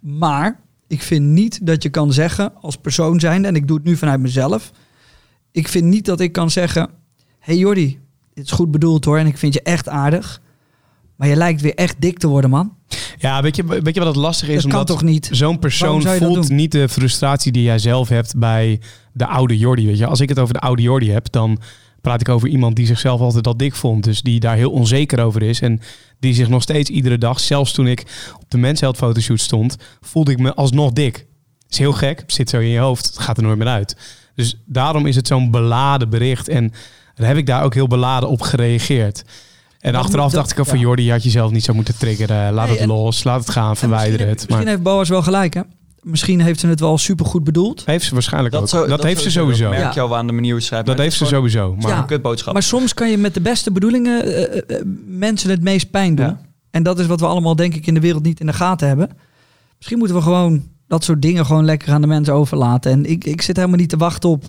[0.00, 3.86] Maar ik vind niet dat je kan zeggen als persoon zijn, en ik doe het
[3.86, 4.72] nu vanuit mezelf.
[5.52, 6.90] Ik vind niet dat ik kan zeggen,
[7.38, 7.98] hey Jordi,
[8.34, 10.40] dit is goed bedoeld hoor en ik vind je echt aardig.
[11.16, 12.76] Maar je lijkt weer echt dik te worden man.
[13.18, 14.54] Ja, weet je, weet je wat het lastig is?
[14.54, 15.28] Dat kan Omdat toch niet?
[15.32, 18.80] Zo'n persoon voelt niet de frustratie die jij zelf hebt bij
[19.12, 19.86] de oude Jordi.
[19.86, 20.06] Weet je?
[20.06, 21.58] Als ik het over de oude Jordi heb, dan
[22.00, 24.04] praat ik over iemand die zichzelf altijd al dik vond.
[24.04, 25.60] Dus die daar heel onzeker over is.
[25.60, 25.80] En
[26.18, 30.30] die zich nog steeds iedere dag, zelfs toen ik op de Mensheld fotoshoot stond, voelde
[30.30, 31.26] ik me alsnog dik.
[31.68, 33.96] is heel gek, zit zo in je hoofd, het gaat er nooit meer uit.
[34.34, 36.48] Dus daarom is het zo'n beladen bericht.
[36.48, 36.72] En
[37.14, 39.24] daar heb ik daar ook heel beladen op gereageerd.
[39.80, 40.82] En Dat achteraf dacht ik al van ja.
[40.82, 42.52] Jordi, je had jezelf niet zo moeten triggeren.
[42.52, 44.36] Laat Nee, het en- los, laat het gaan, verwijder misschien, het.
[44.38, 45.60] Misschien Maar heeft Boas wel gelijk hè.
[46.02, 47.82] Misschien heeft ze het wel supergoed bedoeld.
[47.86, 48.68] heeft ze waarschijnlijk ook.
[48.68, 49.62] zou- dat, heeft ze sowieso.
[49.62, 49.90] Dat merk Ja.
[49.94, 50.86] je al aan de manier hoe ze schrijft.
[50.86, 51.76] Dat heeft ze sowieso.
[51.80, 51.98] Maar Ja.
[51.98, 52.52] Een kutboodschap.
[52.52, 56.14] Maar soms kan je met de beste bedoelingen eh, eh, eh, mensen het meest pijn
[56.14, 56.26] doen.
[56.26, 56.40] Ja.
[56.70, 58.88] En dat is wat we allemaal denk ik in de wereld niet in de gaten
[58.88, 59.10] hebben.
[59.76, 62.92] Misschien moeten we gewoon dat soort dingen gewoon lekker aan de mensen overlaten.
[62.92, 64.44] En ik, ik zit helemaal niet te wachten op...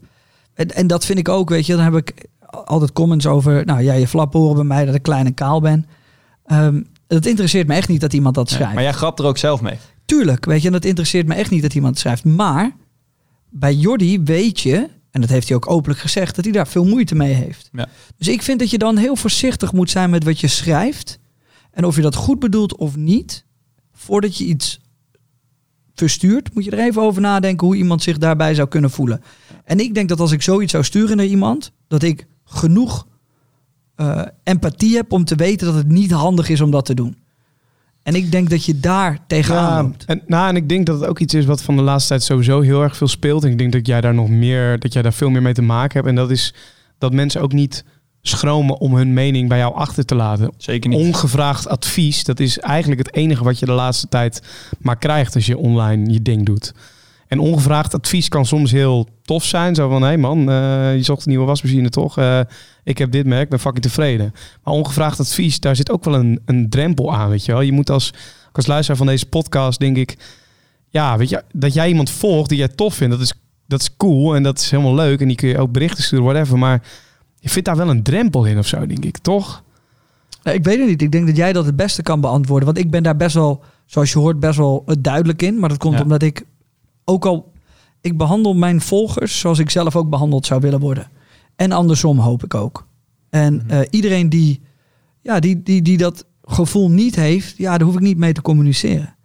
[0.53, 1.75] En, en dat vind ik ook, weet je.
[1.75, 3.65] Dan heb ik altijd comments over...
[3.65, 5.85] Nou ja, je flap horen bij mij dat ik klein en kaal ben.
[6.45, 8.73] Ehm, het interesseert me echt niet dat iemand dat Ja, schrijft.
[8.73, 9.77] maar jij grapt er ook zelf mee.
[10.05, 12.23] Tuurlijk, weet je, en dat interesseert me echt niet dat iemand het schrijft.
[12.25, 12.75] Maar
[13.49, 16.85] bij Jordi weet je, en dat heeft hij ook openlijk gezegd, dat hij daar veel
[16.85, 17.69] moeite mee heeft.
[17.71, 17.87] Ja.
[18.17, 21.19] Dus ik vind dat je dan heel voorzichtig moet zijn met wat je schrijft.
[21.71, 23.45] En of je dat goed bedoelt of niet,
[23.93, 24.79] voordat je iets
[25.95, 29.21] verstuurt, moet je er even over nadenken hoe iemand zich daarbij zou kunnen voelen.
[29.65, 33.07] En ik denk dat als ik zoiets zou sturen naar iemand, dat ik genoeg
[33.95, 37.15] eh, empathie heb om te weten dat het niet handig is om dat te doen.
[38.03, 40.05] En ik denk dat je daar tegenaan Ja, loopt.
[40.05, 42.23] en, nou, en ik denk dat het ook iets is wat van de laatste tijd
[42.23, 43.43] sowieso heel erg veel speelt.
[43.43, 45.61] En ik denk dat jij daar nog meer, dat jij daar veel meer mee te
[45.61, 46.07] maken hebt.
[46.07, 46.53] En dat is
[46.97, 47.83] dat mensen ook niet
[48.21, 50.51] schromen om hun mening bij jou achter te laten.
[50.57, 50.99] Zeker niet.
[50.99, 54.41] Ongevraagd advies, dat is eigenlijk het enige wat je de laatste tijd
[54.79, 56.73] maar krijgt als je online je ding doet.
[57.31, 59.75] En ongevraagd advies kan soms heel tof zijn.
[59.75, 62.17] Zo van, hé hey man, eh, je zocht een nieuwe wasmachine toch?
[62.17, 62.39] Eh,
[62.83, 64.33] ik heb dit merk, ben fucking tevreden.
[64.63, 67.61] Maar ongevraagd advies, daar zit ook wel een, een drempel aan, weet je wel.
[67.61, 68.13] Je moet als,
[68.51, 70.17] als luisteraar van deze podcast, denk ik...
[70.89, 73.33] Ja, weet je, dat jij iemand volgt die jij tof vindt, dat is,
[73.67, 75.21] dat is cool en dat is helemaal leuk.
[75.21, 76.57] En die kun je ook berichten sturen, whatever.
[76.57, 76.81] Maar
[77.41, 79.63] je vindt daar wel een drempel in of zo, denk ik, toch?
[80.43, 81.01] Nee, ik weet het niet.
[81.01, 82.65] Ik denk dat jij dat het beste kan beantwoorden.
[82.65, 85.59] Want ik ben daar best wel, zoals je hoort, best wel eh, duidelijk in.
[85.59, 86.01] Maar dat komt Ja.
[86.03, 86.45] omdat ik
[87.05, 87.51] ook al...
[88.01, 91.09] Ik behandel mijn volgers zoals ik zelf ook behandeld zou willen worden.
[91.55, 92.87] En andersom hoop ik ook.
[93.29, 93.69] En Mhm.
[93.69, 94.61] eh, iedereen die,
[95.21, 98.41] ja, die, die, die dat gevoel niet heeft, ja, daar hoef ik niet mee te
[98.41, 99.15] communiceren.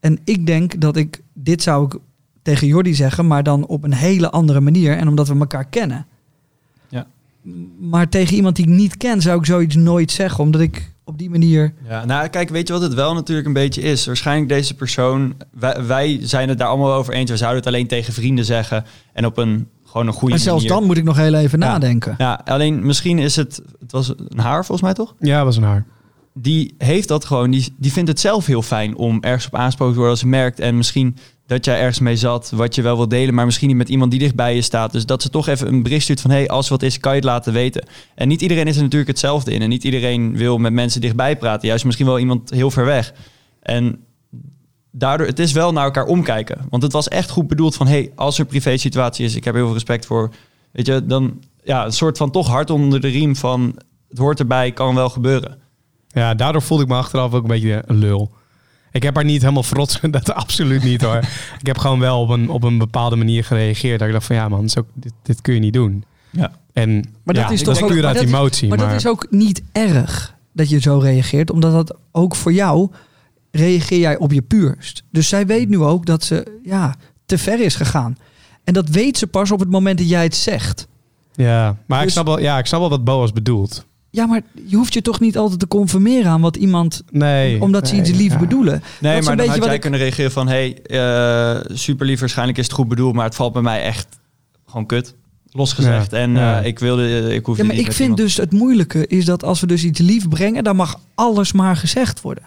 [0.00, 1.96] En ik denk dat ik, dit zou ik
[2.42, 4.96] tegen Jordi zeggen, maar dan op een hele andere manier.
[4.96, 6.06] En omdat we elkaar kennen.
[7.80, 10.44] Maar tegen iemand die ik niet ken, zou ik zoiets nooit zeggen.
[10.44, 13.52] Omdat ik op die manier Ja, nou kijk, weet je wat het wel natuurlijk een
[13.52, 14.06] beetje is?
[14.06, 17.30] Waarschijnlijk deze persoon, wij, wij zijn het daar allemaal over eens.
[17.30, 20.62] We zouden het alleen tegen vrienden zeggen en op een gewoon een goede En zelfs
[20.62, 20.78] manier.
[20.78, 21.66] dan moet ik nog heel even Ja.
[21.66, 22.14] nadenken.
[22.18, 25.14] Ja, alleen misschien is het, het was een haar volgens mij toch?
[25.18, 25.84] Ja, was een haar.
[26.34, 29.92] Die heeft dat gewoon, die, die vindt het zelf heel fijn om ergens op aangesproken
[29.92, 30.60] te worden als ze merkt.
[30.60, 31.16] En misschien
[31.46, 34.10] dat jij ergens mee zat wat je wel wil delen, maar misschien niet met iemand
[34.10, 34.92] die dichtbij je staat.
[34.92, 37.18] Dus dat ze toch even een bericht stuurt van, hey, als wat is, kan je
[37.18, 37.86] het laten weten.
[38.14, 39.62] En niet iedereen is er natuurlijk hetzelfde in.
[39.62, 41.68] En niet iedereen wil met mensen dichtbij praten.
[41.68, 43.14] Juist misschien wel iemand heel ver weg.
[43.62, 44.04] En
[44.90, 46.66] daardoor, het is wel naar elkaar omkijken.
[46.70, 49.54] Want het was echt goed bedoeld van, hey, als er privé situatie is, ik heb
[49.54, 50.30] heel veel respect voor,
[50.72, 53.78] weet je, dan ja, een soort van toch hard onder de riem van,
[54.08, 55.58] het hoort erbij, kan wel gebeuren.
[56.08, 58.30] Ja, daardoor voelde ik me achteraf ook een beetje een lul.
[58.94, 59.98] Ik heb haar niet helemaal verrot.
[60.10, 61.16] Dat absoluut niet hoor.
[61.60, 63.98] ik heb gewoon wel op een, op een bepaalde manier gereageerd.
[63.98, 66.04] Dat ik dacht van ja man, zo, dit, dit kun je niet doen.
[66.30, 66.52] Ja.
[66.72, 68.68] En Maar dat ja, is toch denk ook- puur uit dat is- emotie.
[68.68, 72.52] Maar, Maar, dat is ook niet erg dat je zo reageert, omdat dat ook voor
[72.52, 72.90] jou
[73.50, 75.02] reageer jij op je puurst.
[75.10, 76.94] Dus zij weet nu ook dat ze ja,
[77.26, 78.16] te ver is gegaan.
[78.64, 80.86] En dat weet ze pas op het moment dat jij het zegt.
[81.32, 83.86] ja, maar ik, Dus- snap wel, ja, ik snap wel wat Boas bedoelt.
[84.14, 87.60] Ja, maar je hoeft je toch niet altijd te conformeren aan wat iemand, Nee.
[87.60, 88.38] omdat ze iets lief ja.
[88.38, 88.82] bedoelen.
[89.00, 90.48] Nee, Dat maar dan beetje had wat jij ik- kunnen reageren van...
[90.48, 93.14] hey, eh, super lief, waarschijnlijk is het goed bedoeld...
[93.14, 94.06] maar het valt bij mij echt
[94.66, 95.14] gewoon kut.
[95.50, 96.10] Losgezegd.
[96.10, 96.60] Ja, En ja.
[96.60, 97.34] eh, ik wilde...
[97.34, 100.00] Ik hoef Ja, maar ik vind dus het moeilijke is dat als we dus iets
[100.00, 102.44] lief brengen, dan mag alles maar gezegd worden.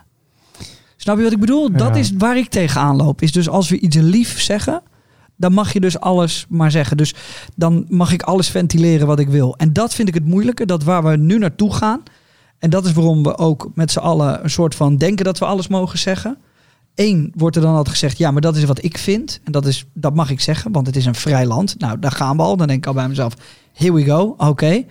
[0.98, 1.72] Snap je wat ik bedoel?
[1.72, 3.22] Dat is waar ik tegenaan loop.
[3.22, 4.82] Is dus als we iets lief zeggen,
[5.38, 6.98] dan mag je dus alles maar zeggen.
[6.98, 7.14] Dus
[7.56, 9.56] dan mag ik alles ventileren wat ik wil.
[9.58, 12.04] En dat vind ik het moeilijke, dat waar we nu naartoe gaan.
[12.60, 15.46] En dat is waarom we ook met z'n allen een soort van denken dat we
[15.46, 16.38] alles mogen zeggen.
[16.96, 19.40] Eén wordt er dan altijd gezegd, ja, maar dat is wat ik vind.
[19.44, 21.80] En dat, is, dat mag ik zeggen, want het is een vrij land.
[21.80, 22.58] Nou, daar gaan we al.
[22.58, 23.34] Dan denk ik al bij mezelf,
[23.74, 24.86] here we go, oké.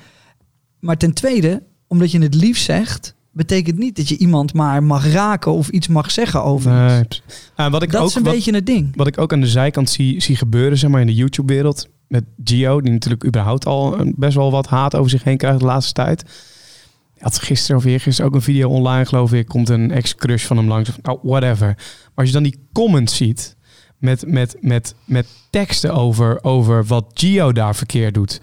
[0.80, 5.12] Maar ten tweede, omdat je het lief zegt, betekent niet dat je iemand maar mag
[5.12, 6.72] raken of iets mag zeggen over.
[6.72, 8.96] Nee, wat ik Dat ook, is een wat, beetje het ding.
[8.96, 11.88] wat ik ook aan de zijkant zie, zie gebeuren, zeg maar, in de YouTube-wereld.
[12.08, 15.64] Met Gio, die natuurlijk überhaupt al best wel wat haat over zich heen krijgt de
[15.64, 16.22] laatste tijd.
[16.22, 19.46] Hij had gisteren of eergisteren ook een video online, geloof ik.
[19.46, 20.88] Komt een ex-crush van hem langs.
[20.88, 21.66] Of, nou, whatever.
[21.66, 23.56] Maar als je dan die comments ziet
[23.98, 28.40] met, met, met, met teksten over, over wat Gio daar verkeerd doet.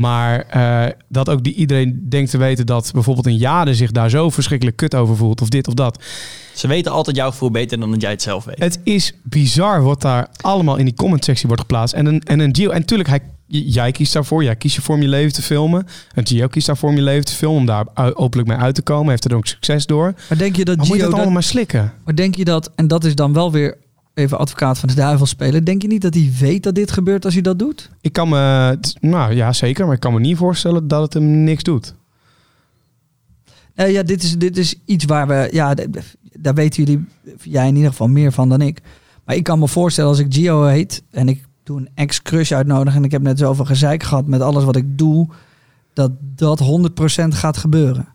[0.00, 4.10] Maar eh, dat ook die, iedereen denkt te weten dat bijvoorbeeld een Jade zich daar
[4.10, 5.40] zo verschrikkelijk kut over voelt.
[5.40, 6.02] Of dit of dat.
[6.54, 8.58] Ze weten altijd jouw gevoel beter dan dat jij het zelf weet.
[8.58, 11.94] Het is bizar wat daar allemaal in die comment-sectie wordt geplaatst.
[11.94, 14.44] En een, en een Gio, en natuurlijk, hij, jij kiest daarvoor.
[14.44, 15.86] Jij kiest je voor om je leven te filmen.
[16.14, 17.58] Een Gio kiest daarvoor om je leven te filmen.
[17.60, 19.10] Om daar openlijk mee uit te komen.
[19.10, 20.14] Heeft er ook succes door.
[20.28, 21.92] Maar denk je dat Maar moet je Gio dat dat, allemaal maar slikken?
[22.04, 23.76] maar denk je dat, en dat is dan wel weer
[24.20, 27.24] even advocaat van de duivel spelen, denk je niet dat hij weet dat dit gebeurt
[27.24, 27.90] als hij dat doet?
[28.00, 28.78] Ik kan me...
[29.00, 29.84] Nou ja, zeker.
[29.84, 31.94] Maar ik kan me niet voorstellen dat het hem niks doet.
[33.74, 35.74] Eh, ja, dit is, dit is iets waar we, ja,
[36.32, 37.04] daar weten jullie,
[37.42, 38.80] jij in ieder geval meer van dan ik.
[39.24, 42.98] Maar ik kan me voorstellen als ik Gio heet en ik doe een ex-crush uitnodigen
[42.98, 45.28] en ik heb net zoveel gezeik gehad met alles wat ik doe,
[45.92, 46.62] dat dat
[47.22, 48.08] 100% gaat gebeuren.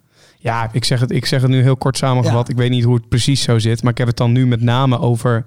[0.46, 2.48] Ja, ik zeg het, ik zeg het nu heel kort samengevat.
[2.48, 2.54] Ja.
[2.54, 3.82] Ik weet niet hoe het precies zo zit.
[3.84, 5.46] Maar ik heb het dan nu met name over...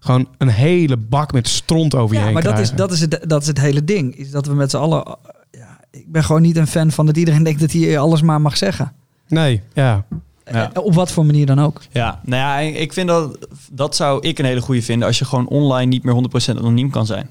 [0.00, 3.00] Gewoon een hele bak met stront over je Ja, heen maar dat is, dat, is
[3.00, 4.16] het, dat is het hele ding.
[4.16, 5.04] Is dat we met z'n allen.
[5.04, 5.12] eh,
[5.50, 8.40] Ja, ik ben gewoon niet een fan van dat iedereen denkt dat hij alles maar
[8.40, 8.92] mag zeggen.
[9.28, 10.04] Nee, ja.
[10.44, 10.72] Ja.
[10.72, 11.80] Eh, Op wat voor manier dan ook.
[11.90, 13.38] Ja, nou ja, ik vind dat...
[13.72, 15.06] Dat zou ik een hele goede vinden...
[15.08, 16.14] als je gewoon online niet meer
[16.54, 17.30] 100% anoniem kan zijn.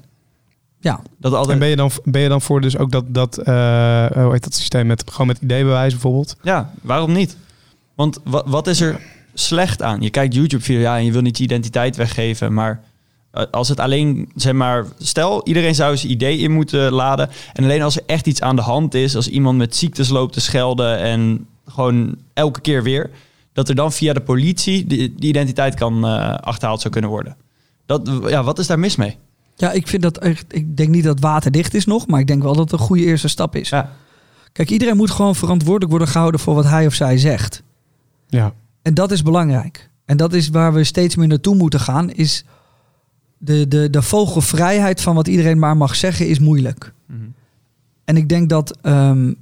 [0.80, 1.52] Ja, Dat altijd...
[1.52, 4.44] En ben je dan, ben je dan voor dus ook dat, dat eh, hoe heet
[4.44, 6.36] dat systeem met gewoon met ideebewijs bijvoorbeeld?
[6.42, 7.36] Ja, waarom niet?
[7.94, 9.00] Want wat, wat is er
[9.40, 10.00] slecht aan?
[10.00, 12.82] Je kijkt YouTube-video, ja, en je wil niet je identiteit weggeven, maar
[13.30, 17.64] eh, als het alleen, zeg maar, stel iedereen zou zijn idee in moeten laden en
[17.64, 20.40] alleen als er echt iets aan de hand is, als iemand met ziektes loopt te
[20.40, 23.10] schelden en gewoon elke keer weer,
[23.52, 27.36] dat er dan via de politie die, die identiteit kan eh, achterhaald zou kunnen worden.
[27.86, 29.16] Dat, ja, wat is daar mis mee?
[29.56, 30.44] ja ik vind dat echt.
[30.48, 32.86] Ik denk niet dat het waterdicht is nog, maar ik denk wel dat het een
[32.86, 33.68] goede eerste stap is.
[33.68, 33.90] Ja,
[34.52, 37.62] Kijk, iedereen moet gewoon verantwoordelijk worden gehouden voor wat hij of zij zegt.
[38.26, 38.52] Ja.
[38.82, 39.90] En dat is belangrijk.
[40.04, 42.10] En dat is waar we steeds meer naartoe moeten gaan.
[42.10, 42.44] Is
[43.38, 46.92] de, de, de vogelvrijheid van wat iedereen maar mag zeggen is moeilijk.
[47.06, 47.18] Mhm.
[48.04, 49.32] En ik denk dat ehm,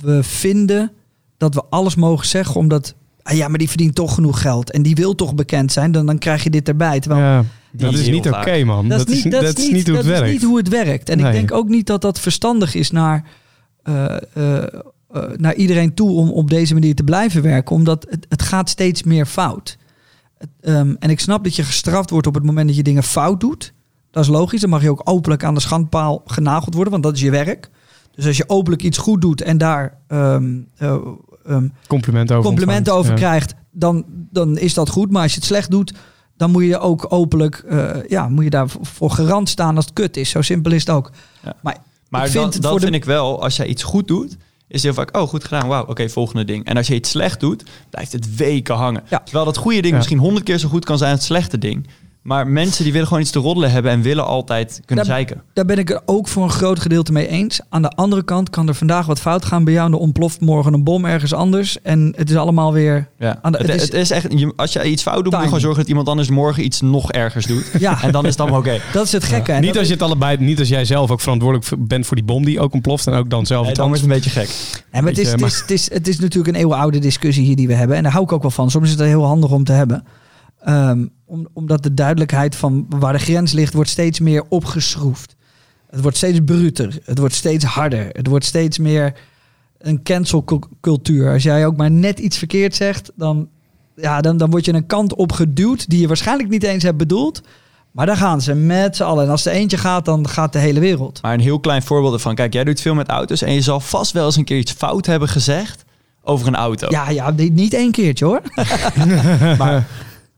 [0.00, 0.92] we vinden
[1.36, 2.94] dat we alles mogen zeggen omdat...
[3.22, 4.70] Ah ja, maar die verdient toch genoeg geld.
[4.70, 5.92] En die wil toch bekend zijn.
[5.92, 7.00] Dan, dan krijg je dit erbij.
[7.00, 7.44] Terwijl ja.
[7.72, 8.88] Dat is niet oké, man.
[8.88, 10.26] Dat, is, dat is niet hoe het dat werkt.
[10.26, 11.08] is niet hoe het werkt.
[11.08, 11.26] En Nee.
[11.26, 13.24] ik denk ook niet dat dat verstandig is naar,
[13.82, 14.64] eh, eh,
[15.12, 17.74] eh, naar iedereen toe om op deze manier te blijven werken.
[17.76, 19.76] Omdat het, het gaat steeds meer fout.
[20.60, 23.40] Ehm, en ik snap dat je gestraft wordt op het moment dat je dingen fout
[23.40, 23.72] doet.
[24.10, 24.60] Dat is logisch.
[24.60, 27.70] Dan mag je ook openlijk aan de schandpaal genageld worden, want dat is je werk.
[28.14, 30.96] Dus als je openlijk iets goed doet en daar ehm, eh,
[31.46, 33.34] ehm, Complimenten over complimenten over ontvangt.
[33.34, 33.38] Ja.
[33.46, 35.10] krijgt, dan, dan is dat goed.
[35.10, 35.92] Maar als je het slecht doet,
[36.36, 40.16] dan moet je ook openlijk, eh, ja, moet je daarvoor garant staan als het kut
[40.16, 40.30] is.
[40.30, 41.10] Zo simpel is het ook.
[41.42, 41.56] Ja.
[41.62, 41.76] Maar,
[42.08, 44.08] Maar ik vind dat, het dat voor de- vind ik wel, als jij iets goed
[44.08, 44.36] doet,
[44.68, 46.64] is heel vaak, oh goed gedaan, wauw, oké, volgende ding.
[46.64, 49.02] En als je iets slecht doet, blijft het weken hangen.
[49.08, 49.18] Ja.
[49.24, 49.96] Terwijl dat goede ding Ja.
[49.96, 51.86] misschien honderd keer zo goed kan zijn als het slechte ding.
[52.26, 55.42] Maar mensen die willen gewoon iets te roddelen hebben en willen altijd kunnen Daar- zeiken.
[55.52, 57.60] daar ben ik er ook voor een groot gedeelte mee eens.
[57.68, 59.86] Aan de andere kant kan er vandaag wat fout gaan bij jou.
[59.86, 61.82] En er ontploft morgen een bom ergens anders.
[61.82, 63.08] En het is allemaal weer...
[63.18, 63.38] Ja.
[63.42, 64.26] Aan de- het, het is- het is echt,
[64.56, 67.12] als je iets fout doet, moet je gewoon zorgen dat iemand anders morgen iets nog
[67.12, 67.64] ergers doet.
[67.78, 68.78] Ja, En dan is het allemaal oké.
[68.92, 69.52] dat is het gekke.
[69.52, 72.24] Niet dat als je het allebei, niet als jij zelf ook verantwoordelijk bent voor die
[72.24, 74.16] bom die ook ontploft en ook dan zelf Nee, het dan is anders.
[74.24, 74.82] het een beetje gek.
[74.92, 77.56] Ja, maar het, is, het, is, het, is, het is natuurlijk een eeuwenoude discussie hier
[77.56, 77.96] die we hebben.
[77.96, 78.70] En daar hou ik ook wel van.
[78.70, 80.04] Soms is het heel handig om te hebben.
[80.60, 85.36] Ehm, om, omdat de duidelijkheid van waar de grens ligt, wordt steeds meer opgeschroefd.
[85.90, 86.98] Het wordt steeds bruter.
[87.04, 88.08] Het wordt steeds harder.
[88.12, 89.14] Het wordt steeds meer
[89.78, 91.32] een cancelcultuur.
[91.32, 93.48] Als jij ook maar net iets verkeerd zegt, dan,
[93.96, 96.96] ja, dan, dan word je een kant op geduwd die je waarschijnlijk niet eens hebt
[96.96, 97.42] bedoeld.
[97.90, 99.24] Maar daar gaan ze met z'n allen.
[99.24, 101.22] En als er eentje gaat, dan gaat de hele wereld.
[101.22, 102.34] Maar een heel klein voorbeeld ervan.
[102.34, 104.72] Kijk, jij doet veel met auto's en je zal vast wel eens een keer iets
[104.72, 105.84] fout hebben gezegd
[106.22, 106.86] over een auto.
[106.90, 108.42] Ja, ja niet niet één keertje hoor.
[109.58, 109.86] Maar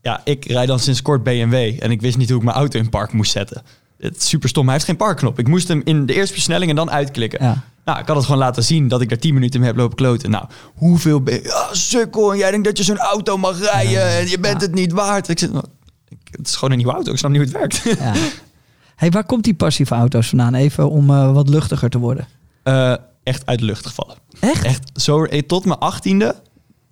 [0.01, 2.79] ja, ik rijd dan sinds kort BMW en ik wist niet hoe ik mijn auto
[2.79, 3.61] in park moest zetten.
[3.97, 4.63] Het is super stom.
[4.63, 5.39] Hij heeft geen parkknop.
[5.39, 7.43] Ik moest hem in de eerste versnelling en dan uitklikken.
[7.43, 7.63] Ja.
[7.85, 9.95] Nou, ik had het gewoon laten zien dat ik er 10 minuten mee heb lopen
[9.95, 10.29] kloten.
[10.29, 10.45] Nou,
[10.75, 11.43] hoeveel ben je?
[11.43, 12.31] Ja, sukkel.
[12.31, 14.67] En jij denkt dat je zo'n auto mag rijden en je bent Ja.
[14.67, 15.27] het niet waard.
[15.29, 15.51] Ik zit,
[16.31, 17.11] het is gewoon een nieuwe auto.
[17.11, 17.99] Ik snap niet hoe het werkt.
[17.99, 18.13] Ja.
[18.95, 20.53] Hey, waar komt die passieve auto's vandaan?
[20.55, 22.27] Even om eh, wat luchtiger te worden.
[22.63, 22.93] Eh,
[23.23, 24.15] echt uit de lucht gevallen.
[24.39, 24.63] Echt?
[24.63, 26.35] Echt zo eh, tot mijn 18e,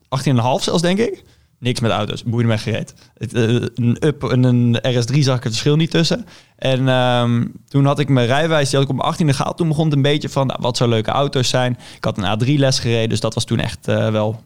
[0.09, 1.23] 18,5 zelfs denk ik.
[1.59, 2.93] Niks met auto's, boeide mij gereed.
[3.17, 3.43] Eh,
[3.75, 6.25] een Up en een RS3 zag ik het verschil niet tussen.
[6.55, 9.57] En ehm, toen had ik mijn rijwijs, die had ik op mijn 18e gehaald.
[9.57, 11.77] Toen begon het een beetje van, nou, wat zou leuke auto's zijn.
[11.95, 14.43] Ik had een A3-les gereden, dus dat was toen echt eh, wel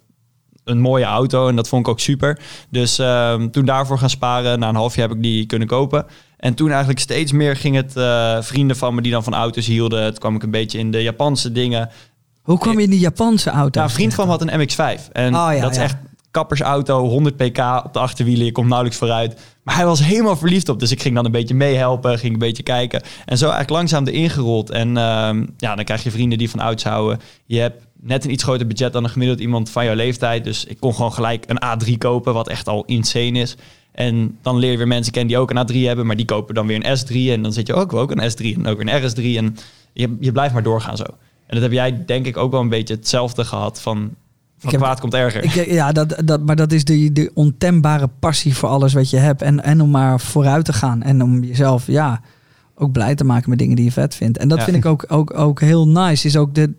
[0.63, 1.47] een mooie auto.
[1.47, 2.39] En dat vond ik ook super.
[2.69, 6.05] Dus ehm, toen daarvoor gaan sparen, na een half jaar heb ik die kunnen kopen.
[6.37, 9.65] En toen eigenlijk steeds meer ging het eh, vrienden van me die dan van auto's
[9.65, 10.03] hielden.
[10.03, 11.89] Het kwam ik een beetje in de Japanse dingen.
[12.41, 13.79] Hoe kwam je in die Japanse auto?
[13.79, 15.11] Ja, een vriend van me had een MX-5.
[15.11, 15.83] En Oh, ja, dat is ja.
[15.83, 15.95] echt
[16.31, 18.45] kappersauto, 100 pk op de achterwielen.
[18.45, 19.41] Je komt nauwelijks vooruit.
[19.63, 20.79] Maar hij was helemaal verliefd op.
[20.79, 23.01] Dus ik ging dan een beetje meehelpen, ging een beetje kijken.
[23.25, 24.69] En zo eigenlijk langzaam erin gerold.
[24.69, 27.19] En ehm, ja, dan krijg je vrienden die van ouds houden.
[27.45, 30.43] Je hebt net een iets groter budget dan een gemiddeld iemand van jouw leeftijd.
[30.43, 33.55] Dus ik kon gewoon gelijk een A3 kopen, wat echt al insane is.
[33.91, 36.55] En dan leer je weer mensen kennen die ook een A3 hebben, maar die kopen
[36.55, 37.31] dan weer een S3.
[37.31, 39.37] En dan zit je ook, ook een S3 en ook weer een RS3.
[39.37, 39.57] En
[39.93, 41.05] je, je blijft maar doorgaan zo.
[41.47, 44.15] En dat heb jij denk ik ook wel een beetje hetzelfde gehad van,
[44.69, 45.43] van kwaad komt erger.
[45.43, 49.17] Ik, ja, dat, dat, maar dat is de, de ontembare passie voor alles wat je
[49.17, 49.41] hebt.
[49.41, 51.01] En, en om maar vooruit te gaan.
[51.03, 52.21] En om jezelf ja,
[52.75, 54.37] ook blij te maken met dingen die je vet vindt.
[54.37, 54.63] En dat Ja.
[54.63, 56.27] vind ik ook, ook, ook heel nice.
[56.27, 56.75] Is ook de,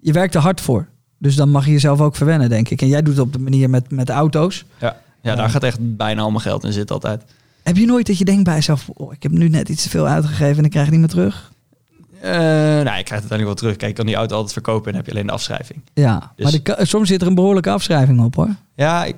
[0.00, 0.88] je werkt er hard voor.
[1.18, 2.82] Dus dan mag je jezelf ook verwennen, denk ik.
[2.82, 4.64] En jij doet het op de manier met, met auto's.
[4.78, 7.22] ja, ja, daar gaat echt bijna al mijn geld in zitten altijd.
[7.62, 8.88] Heb je nooit dat je denkt bij jezelf...
[8.88, 11.14] Oh, ik heb nu net iets te veel uitgegeven en ik krijg het niet meer
[11.14, 11.52] terug?
[12.26, 13.76] Eh nou, ik krijg het uiteindelijk wel terug.
[13.76, 15.82] Kijk, ik kan die auto altijd verkopen en heb je alleen de afschrijving.
[15.94, 18.48] Ja, Dus- maar de soms zit er een behoorlijke afschrijving op hoor.
[18.74, 19.16] Ja, ik,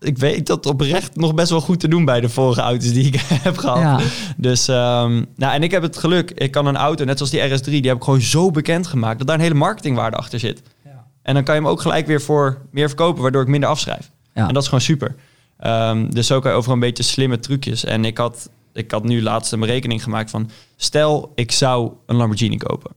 [0.00, 3.06] ik weet dat oprecht nog best wel goed te doen bij de vorige auto's die
[3.06, 3.14] ik
[3.48, 3.78] heb gehad.
[3.78, 4.00] Ja.
[4.36, 7.40] Dus, ehm, nou, en ik heb het geluk, ik kan een auto, net zoals die
[7.58, 10.62] RS3, die heb ik gewoon zo bekend gemaakt dat daar een hele marketingwaarde achter zit.
[11.22, 14.10] En dan kan je hem ook gelijk weer voor meer verkopen, waardoor ik minder afschrijf.
[14.34, 14.48] Ja.
[14.48, 15.14] En dat is gewoon super.
[15.58, 17.84] Ehm, dus zo kan je over een beetje slimme trucjes.
[17.84, 20.50] En ik had, ik had nu laatst een berekening gemaakt van...
[20.76, 22.90] stel, ik zou een Lamborghini kopen.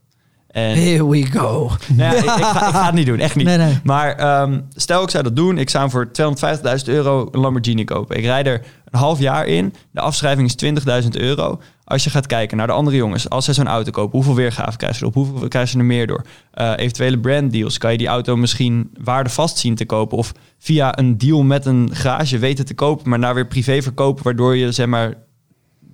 [0.48, 1.72] En, Here we go.
[1.96, 3.46] nou ja, ik, ik, ga, ik ga het niet doen, echt niet.
[3.46, 3.80] Nee, nee.
[3.84, 5.58] Maar ehm, stel, ik zou dat doen.
[5.58, 8.18] Ik zou voor 250.000 euro een Lamborghini kopen.
[8.18, 9.74] Ik rijd er een half jaar in.
[9.92, 11.60] De afschrijving is 20.000 euro.
[11.84, 14.78] Als je gaat kijken naar de andere jongens, als zij zo'n auto kopen, hoeveel weergave
[14.78, 15.14] krijgen ze erop?
[15.14, 16.26] Hoeveel krijgen ze er meer door?
[16.52, 17.78] Eh, eventuele branddeals.
[17.78, 20.18] Kan je die auto misschien waardevast zien te kopen?
[20.18, 24.24] Of via een deal met een garage weten te kopen, maar naar weer privé verkopen,
[24.24, 25.14] waardoor je zeg maar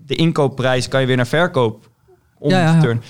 [0.06, 1.90] de inkoopprijs kan je weer naar verkoop
[2.40, 2.80] om Ja, ja, ja.
[2.82, 3.04] turnen.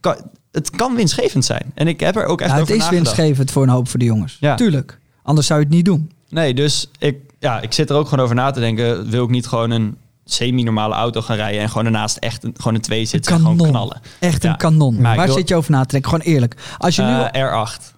[0.00, 0.16] Kan,
[0.52, 1.72] het kan winstgevend zijn.
[1.74, 3.04] En ik heb er ook echt Ja, het over is nagedacht.
[3.04, 4.36] winstgevend voor een hoop voor de jongens.
[4.40, 4.54] Ja.
[4.54, 4.98] Tuurlijk.
[5.22, 6.10] Anders zou je het niet doen.
[6.28, 9.10] Nee, dus ik, ja, ik zit er ook gewoon over na te denken.
[9.10, 11.60] Wil ik niet gewoon een semi-normale auto gaan rijden...
[11.60, 13.70] en gewoon daarnaast echt een, gewoon een twee zitten en gewoon kanon.
[13.72, 14.00] knallen.
[14.18, 14.50] Echt Ja.
[14.50, 15.00] een kanon.
[15.00, 16.10] Maar Waar wil- zit je over na te denken?
[16.10, 16.56] Gewoon eerlijk.
[16.78, 17.08] Als je nu...
[17.40, 17.94] Eh, R8.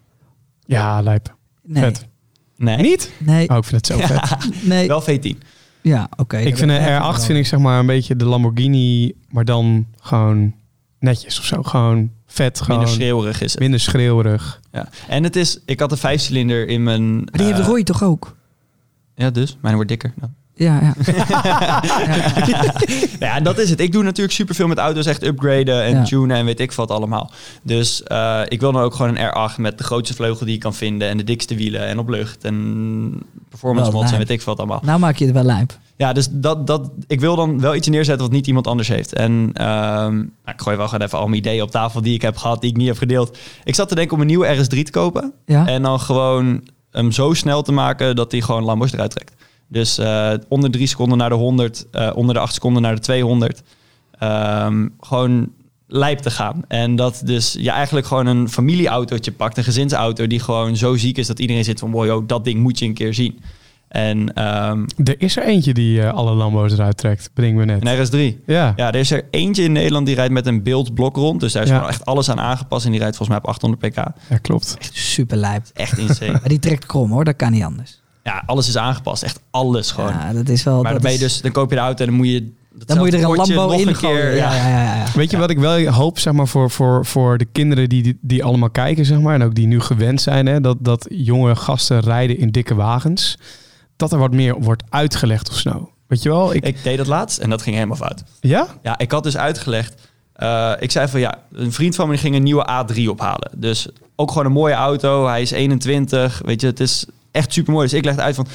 [0.67, 1.35] Ja, lijp.
[1.63, 2.07] nee, Vet.
[2.57, 2.77] Nee.
[2.77, 3.11] Niet?
[3.19, 4.39] nee, Oh, ik vind het zo vet.
[4.65, 4.89] nee.
[4.89, 5.39] Wel V10.
[5.81, 6.37] Ja, oké.
[6.39, 10.55] ik vind een R8 vind ik zeg maar een beetje de Lamborghini, maar dan gewoon
[10.99, 11.63] netjes of zo.
[11.63, 13.61] Gewoon vet, gewoon Minder schreeuwerig is het.
[13.61, 14.61] minder schreeuwerig.
[14.73, 14.89] Ja.
[15.09, 15.61] En het is...
[15.65, 17.15] Ik had een vijfcilinder in mijn...
[17.17, 18.37] Maar die heeft eh, Roy toch ook?
[19.15, 19.57] Ja, dus.
[19.61, 20.13] Mijn wordt dikker.
[20.17, 20.35] dan.
[20.59, 20.95] Ja, ja.
[23.27, 23.81] ja, en dat is het.
[23.81, 26.03] Ik doe natuurlijk superveel met auto's, echt upgraden en Ja.
[26.05, 27.31] tunen en weet ik wat allemaal.
[27.63, 30.61] Dus eh, ik wil dan ook gewoon een R8 met de grootste vleugel die je
[30.61, 34.43] kan vinden en de dikste wielen en op lucht en performance mods en weet ik
[34.43, 34.81] wat allemaal.
[34.83, 35.79] Nou maak je het wel lijp.
[35.97, 39.13] Ja, dus dat, dat, ik wil dan wel iets neerzetten wat niet iemand anders heeft.
[39.13, 42.23] En ehm, nou, ik gooi wel gewoon even al mijn ideeën op tafel die ik
[42.23, 43.39] heb gehad, die ik niet heb gedeeld.
[43.65, 45.33] Ik zat te denken om een nieuwe RS3 te kopen.
[45.47, 45.67] Ja?
[45.67, 49.35] En dan gewoon hem zo snel te maken dat hij gewoon Lambos eruit trekt.
[49.69, 53.01] Dus eh, onder drie seconden naar de 100, eh, onder de acht seconden naar de
[53.01, 53.63] 200.
[54.19, 55.49] Ehm, gewoon
[55.87, 56.63] lijp te gaan.
[56.69, 61.19] En dat dus je eigenlijk gewoon een familieautootje pakt, een gezinsauto die gewoon zo ziek
[61.19, 63.41] is dat iedereen zit van, wow, dat ding moet je een keer zien.
[63.89, 67.87] En ehm, Er is er eentje die eh, alle Lambo's eruit trekt, brengen we net.
[68.13, 68.43] een RS3.
[68.47, 68.73] Ja.
[68.77, 71.41] Ja, er is er eentje in Nederland die rijdt met een beeldblok rond.
[71.41, 71.75] Dus daar is Ja.
[71.75, 72.85] gewoon echt alles aan aangepast.
[72.85, 73.97] En die rijdt volgens mij op 800 pk.
[74.31, 74.77] ja, klopt.
[74.93, 75.63] Super lijp.
[75.75, 76.33] Echt insane.
[76.41, 78.01] Maar die trekt krom hoor, dat kan niet anders.
[78.29, 79.23] Ja, alles is aangepast.
[79.23, 80.13] Echt alles gewoon.
[80.13, 80.75] Ja, dat is wel...
[80.75, 82.27] maar dan, dat ben je is- dus, dan koop je de auto en dan moet
[82.29, 82.53] je...
[82.87, 83.95] Dan moet je er een Lambo in keer.
[83.95, 84.35] gooien.
[84.35, 85.05] Ja, Ja, ja, ja.
[85.15, 88.45] Weet je wat ik wel hoop, zeg maar, voor, voor, voor de kinderen die, die,
[88.45, 92.01] allemaal kijken, zeg maar, en ook die nu gewend zijn, hè, dat, dat jonge gasten
[92.01, 93.39] rijden in dikke wagens,
[93.97, 95.91] dat er wat meer wordt uitgelegd of zo.
[96.07, 96.55] Weet je wel?
[96.55, 98.23] Ik, Ik deed dat laatst en dat ging helemaal fout.
[98.41, 98.67] ja?
[98.83, 99.95] Ja, ik had dus uitgelegd.
[100.33, 103.51] eh, ik zei van ja, een vriend van me ging een nieuwe A3 ophalen.
[103.57, 105.27] Dus ook gewoon een mooie auto.
[105.27, 106.41] Hij is 21.
[106.45, 107.07] Weet je, het is
[107.39, 107.89] echt super mooi.
[107.89, 108.47] Dus ik legde uit van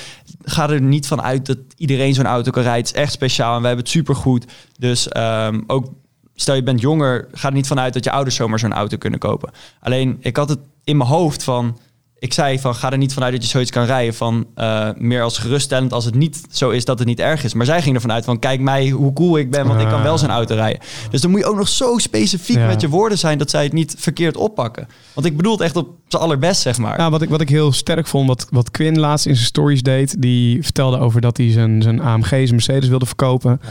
[0.44, 2.86] ga er niet van uit dat iedereen zo'n auto kan rijden.
[2.86, 4.46] Het is echt speciaal en we hebben het super goed.
[4.78, 5.88] Dus ehm, ook
[6.36, 8.98] stel je bent jonger, ga er niet van uit dat je ouders zomaar zo'n auto
[8.98, 9.52] kunnen kopen.
[9.80, 11.78] Alleen ik had het in mijn hoofd van.
[12.24, 14.14] Ik zei van ga er niet vanuit dat je zoiets kan rijden.
[14.14, 17.54] Van eh, meer als geruststellend als het niet zo is dat het niet erg is.
[17.54, 20.02] Maar zij ging ervan uit van kijk mij hoe cool ik ben, want ik kan
[20.04, 20.82] wel zo'n auto rijden.
[21.10, 22.68] Dus dan moet je ook nog zo specifiek Ja.
[22.68, 24.88] met je woorden zijn dat zij het niet verkeerd oppakken.
[25.14, 26.98] Want ik bedoel het echt op zijn allerbest, zeg maar.
[26.98, 29.82] Nou, wat ik, wat ik heel sterk vond, wat, wat Quinn laatst in zijn stories
[29.84, 33.62] deed, die vertelde over dat hij zijn, zijn AMG, zijn Mercedes wilde verkopen.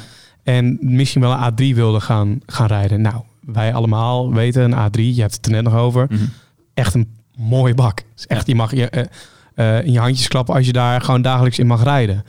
[0.42, 3.00] En misschien wel een A3 wilde gaan, gaan rijden.
[3.00, 6.22] Nou, wij allemaal weten, een A3, je hebt het er net nog over, Mhm.
[6.74, 8.02] echt een mooie bak.
[8.16, 9.04] Is echt, Je mag je, eh,
[9.54, 12.24] eh, in je handjes klappen als je daar gewoon dagelijks in mag rijden.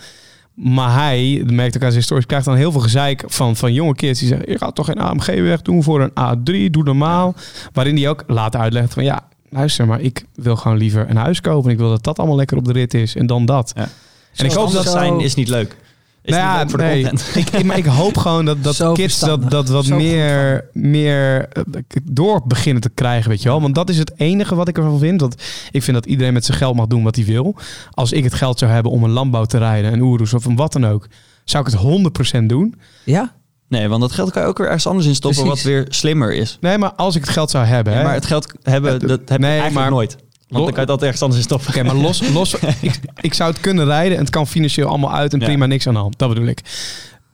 [0.54, 3.96] Maar hij, dat merkte ik aan zijn krijgt dan heel veel gezeik van, van jonge
[3.96, 7.36] kids die zeggen, je gaat toch geen AMG weg doen voor een A3, doe normaal.
[7.74, 11.42] Waarin hij ook later uitlegt van ja, luister maar, ik wil gewoon liever een huis
[11.42, 11.72] kopen.
[11.72, 13.72] Ik wil dat dat allemaal lekker op de rit is en dan dat.
[13.76, 13.90] Ja.
[14.36, 15.76] En ik hoop dat zijn is niet leuk.
[16.24, 17.02] Is Nou ja, voor de nee.
[17.02, 17.36] content.
[17.36, 20.70] Ik, ik- maar ik hoop gewoon dat, dat Zo kids dat, dat wat Zo meer,
[20.74, 21.64] meer eh,
[22.04, 23.62] door beginnen te krijgen, weet je wel.
[23.62, 25.22] Want dat is het enige wat ik ervan vind.
[25.22, 25.36] Want
[25.72, 27.56] ik vind dat iedereen met zijn geld mag doen wat hij wil.
[27.92, 30.56] Als ik het geld zou hebben om een landbouw te rijden, een Urus of een
[30.56, 31.08] wat dan ook,
[31.44, 32.76] zou ik het 100% doen.
[33.04, 33.34] Ja?
[33.68, 35.64] Nee, want dat geld kan je ook weer ergens anders in stoppen Precies.
[35.64, 36.58] wat weer slimmer is.
[36.62, 39.20] Nee, maar als ik het geld zou hebben, hè, maar het geld hebben, Ja, dat
[39.30, 40.16] heb nee, je eigenlijk maar- nooit.
[40.54, 41.68] Want dan kan je het altijd ergens anders in stoppen.
[41.70, 45.14] Oké, maar los, los ik, ik zou het kunnen rijden en het kan financieel allemaal
[45.14, 45.46] uit en Ja.
[45.46, 46.18] prima niks aan de hand.
[46.18, 46.60] Dat bedoel ik.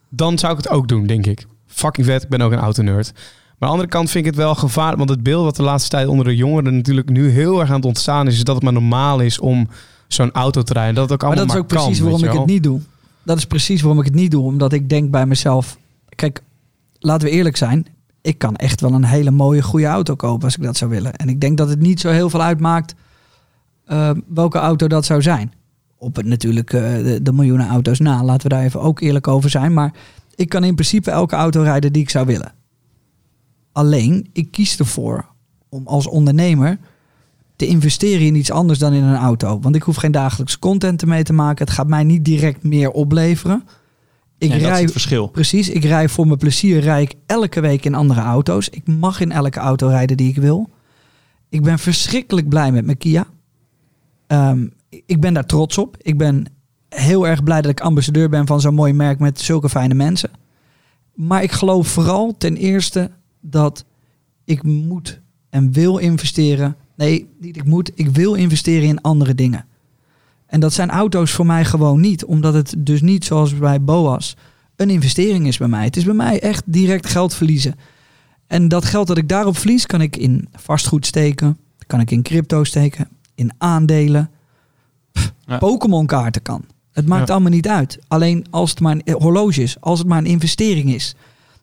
[0.10, 1.46] Dan zou ik het ook doen, denk ik.
[1.68, 3.12] Fucking vet, ik ben ook een auto-nerd.
[3.14, 5.64] Maar aan de andere kant vind ik het wel gevaarlijk, want het beeld wat de
[5.64, 8.56] laatste tijd onder de jongeren natuurlijk nu heel erg aan het ontstaan is, is dat
[8.56, 9.68] het maar normaal is om
[10.08, 10.96] zo'n auto te rijden.
[10.96, 12.64] Dat het ook Maar allemaal dat is ook maar precies kan, waarom ik het niet
[12.64, 12.80] doe.
[13.24, 14.44] Dat is precies waarom ik het niet doe.
[14.44, 15.78] Omdat ik denk bij mezelf...
[16.16, 16.42] Kijk,
[17.00, 17.86] laten we eerlijk zijn.
[18.22, 21.14] Ik kan echt wel een hele mooie, goede auto kopen als ik dat zou willen.
[21.14, 22.96] En ik denk dat het niet zo heel veel uitmaakt
[23.90, 25.54] eh, welke auto dat zou zijn.
[25.98, 28.24] Op het natuurlijk eh, de, de miljoenen auto's na.
[28.24, 29.74] Laten we daar even ook eerlijk over zijn.
[29.74, 29.94] Maar
[30.36, 32.54] ik kan in principe elke auto rijden die ik zou willen.
[33.72, 35.26] Alleen, ik kies ervoor
[35.70, 36.78] om als ondernemer
[37.56, 39.60] te investeren in iets anders dan in een auto.
[39.60, 41.66] Want ik hoef geen dagelijks content ermee te maken.
[41.66, 43.64] Het gaat mij niet direct meer opleveren.
[44.38, 45.28] Ik en dat is rij, het verschil.
[45.28, 48.70] precies, ik rij voor mijn plezier rij ik elke week in andere auto's.
[48.70, 50.70] Ik mag in elke auto rijden die ik wil.
[51.50, 53.28] Ik ben verschrikkelijk blij met mijn Kia.
[54.30, 54.68] Ehm,
[55.06, 55.98] ik ben daar trots op.
[56.02, 56.46] Ik ben
[56.90, 60.30] heel erg blij dat ik ambassadeur ben van zo'n mooi merk met zulke fijne mensen.
[61.14, 63.86] Maar ik geloof vooral ten eerste dat
[64.46, 66.76] ik moet en wil investeren.
[66.96, 67.92] Nee, niet ik moet.
[67.96, 69.66] Ik wil investeren in andere dingen.
[70.46, 72.26] En dat zijn auto's voor mij gewoon niet.
[72.26, 74.36] Omdat het dus niet zoals bij Boas
[74.76, 75.84] een investering is bij mij.
[75.84, 77.76] Het is bij mij echt direct geld verliezen.
[78.48, 81.58] En dat geld dat ik daarop verlies, kan ik in vastgoed steken.
[81.88, 83.08] Kan ik in crypto steken.
[83.40, 84.30] In aandelen.
[85.46, 85.58] Ja.
[85.58, 86.64] Pokémon kaarten kan.
[86.92, 87.34] Het maakt Ja.
[87.34, 88.00] allemaal niet uit.
[88.08, 89.78] Alleen als het maar een horloge is.
[89.80, 91.16] Als het maar een investering is.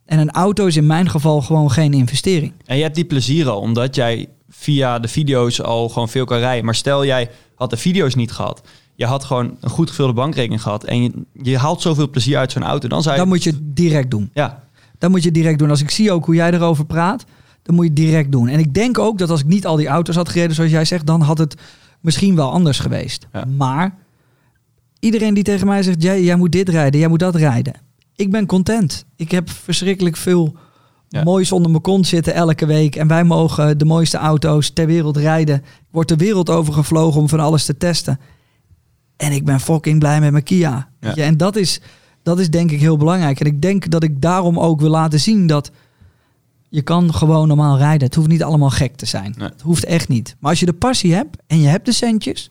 [0.05, 2.53] En een auto is in mijn geval gewoon geen investering.
[2.65, 6.39] En je hebt die plezier al, omdat jij via de video's al gewoon veel kan
[6.39, 6.65] rijden.
[6.65, 8.63] Maar stel jij had de video's niet gehad.
[8.95, 10.85] Je had gewoon een goed gevulde bankrekening gehad.
[10.85, 11.13] En je,
[11.43, 12.89] je haalt zoveel plezier uit zo'n auto.
[12.89, 13.21] Dan zou je...
[13.21, 14.31] Dan moet je het direct doen.
[14.35, 14.63] Ja,
[14.99, 15.71] Dat moet je direct doen.
[15.71, 17.25] Als ik zie ook hoe jij erover praat,
[17.67, 18.49] dan moet je het direct doen.
[18.49, 20.85] En ik denk ook dat als ik niet al die auto's had gereden, zoals jij
[20.85, 21.55] zegt, dan had het
[22.01, 23.27] misschien wel anders geweest.
[23.33, 23.45] Ja.
[23.45, 23.95] Maar
[25.01, 27.75] iedereen die tegen mij zegt, jij, jij moet dit rijden, jij moet dat rijden.
[28.17, 29.05] Ik ben content.
[29.17, 30.57] Ik heb verschrikkelijk veel
[31.09, 31.23] Ja.
[31.23, 32.97] moois onder mijn kont zitten elke week.
[32.97, 35.57] En wij mogen de mooiste auto's ter wereld rijden.
[35.57, 38.21] Ik word de wereld over gevlogen om van alles te testen.
[39.17, 40.89] En ik ben fucking blij met mijn Kia.
[41.01, 41.81] Je, En dat is,
[42.23, 43.41] dat is denk ik heel belangrijk.
[43.41, 45.71] En ik denk dat ik daarom ook wil laten zien dat
[46.77, 48.07] je kan gewoon normaal rijden.
[48.07, 49.35] Het hoeft niet allemaal gek te zijn.
[49.39, 49.49] Nee.
[49.49, 50.37] Het hoeft echt niet.
[50.41, 52.51] Maar als je de passie hebt en je hebt de centjes,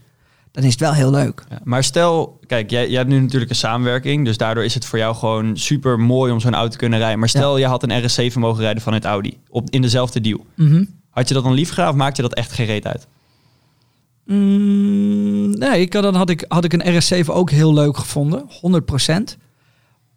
[0.51, 1.43] dan is het wel heel leuk.
[1.49, 4.25] Ja, maar stel, kijk, jij, jij hebt nu natuurlijk een samenwerking.
[4.25, 7.19] Dus daardoor is het voor jou gewoon super mooi om zo'n auto te kunnen rijden.
[7.19, 9.39] Maar stel, je had een RS7 mogen rijden vanuit Audi.
[9.49, 10.45] Op, in dezelfde deal.
[10.55, 10.85] Mhm.
[11.09, 13.07] Had je dat dan lief gedaan of maakte je dat echt geen reet uit?
[14.25, 18.49] Mm, nee, ik, had- dan had ik, had ik een RS7 ook heel leuk gevonden.
[18.49, 19.37] 100%.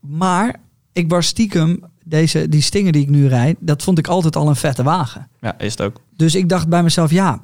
[0.01, 0.61] Maar
[0.93, 4.49] ik was stiekem, deze, die stinger die ik nu rijd, dat vond ik altijd al
[4.49, 5.29] een vette wagen.
[5.41, 6.01] Ja, is het ook.
[6.17, 7.41] Dus ik dacht bij mezelf, ja,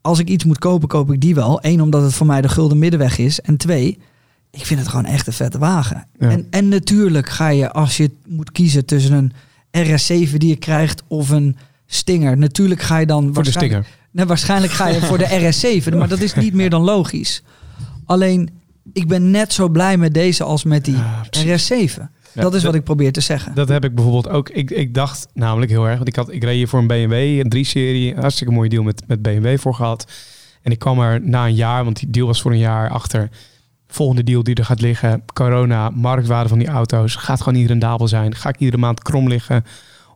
[0.00, 1.58] als ik iets moet kopen, koop ik die wel.
[1.62, 3.40] Eén, omdat het voor mij de gulden middenweg is.
[3.40, 3.98] En twee,
[4.50, 6.06] ik vind het gewoon echt een vette wagen.
[6.18, 9.32] En, en natuurlijk ga je, als je moet kiezen tussen een
[9.86, 11.56] RS7 die je krijgt of een
[11.86, 13.34] Stinger, natuurlijk ga je dan...
[13.34, 13.86] Voor de Stinger.
[14.10, 15.28] Waarschijnlijk ga je voor de
[15.84, 17.42] RS7, maar dat is niet meer dan logisch.
[18.04, 18.50] Alleen,
[18.92, 20.96] ik ben net zo blij met deze als met die
[21.30, 22.02] RS7.
[22.34, 23.54] Dat is wat ik probeer te zeggen.
[23.54, 24.48] Dat heb ik bijvoorbeeld ook.
[24.48, 27.12] Ik, ik dacht namelijk heel erg, want ik, had, ik reed hier voor een BMW,
[27.12, 30.12] een 3-serie, hartstikke mooie deal met, met BMW voor gehad.
[30.62, 33.28] En ik kwam er na een jaar, want die deal was voor een jaar achter.
[33.86, 38.08] Volgende deal die er gaat liggen, corona, marktwaarde van die auto's, gaat gewoon niet rendabel
[38.08, 38.34] zijn.
[38.34, 39.64] Ga ik iedere maand krom liggen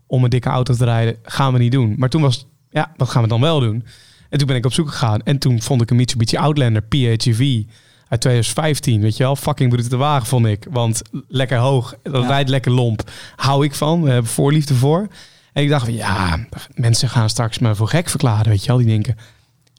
[0.07, 1.17] om een dikke auto te rijden?
[1.23, 1.95] Gaan we niet doen.
[1.97, 3.85] Maar toen was, ja, wat gaan we dan wel doen?
[4.29, 7.63] En toen ben ik op zoek gegaan en toen vond ik een Mitsubishi Outlander PHEV
[8.09, 9.37] uit 2015, weet je wel.
[9.37, 10.67] Fucking brute wagen vond ik.
[10.71, 12.29] Want lekker hoog, dat Ja.
[12.29, 13.11] rijdt lekker lomp.
[13.37, 15.09] Hou ik van, we hebben voorliefde voor.
[15.53, 18.77] En ik dacht van, ja, mensen gaan straks me voor gek verklaren, weet je wel.
[18.77, 19.17] Die denken,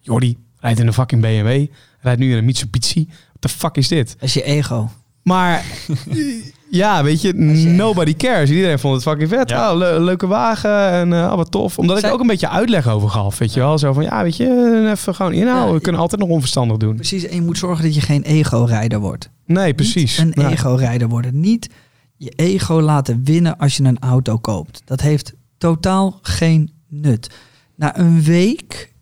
[0.01, 1.65] Jordi rijdt in een fucking BMW,
[1.99, 3.05] rijdt nu in een Mitsubishi.
[3.07, 4.07] What the fuck is dit?
[4.19, 4.89] Dat is je ego.
[5.23, 5.65] Maar
[6.69, 7.33] ja, weet je,
[7.75, 8.49] nobody cares.
[8.49, 9.49] Iedereen vond het fucking vet.
[9.49, 9.71] Ja.
[9.71, 11.77] Oh, le- leuke wagen en eh, oh, wat tof.
[11.77, 13.77] Omdat ik Zij- er ook een beetje uitleg over gaf, weet je wel.
[13.77, 15.67] Zo van, ja, weet je, even gewoon inhouden.
[15.67, 16.95] Ja, we kunnen altijd nog onverstandig doen.
[16.95, 19.29] Precies, en je moet zorgen dat je geen ego-rijder wordt.
[19.45, 20.23] Nee, precies.
[20.23, 20.49] Niet een Ja.
[20.51, 21.39] ego-rijder worden.
[21.39, 21.69] Niet
[22.17, 24.81] je ego laten winnen als je een auto koopt.
[24.85, 27.29] Dat heeft totaal geen nut.
[27.75, 28.93] Na een week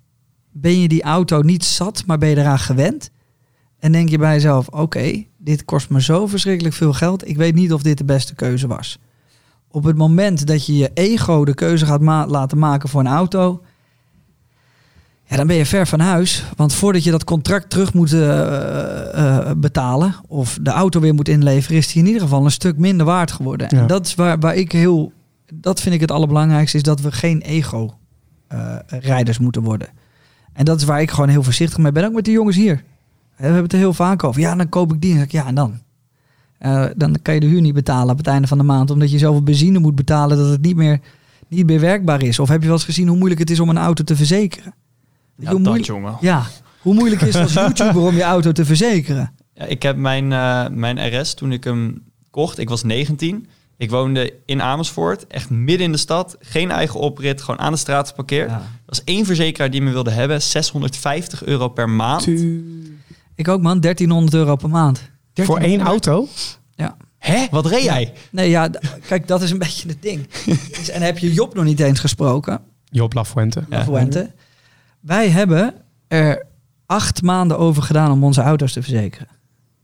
[0.51, 3.11] ben je die auto niet zat, maar ben je eraan gewend.
[3.79, 7.27] En denk je bij jezelf, oké, dit kost me zo verschrikkelijk veel geld.
[7.27, 8.99] Ik weet niet of dit de beste keuze was.
[9.71, 13.07] Op het moment dat je je ego de keuze gaat ma- laten maken voor een
[13.07, 13.61] auto...
[15.29, 16.43] Ja, dan ben je ver van huis.
[16.55, 20.15] Want voordat je dat contract terug moet eh, eh, betalen...
[20.27, 21.77] of de auto weer moet inleveren...
[21.77, 23.67] is die in ieder geval een stuk minder waard geworden.
[23.69, 23.81] Ja.
[23.81, 25.11] En dat is waar, waar ik heel...
[25.53, 26.77] Dat vind ik het allerbelangrijkste...
[26.77, 29.87] is dat we geen ego-rijders moeten worden.
[30.53, 32.05] En dat is waar ik gewoon heel voorzichtig mee ben.
[32.05, 32.83] Ook met de jongens hier.
[33.37, 34.41] We hebben het er heel vaak over.
[34.41, 35.15] Ja, dan koop ik die.
[35.15, 35.79] En ik, ja, en dan?
[36.57, 38.91] Eh, dan kan je de huur niet betalen op het einde van de maand.
[38.91, 40.99] Omdat je zoveel benzine moet betalen dat het niet meer,
[41.47, 42.39] niet meer werkbaar is.
[42.39, 44.73] Of heb je wel eens gezien hoe moeilijk het is om een auto te verzekeren?
[45.35, 46.17] Ja, hoe, dat jongen.
[46.21, 46.43] ja,
[46.81, 49.31] hoe moeilijk is het als YouTuber om je auto te verzekeren?
[49.53, 52.57] Ja, ik heb mijn, eh, mijn RS toen ik hem kocht.
[52.57, 53.47] Ik was 19.
[53.77, 56.37] Ik woonde in Amersfoort, echt midden in de stad.
[56.39, 58.49] Geen eigen oprit, gewoon aan de straat geparkeerd.
[58.49, 58.55] Ja.
[58.55, 60.41] Er was één verzekeraar die me wilde hebben.
[60.41, 62.25] 650 euro per maand.
[63.37, 65.01] Ik ook man, 1300 euro per maand.
[65.33, 66.27] Voor één auto?
[66.75, 66.97] Ja.
[67.17, 67.45] Hè?
[67.51, 68.13] Wat reed jij?
[68.31, 68.69] Nee, ja,
[69.07, 70.27] kijk, dat is een beetje het ding.
[70.77, 72.59] Dus- en heb je Job nog niet eens gesproken?
[72.85, 73.63] Job Lafuente.
[73.69, 73.83] Ja.
[73.83, 74.31] Fuente.
[74.99, 75.73] Wij hebben
[76.07, 76.45] er
[76.85, 79.27] acht maanden over gedaan om onze auto's te verzekeren.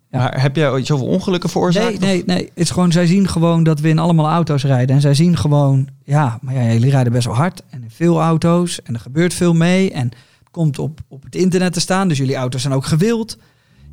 [0.10, 0.18] Ja.
[0.18, 2.00] Maar heb jij ooit zoveel ongelukken veroorzaakt?
[2.00, 2.44] Nee, nee, nee.
[2.44, 4.96] Het is gewoon, zij zien gewoon dat we in allemaal auto's rijden.
[4.96, 7.62] En zij zien gewoon, ja, maar ja, jullie rijden best wel hard.
[7.70, 8.82] En in veel auto's.
[8.82, 9.92] En er gebeurt veel mee.
[9.92, 10.12] En
[10.54, 12.08] komt op, op het internet te staan.
[12.08, 13.38] Dus jullie auto's zijn ook gewild.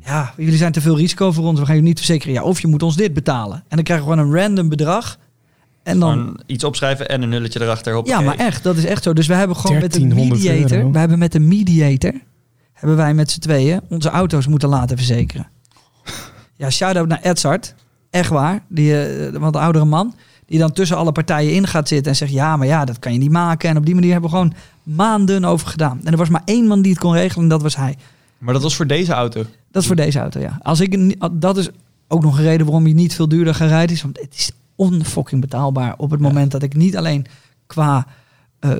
[0.05, 1.59] Ja, jullie zijn te veel risico voor ons.
[1.59, 2.33] We gaan je niet verzekeren.
[2.33, 3.57] Ja, of je moet ons dit betalen.
[3.67, 5.17] En dan krijgen we gewoon een random bedrag.
[5.83, 7.91] En dan, Gewoon iets opschrijven en een nulletje erachter.
[7.91, 8.25] ja, hoppakee.
[8.25, 9.13] maar echt, dat is echt zo.
[9.13, 10.91] Dus we hebben gewoon met de 1300 mediator, euro.
[10.91, 12.13] we hebben met de mediator,
[12.73, 15.47] hebben wij met z'n tweeën onze auto's moeten laten verzekeren.
[16.55, 17.75] Ja, shout-out naar Edzard.
[18.09, 18.63] Echt waar.
[18.69, 20.15] Die eh, wat oudere man.
[20.45, 22.31] Die dan tussen alle partijen in gaat zitten en zegt...
[22.31, 23.69] ja, maar ja, dat kan je niet maken.
[23.69, 25.99] En op die manier hebben we gewoon maanden over gedaan.
[26.03, 27.97] En er was maar één man die het kon regelen en dat was hij.
[28.37, 29.43] Maar dat was voor deze auto.
[29.71, 30.57] Dat is voor deze auto, ja.
[30.61, 31.69] Als ik, dat is
[32.07, 33.95] ook nog een reden waarom je niet veel duurder gaat rijden.
[33.95, 37.25] Is, want het is onfucking betaalbaar op het moment dat ik niet alleen
[37.67, 38.05] qua
[38.59, 38.71] eh,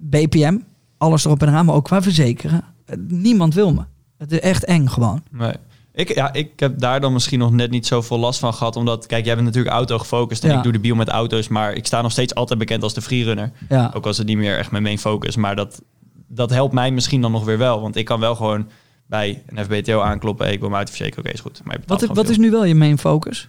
[0.00, 0.56] BPM,
[0.98, 2.62] alles erop en eraan, maar ook qua verzekeren.
[2.84, 3.82] eh, Niemand wil me.
[4.18, 5.22] Het is echt eng gewoon.
[5.30, 5.52] Nee.
[5.98, 8.76] Ik, ja, ik heb daar dan misschien nog net niet zoveel last van gehad.
[8.76, 10.44] Omdat, kijk, jij bent natuurlijk auto gefocust.
[10.44, 10.56] En Ja.
[10.56, 11.48] ik doe de bio met auto's.
[11.48, 13.52] Maar ik sta nog steeds altijd bekend als de freerunner.
[13.68, 13.90] Ja.
[13.94, 15.36] Ook als het niet meer echt mijn main focus.
[15.36, 15.82] Maar dat,
[16.28, 17.80] dat helpt mij misschien dan nog weer wel.
[17.80, 18.68] Want ik kan wel gewoon
[19.06, 20.44] bij een FBTO aankloppen.
[20.44, 21.24] Hey, ik wil me uitverzekeren.
[21.24, 21.60] Oké, is goed.
[21.64, 23.48] Maar Wat, wat is nu wel je main focus?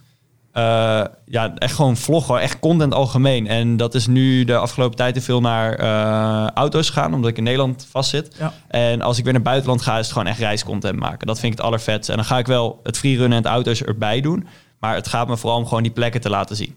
[0.52, 2.40] Eh, ja, echt gewoon vloggen.
[2.40, 3.48] Echt content algemeen.
[3.48, 7.14] En dat is nu de afgelopen tijd te veel naar eh, auto's gaan.
[7.14, 8.36] Omdat ik in Nederland vastzit.
[8.40, 8.54] Ja.
[8.68, 11.28] En als ik weer naar het buitenland ga, is het gewoon echt reiscontent maken.
[11.28, 12.12] Dat vind ik het allervetste.
[12.12, 14.48] En dan ga ik wel het freerunnen en het auto's erbij doen.
[14.80, 16.76] Maar het gaat me vooral om gewoon die plekken te laten zien.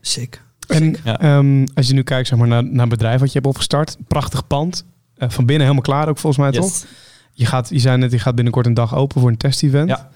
[0.00, 0.42] Sick.
[0.68, 1.18] En Ja.
[1.20, 3.96] ehm, als je nu kijkt zeg maar, naar, naar het bedrijf wat je hebt opgestart.
[4.08, 4.84] Prachtig pand.
[5.16, 6.84] Eh, van binnen helemaal klaar ook volgens mij, toch?
[7.32, 9.88] Je, gaat, je zei net, je gaat binnenkort een dag open voor een test-event.
[9.88, 10.08] Ja.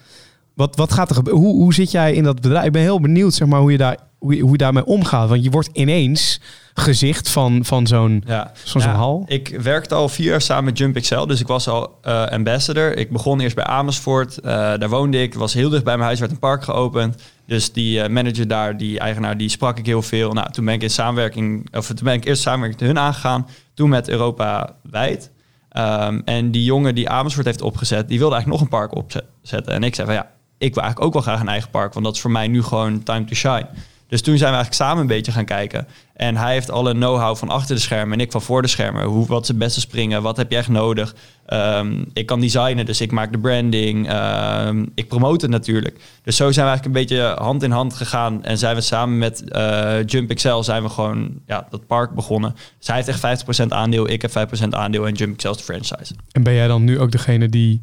[0.61, 1.43] Wat, wat gaat er gebeuren?
[1.43, 2.67] Hoe, hoe zit jij in dat bedrijf?
[2.67, 5.29] Ik ben heel benieuwd zeg maar, hoe, je daar, hoe, je, hoe je daarmee omgaat.
[5.29, 6.41] Want je wordt ineens
[6.75, 8.51] gezicht van, van zo'n Ja.
[8.55, 9.25] van zo'n Ja, hal.
[9.27, 12.97] Ik werkte al vier jaar samen met Jump Excel, dus ik was al eh, ambassador.
[12.97, 16.19] Ik begon eerst bij Amersfoort, eh, daar woonde ik, was heel dicht bij mijn huis,
[16.21, 17.23] werd een park geopend.
[17.47, 20.33] Dus die eh, manager daar, die eigenaar, die sprak ik heel veel.
[20.33, 23.47] Nou, toen ben ik in samenwerking, of toen ben ik eerst samenwerking met hun aangegaan,
[23.75, 25.31] toen met Europa wijd.
[25.69, 29.73] Ehm, en die jongen die Amersfoort heeft opgezet, die wilde eigenlijk nog een park opzetten.
[29.73, 30.31] En ik zei van ja,
[30.61, 32.63] ik wil eigenlijk ook wel graag een eigen park, want dat is voor mij nu
[32.63, 33.67] gewoon time to shine.
[34.11, 35.87] Dus toen zijn we eigenlijk samen een beetje gaan kijken.
[36.15, 39.05] En hij heeft alle know-how van achter de schermen en ik van voor de schermen.
[39.05, 40.23] Hoe, wat is het beste springen?
[40.23, 41.15] Wat heb je echt nodig?
[41.47, 44.09] Ehm, ik kan designen, dus ik maak de branding.
[44.09, 46.01] Ehm, ik promote het natuurlijk.
[46.23, 48.45] Dus zo zijn we eigenlijk een beetje hand in hand gegaan.
[48.45, 52.55] En zijn we samen met uh, Jump Excel zijn we gewoon ja, dat park begonnen.
[52.79, 55.65] Dus hij heeft echt 50% aandeel, ik heb 5% aandeel en Jump Excel is de
[55.65, 56.15] franchise.
[56.33, 57.83] En ben jij dan nu ook degene die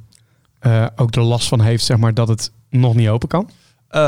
[0.61, 3.49] uh, ook er last van heeft, zeg maar, dat het nog niet open kan?
[3.91, 4.01] Uh,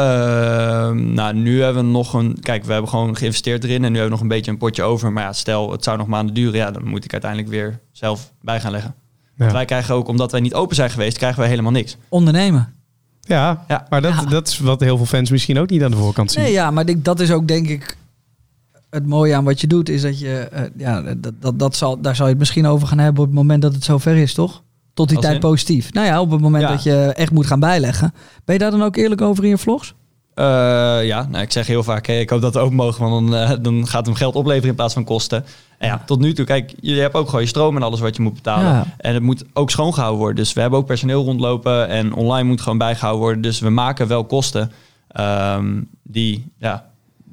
[0.92, 2.38] nou, nu hebben we nog een.
[2.40, 4.84] Kijk, we hebben gewoon geïnvesteerd erin en nu hebben we nog een beetje een potje
[4.84, 5.12] over.
[5.12, 8.32] Maar ja, stel het zou nog maanden duren, ja, dan moet ik uiteindelijk weer zelf
[8.42, 8.96] bij gaan leggen.
[9.36, 9.52] Ja.
[9.52, 11.98] Wij krijgen ook, omdat wij niet open zijn geweest, krijgen we helemaal niks.
[12.10, 12.74] Ondernemen.
[13.22, 13.86] Ja, ja.
[13.90, 16.44] maar dat, dat is wat heel veel fans misschien ook niet aan de voorkant zien.
[16.44, 17.98] Nee, ja, maar dat is ook denk ik
[18.90, 22.02] het mooie aan wat je doet, is dat je, uh, ja, dat, dat, dat zal,
[22.02, 24.34] daar zal je het misschien over gaan hebben op het moment dat het zover is,
[24.34, 24.64] toch?
[25.00, 25.50] Tot die Als tijd in?
[25.50, 25.94] positief.
[25.94, 26.70] Nou ja, op het moment ja.
[26.70, 28.14] dat je echt moet gaan bijleggen.
[28.46, 29.94] Ben je daar dan ook eerlijk over in je vlogs?
[30.36, 30.46] Uh,
[31.06, 33.42] ja, nou, ik zeg heel vaak, hey, ik hoop dat we ook mogen, want dan,
[33.42, 35.46] uh, dan gaat hem geld opleveren in plaats van kosten.
[35.78, 38.16] En ja, tot nu toe, kijk, je hebt ook gewoon je stroom en alles wat
[38.16, 38.72] je moet betalen.
[38.72, 38.86] Ja.
[38.98, 40.36] En het moet ook schoongehouden worden.
[40.36, 43.42] Dus we hebben ook personeel rondlopen en online moet gewoon bijgehouden worden.
[43.42, 44.72] Dus we maken wel kosten
[45.20, 46.89] um, die, ja,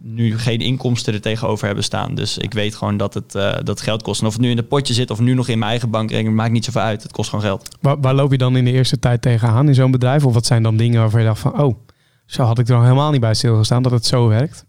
[0.09, 2.15] nu geen inkomsten er tegenover hebben staan.
[2.15, 4.21] Dus ik weet gewoon dat het uh, dat geld kost.
[4.21, 6.37] En of het nu in het potje zit of nu nog in mijn eigen bankrekening,
[6.37, 7.03] maakt niet zoveel uit.
[7.03, 7.77] Het kost gewoon geld.
[7.81, 10.25] Waar, waar loop je dan in de eerste tijd tegenaan in zo'n bedrijf?
[10.25, 11.77] Of wat zijn dan dingen waarvan je dacht van, oh,
[12.27, 14.65] zo had ik er nog helemaal niet bij stilgestaan dat het zo werkt?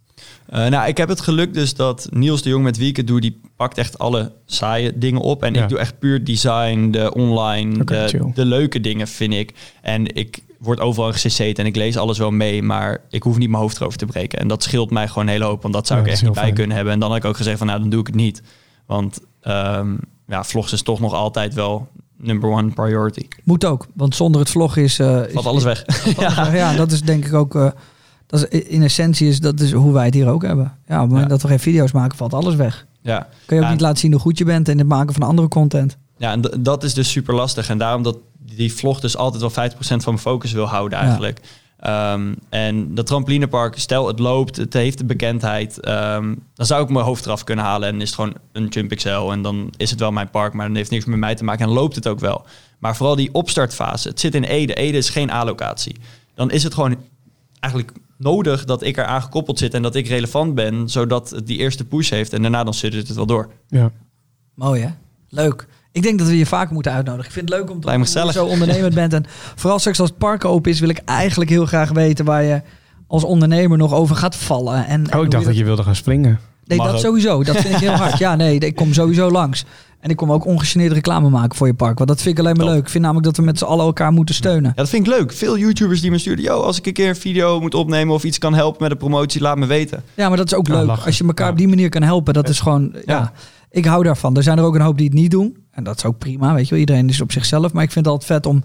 [0.54, 3.08] Uh, nou, ik heb het geluk dus dat Niels de Jong met wie ik het
[3.08, 5.44] doe, die pakt echt alle saaie dingen op.
[5.44, 5.64] En ja.
[5.64, 9.54] ik doe echt puur design, de online, okay, de, de, leuke dingen vind ik.
[9.82, 13.50] En ik word overal gecc'd en ik lees alles wel mee, maar ik hoef niet
[13.50, 14.40] mijn hoofd erover te breken.
[14.40, 16.34] En dat scheelt mij gewoon een hele hoop, want dat zou ja, ik echt niet
[16.34, 16.56] bij fijn.
[16.56, 16.94] kunnen hebben.
[16.94, 18.42] En dan had ik ook gezegd van, nou, dan doe ik het niet.
[18.86, 23.28] Want um, ja, vlogs is toch nog altijd wel number one priority.
[23.44, 25.00] Moet ook, want zonder het vlog is...
[25.00, 25.86] Uh, Valt alles weg.
[26.20, 26.54] ja.
[26.54, 27.56] ja, dat is denk ik ook...
[27.56, 27.70] Uh,
[28.26, 30.66] dat is, in essentie is dat is hoe wij het hier ook hebben.
[30.88, 31.28] Ja, op het moment ja.
[31.28, 32.86] dat we geen video's maken, valt alles weg.
[33.02, 33.28] Ja.
[33.46, 35.48] Kun je ook niet laten zien hoe goed je bent in het maken van andere
[35.48, 35.98] content.
[36.18, 37.70] Ja, en dat is dus super lastig.
[37.70, 38.18] En daarom dat
[38.56, 41.40] die vlog dus altijd wel 50% van mijn focus wil houden eigenlijk.
[41.42, 42.14] Ja.
[42.14, 46.90] Um, en dat trampolinepark, stel het loopt, het heeft de bekendheid, um, dan zou ik
[46.90, 49.90] mijn hoofd eraf kunnen halen en is het gewoon een Jump XL en dan is
[49.90, 52.08] het wel mijn park, maar dan heeft niks met mij te maken en loopt het
[52.08, 52.46] ook wel.
[52.78, 55.96] Maar vooral die opstartfase, het zit in Ede, Ede is geen A-locatie.
[56.34, 56.98] Dan is het gewoon
[57.60, 61.58] eigenlijk nodig dat ik eraan gekoppeld zit en dat ik relevant ben, zodat het die
[61.58, 63.50] eerste push heeft en daarna dan suddert het wel door.
[63.68, 63.92] Ja.
[64.54, 64.90] Mooi hè?
[65.30, 65.68] Leuk.
[65.98, 67.28] Ik denk dat we je vaker moeten uitnodigen.
[67.28, 67.92] Ik vind het leuk om te
[68.26, 69.14] je zo ondernemend bent.
[69.14, 69.26] En
[69.56, 72.62] vooral straks als het park open is, wil ik eigenlijk heel graag weten waar je
[73.08, 74.86] als ondernemer nog over gaat vallen.
[74.86, 76.40] En, oh, ik dacht dat je wilde gaan springen.
[76.66, 77.02] Nee, Mag dat ook.
[77.02, 77.44] sowieso.
[77.44, 78.18] Dat vind ik heel hard.
[78.18, 79.66] Ja, nee, ik kom sowieso langs.
[80.00, 81.98] En ik kom ook ongegeneerd reclame maken voor je park.
[81.98, 82.74] Want dat vind ik alleen maar Top.
[82.74, 82.84] leuk.
[82.84, 84.70] Ik vind namelijk dat we met z'n allen elkaar moeten steunen.
[84.70, 85.34] Ja, dat vind ik leuk.
[85.34, 86.44] Veel YouTubers die me sturen...
[86.44, 88.98] Yo, als ik een keer een video moet opnemen of iets kan helpen met de
[88.98, 90.04] promotie, laat me weten.
[90.14, 90.88] Ja, maar dat is ook leuk.
[90.88, 91.52] Ja, als je elkaar ja.
[91.52, 92.96] op die manier kan helpen, dat is gewoon...
[93.06, 93.32] Ja.
[93.70, 94.38] Ik hou daarvan.
[94.38, 95.58] Er zijn er ook een hoop die het niet doen.
[95.72, 96.80] En dat is ook prima, weet je wel.
[96.80, 97.74] Iedereen is op zichzelf.
[97.74, 98.64] Maar ik vind het altijd vet om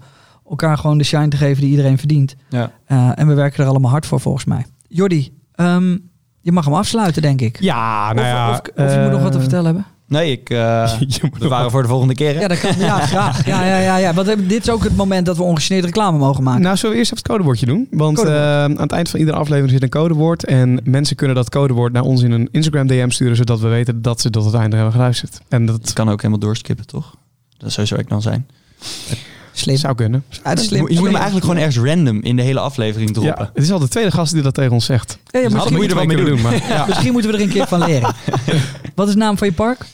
[0.49, 2.35] elkaar gewoon de shine te geven die iedereen verdient.
[2.49, 2.71] Ja.
[2.87, 4.65] Uh, en we werken er allemaal hard voor, volgens mij.
[4.87, 6.09] Jordi, um,
[6.41, 7.59] je mag hem afsluiten, denk ik.
[7.59, 8.49] Ja, nou ja.
[8.49, 9.85] Of, of, of uh, je moet nog wat te vertellen hebben.
[10.07, 10.91] Nee, ik uh,
[11.39, 12.33] we waren voor de volgende keer.
[12.33, 12.39] Hè?
[12.41, 13.45] Ja, dat kan, ja, graag.
[13.45, 14.13] Ja, ja, ja, ja.
[14.13, 16.61] Want dit is ook het moment dat we ongegeneerd reclame mogen maken.
[16.61, 17.87] Nou, zullen we eerst even het codewoordje doen?
[17.91, 20.45] Want uh, aan het eind van iedere aflevering zit een codewoord.
[20.45, 24.01] En mensen kunnen dat codewoord naar ons in een Instagram DM sturen, zodat we weten
[24.01, 25.39] dat ze tot het einde hebben geluisterd.
[25.49, 27.15] En dat het kan ook helemaal doorskippen, toch?
[27.57, 28.47] Dat zou zo ik dan zijn.
[29.55, 29.77] Slim.
[29.77, 30.23] Zou kunnen.
[30.43, 30.89] Ja, slim.
[30.89, 33.35] Je moet hem eigenlijk gewoon ergens random in de hele aflevering droppen.
[33.37, 35.17] Ja, het is al de tweede gast die dat tegen ons zegt.
[35.25, 36.25] Ja, ja, dus misschien, moet je er wel mee doen.
[36.25, 36.67] doen maar.
[36.67, 36.85] Ja.
[36.87, 38.15] misschien moeten we er een keer van leren.
[38.95, 39.85] Wat is de naam van je park?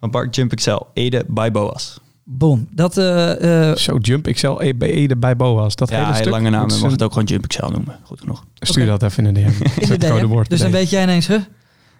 [0.00, 2.00] Van Park Jump Excel, Ede bij Boas.
[2.24, 2.68] Boom.
[2.70, 5.76] Dat, uh, uh, Zo, Jump Excel bij Ede bij Boas.
[5.76, 6.30] Dat ja, hele stuk.
[6.30, 6.70] lange naam.
[6.70, 7.98] Je mag het ook gewoon Jump Excel noemen.
[8.02, 8.44] Goed genoeg.
[8.54, 8.98] Stuur okay.
[8.98, 9.46] dat even in de DM.
[9.82, 10.44] in de DM.
[10.48, 11.36] Dus dan weet jij ineens, hè?
[11.36, 11.44] Dan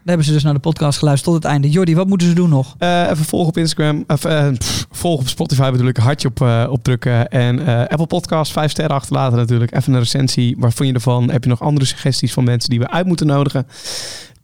[0.05, 1.71] hebben ze dus naar de podcast geluisterd tot het einde.
[1.71, 2.75] Jordi, wat moeten ze doen nog?
[2.79, 4.05] Uh, even volgen op Instagram.
[4.07, 5.97] Of, uh, pff, volg op Spotify bedoel ik.
[5.97, 7.29] Hartje op, uh, opdrukken.
[7.29, 9.75] En Apple Podcast, vijf sterren achterlaten natuurlijk.
[9.77, 10.57] Even een recensie.
[10.59, 11.31] Waar vond je ervan?
[11.31, 13.67] Heb je nog andere suggesties van mensen die we uit moeten nodigen?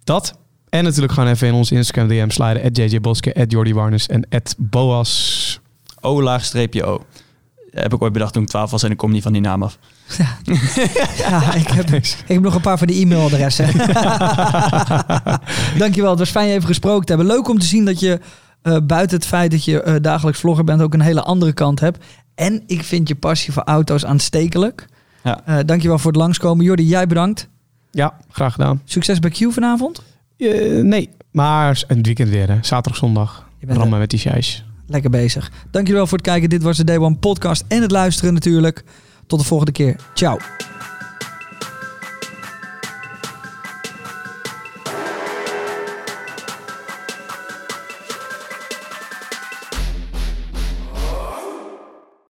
[0.05, 0.35] Dat.
[0.71, 2.63] En natuurlijk gewoon even in onze Instagram DM sliden.
[2.63, 5.61] At JJ Boske, at Jordi Warnes en at Boas.
[6.01, 7.05] O laagstreepje O.
[7.71, 9.63] Heb ik ooit bedacht toen ik 12 was en ik kom niet van die naam
[9.63, 9.79] af.
[10.19, 10.37] Ja,
[11.19, 13.67] ja ik, heb, ik heb nog een paar van die e-mailadressen.
[15.79, 17.35] Dankjewel, het was fijn je even gesproken te hebben.
[17.35, 18.21] Leuk om te zien dat je
[18.63, 20.83] uh, buiten het feit dat je uh, dagelijks vlogger bent...
[20.83, 22.05] ook een hele andere kant hebt.
[22.35, 24.87] En ik vind je passie voor auto's aanstekelijk.
[25.23, 25.43] Ja.
[25.49, 26.65] Uh, dankjewel voor het langskomen.
[26.65, 27.49] Jordi, jij bedankt.
[27.91, 28.83] Ja, graag gedaan.
[28.85, 30.03] Succes bij Q vanavond?
[30.83, 32.49] Nee, maar een weekend weer.
[32.49, 32.59] Hè.
[32.61, 33.49] Zaterdag, zondag.
[33.67, 34.65] Rammen met die sjijs.
[34.87, 35.53] Lekker bezig.
[35.71, 36.51] Dankjewel voor het kijken.
[36.51, 38.85] Dit was de Day One podcast en het luisteren natuurlijk.
[39.27, 39.97] Tot de volgende keer.
[40.15, 40.39] Ciao.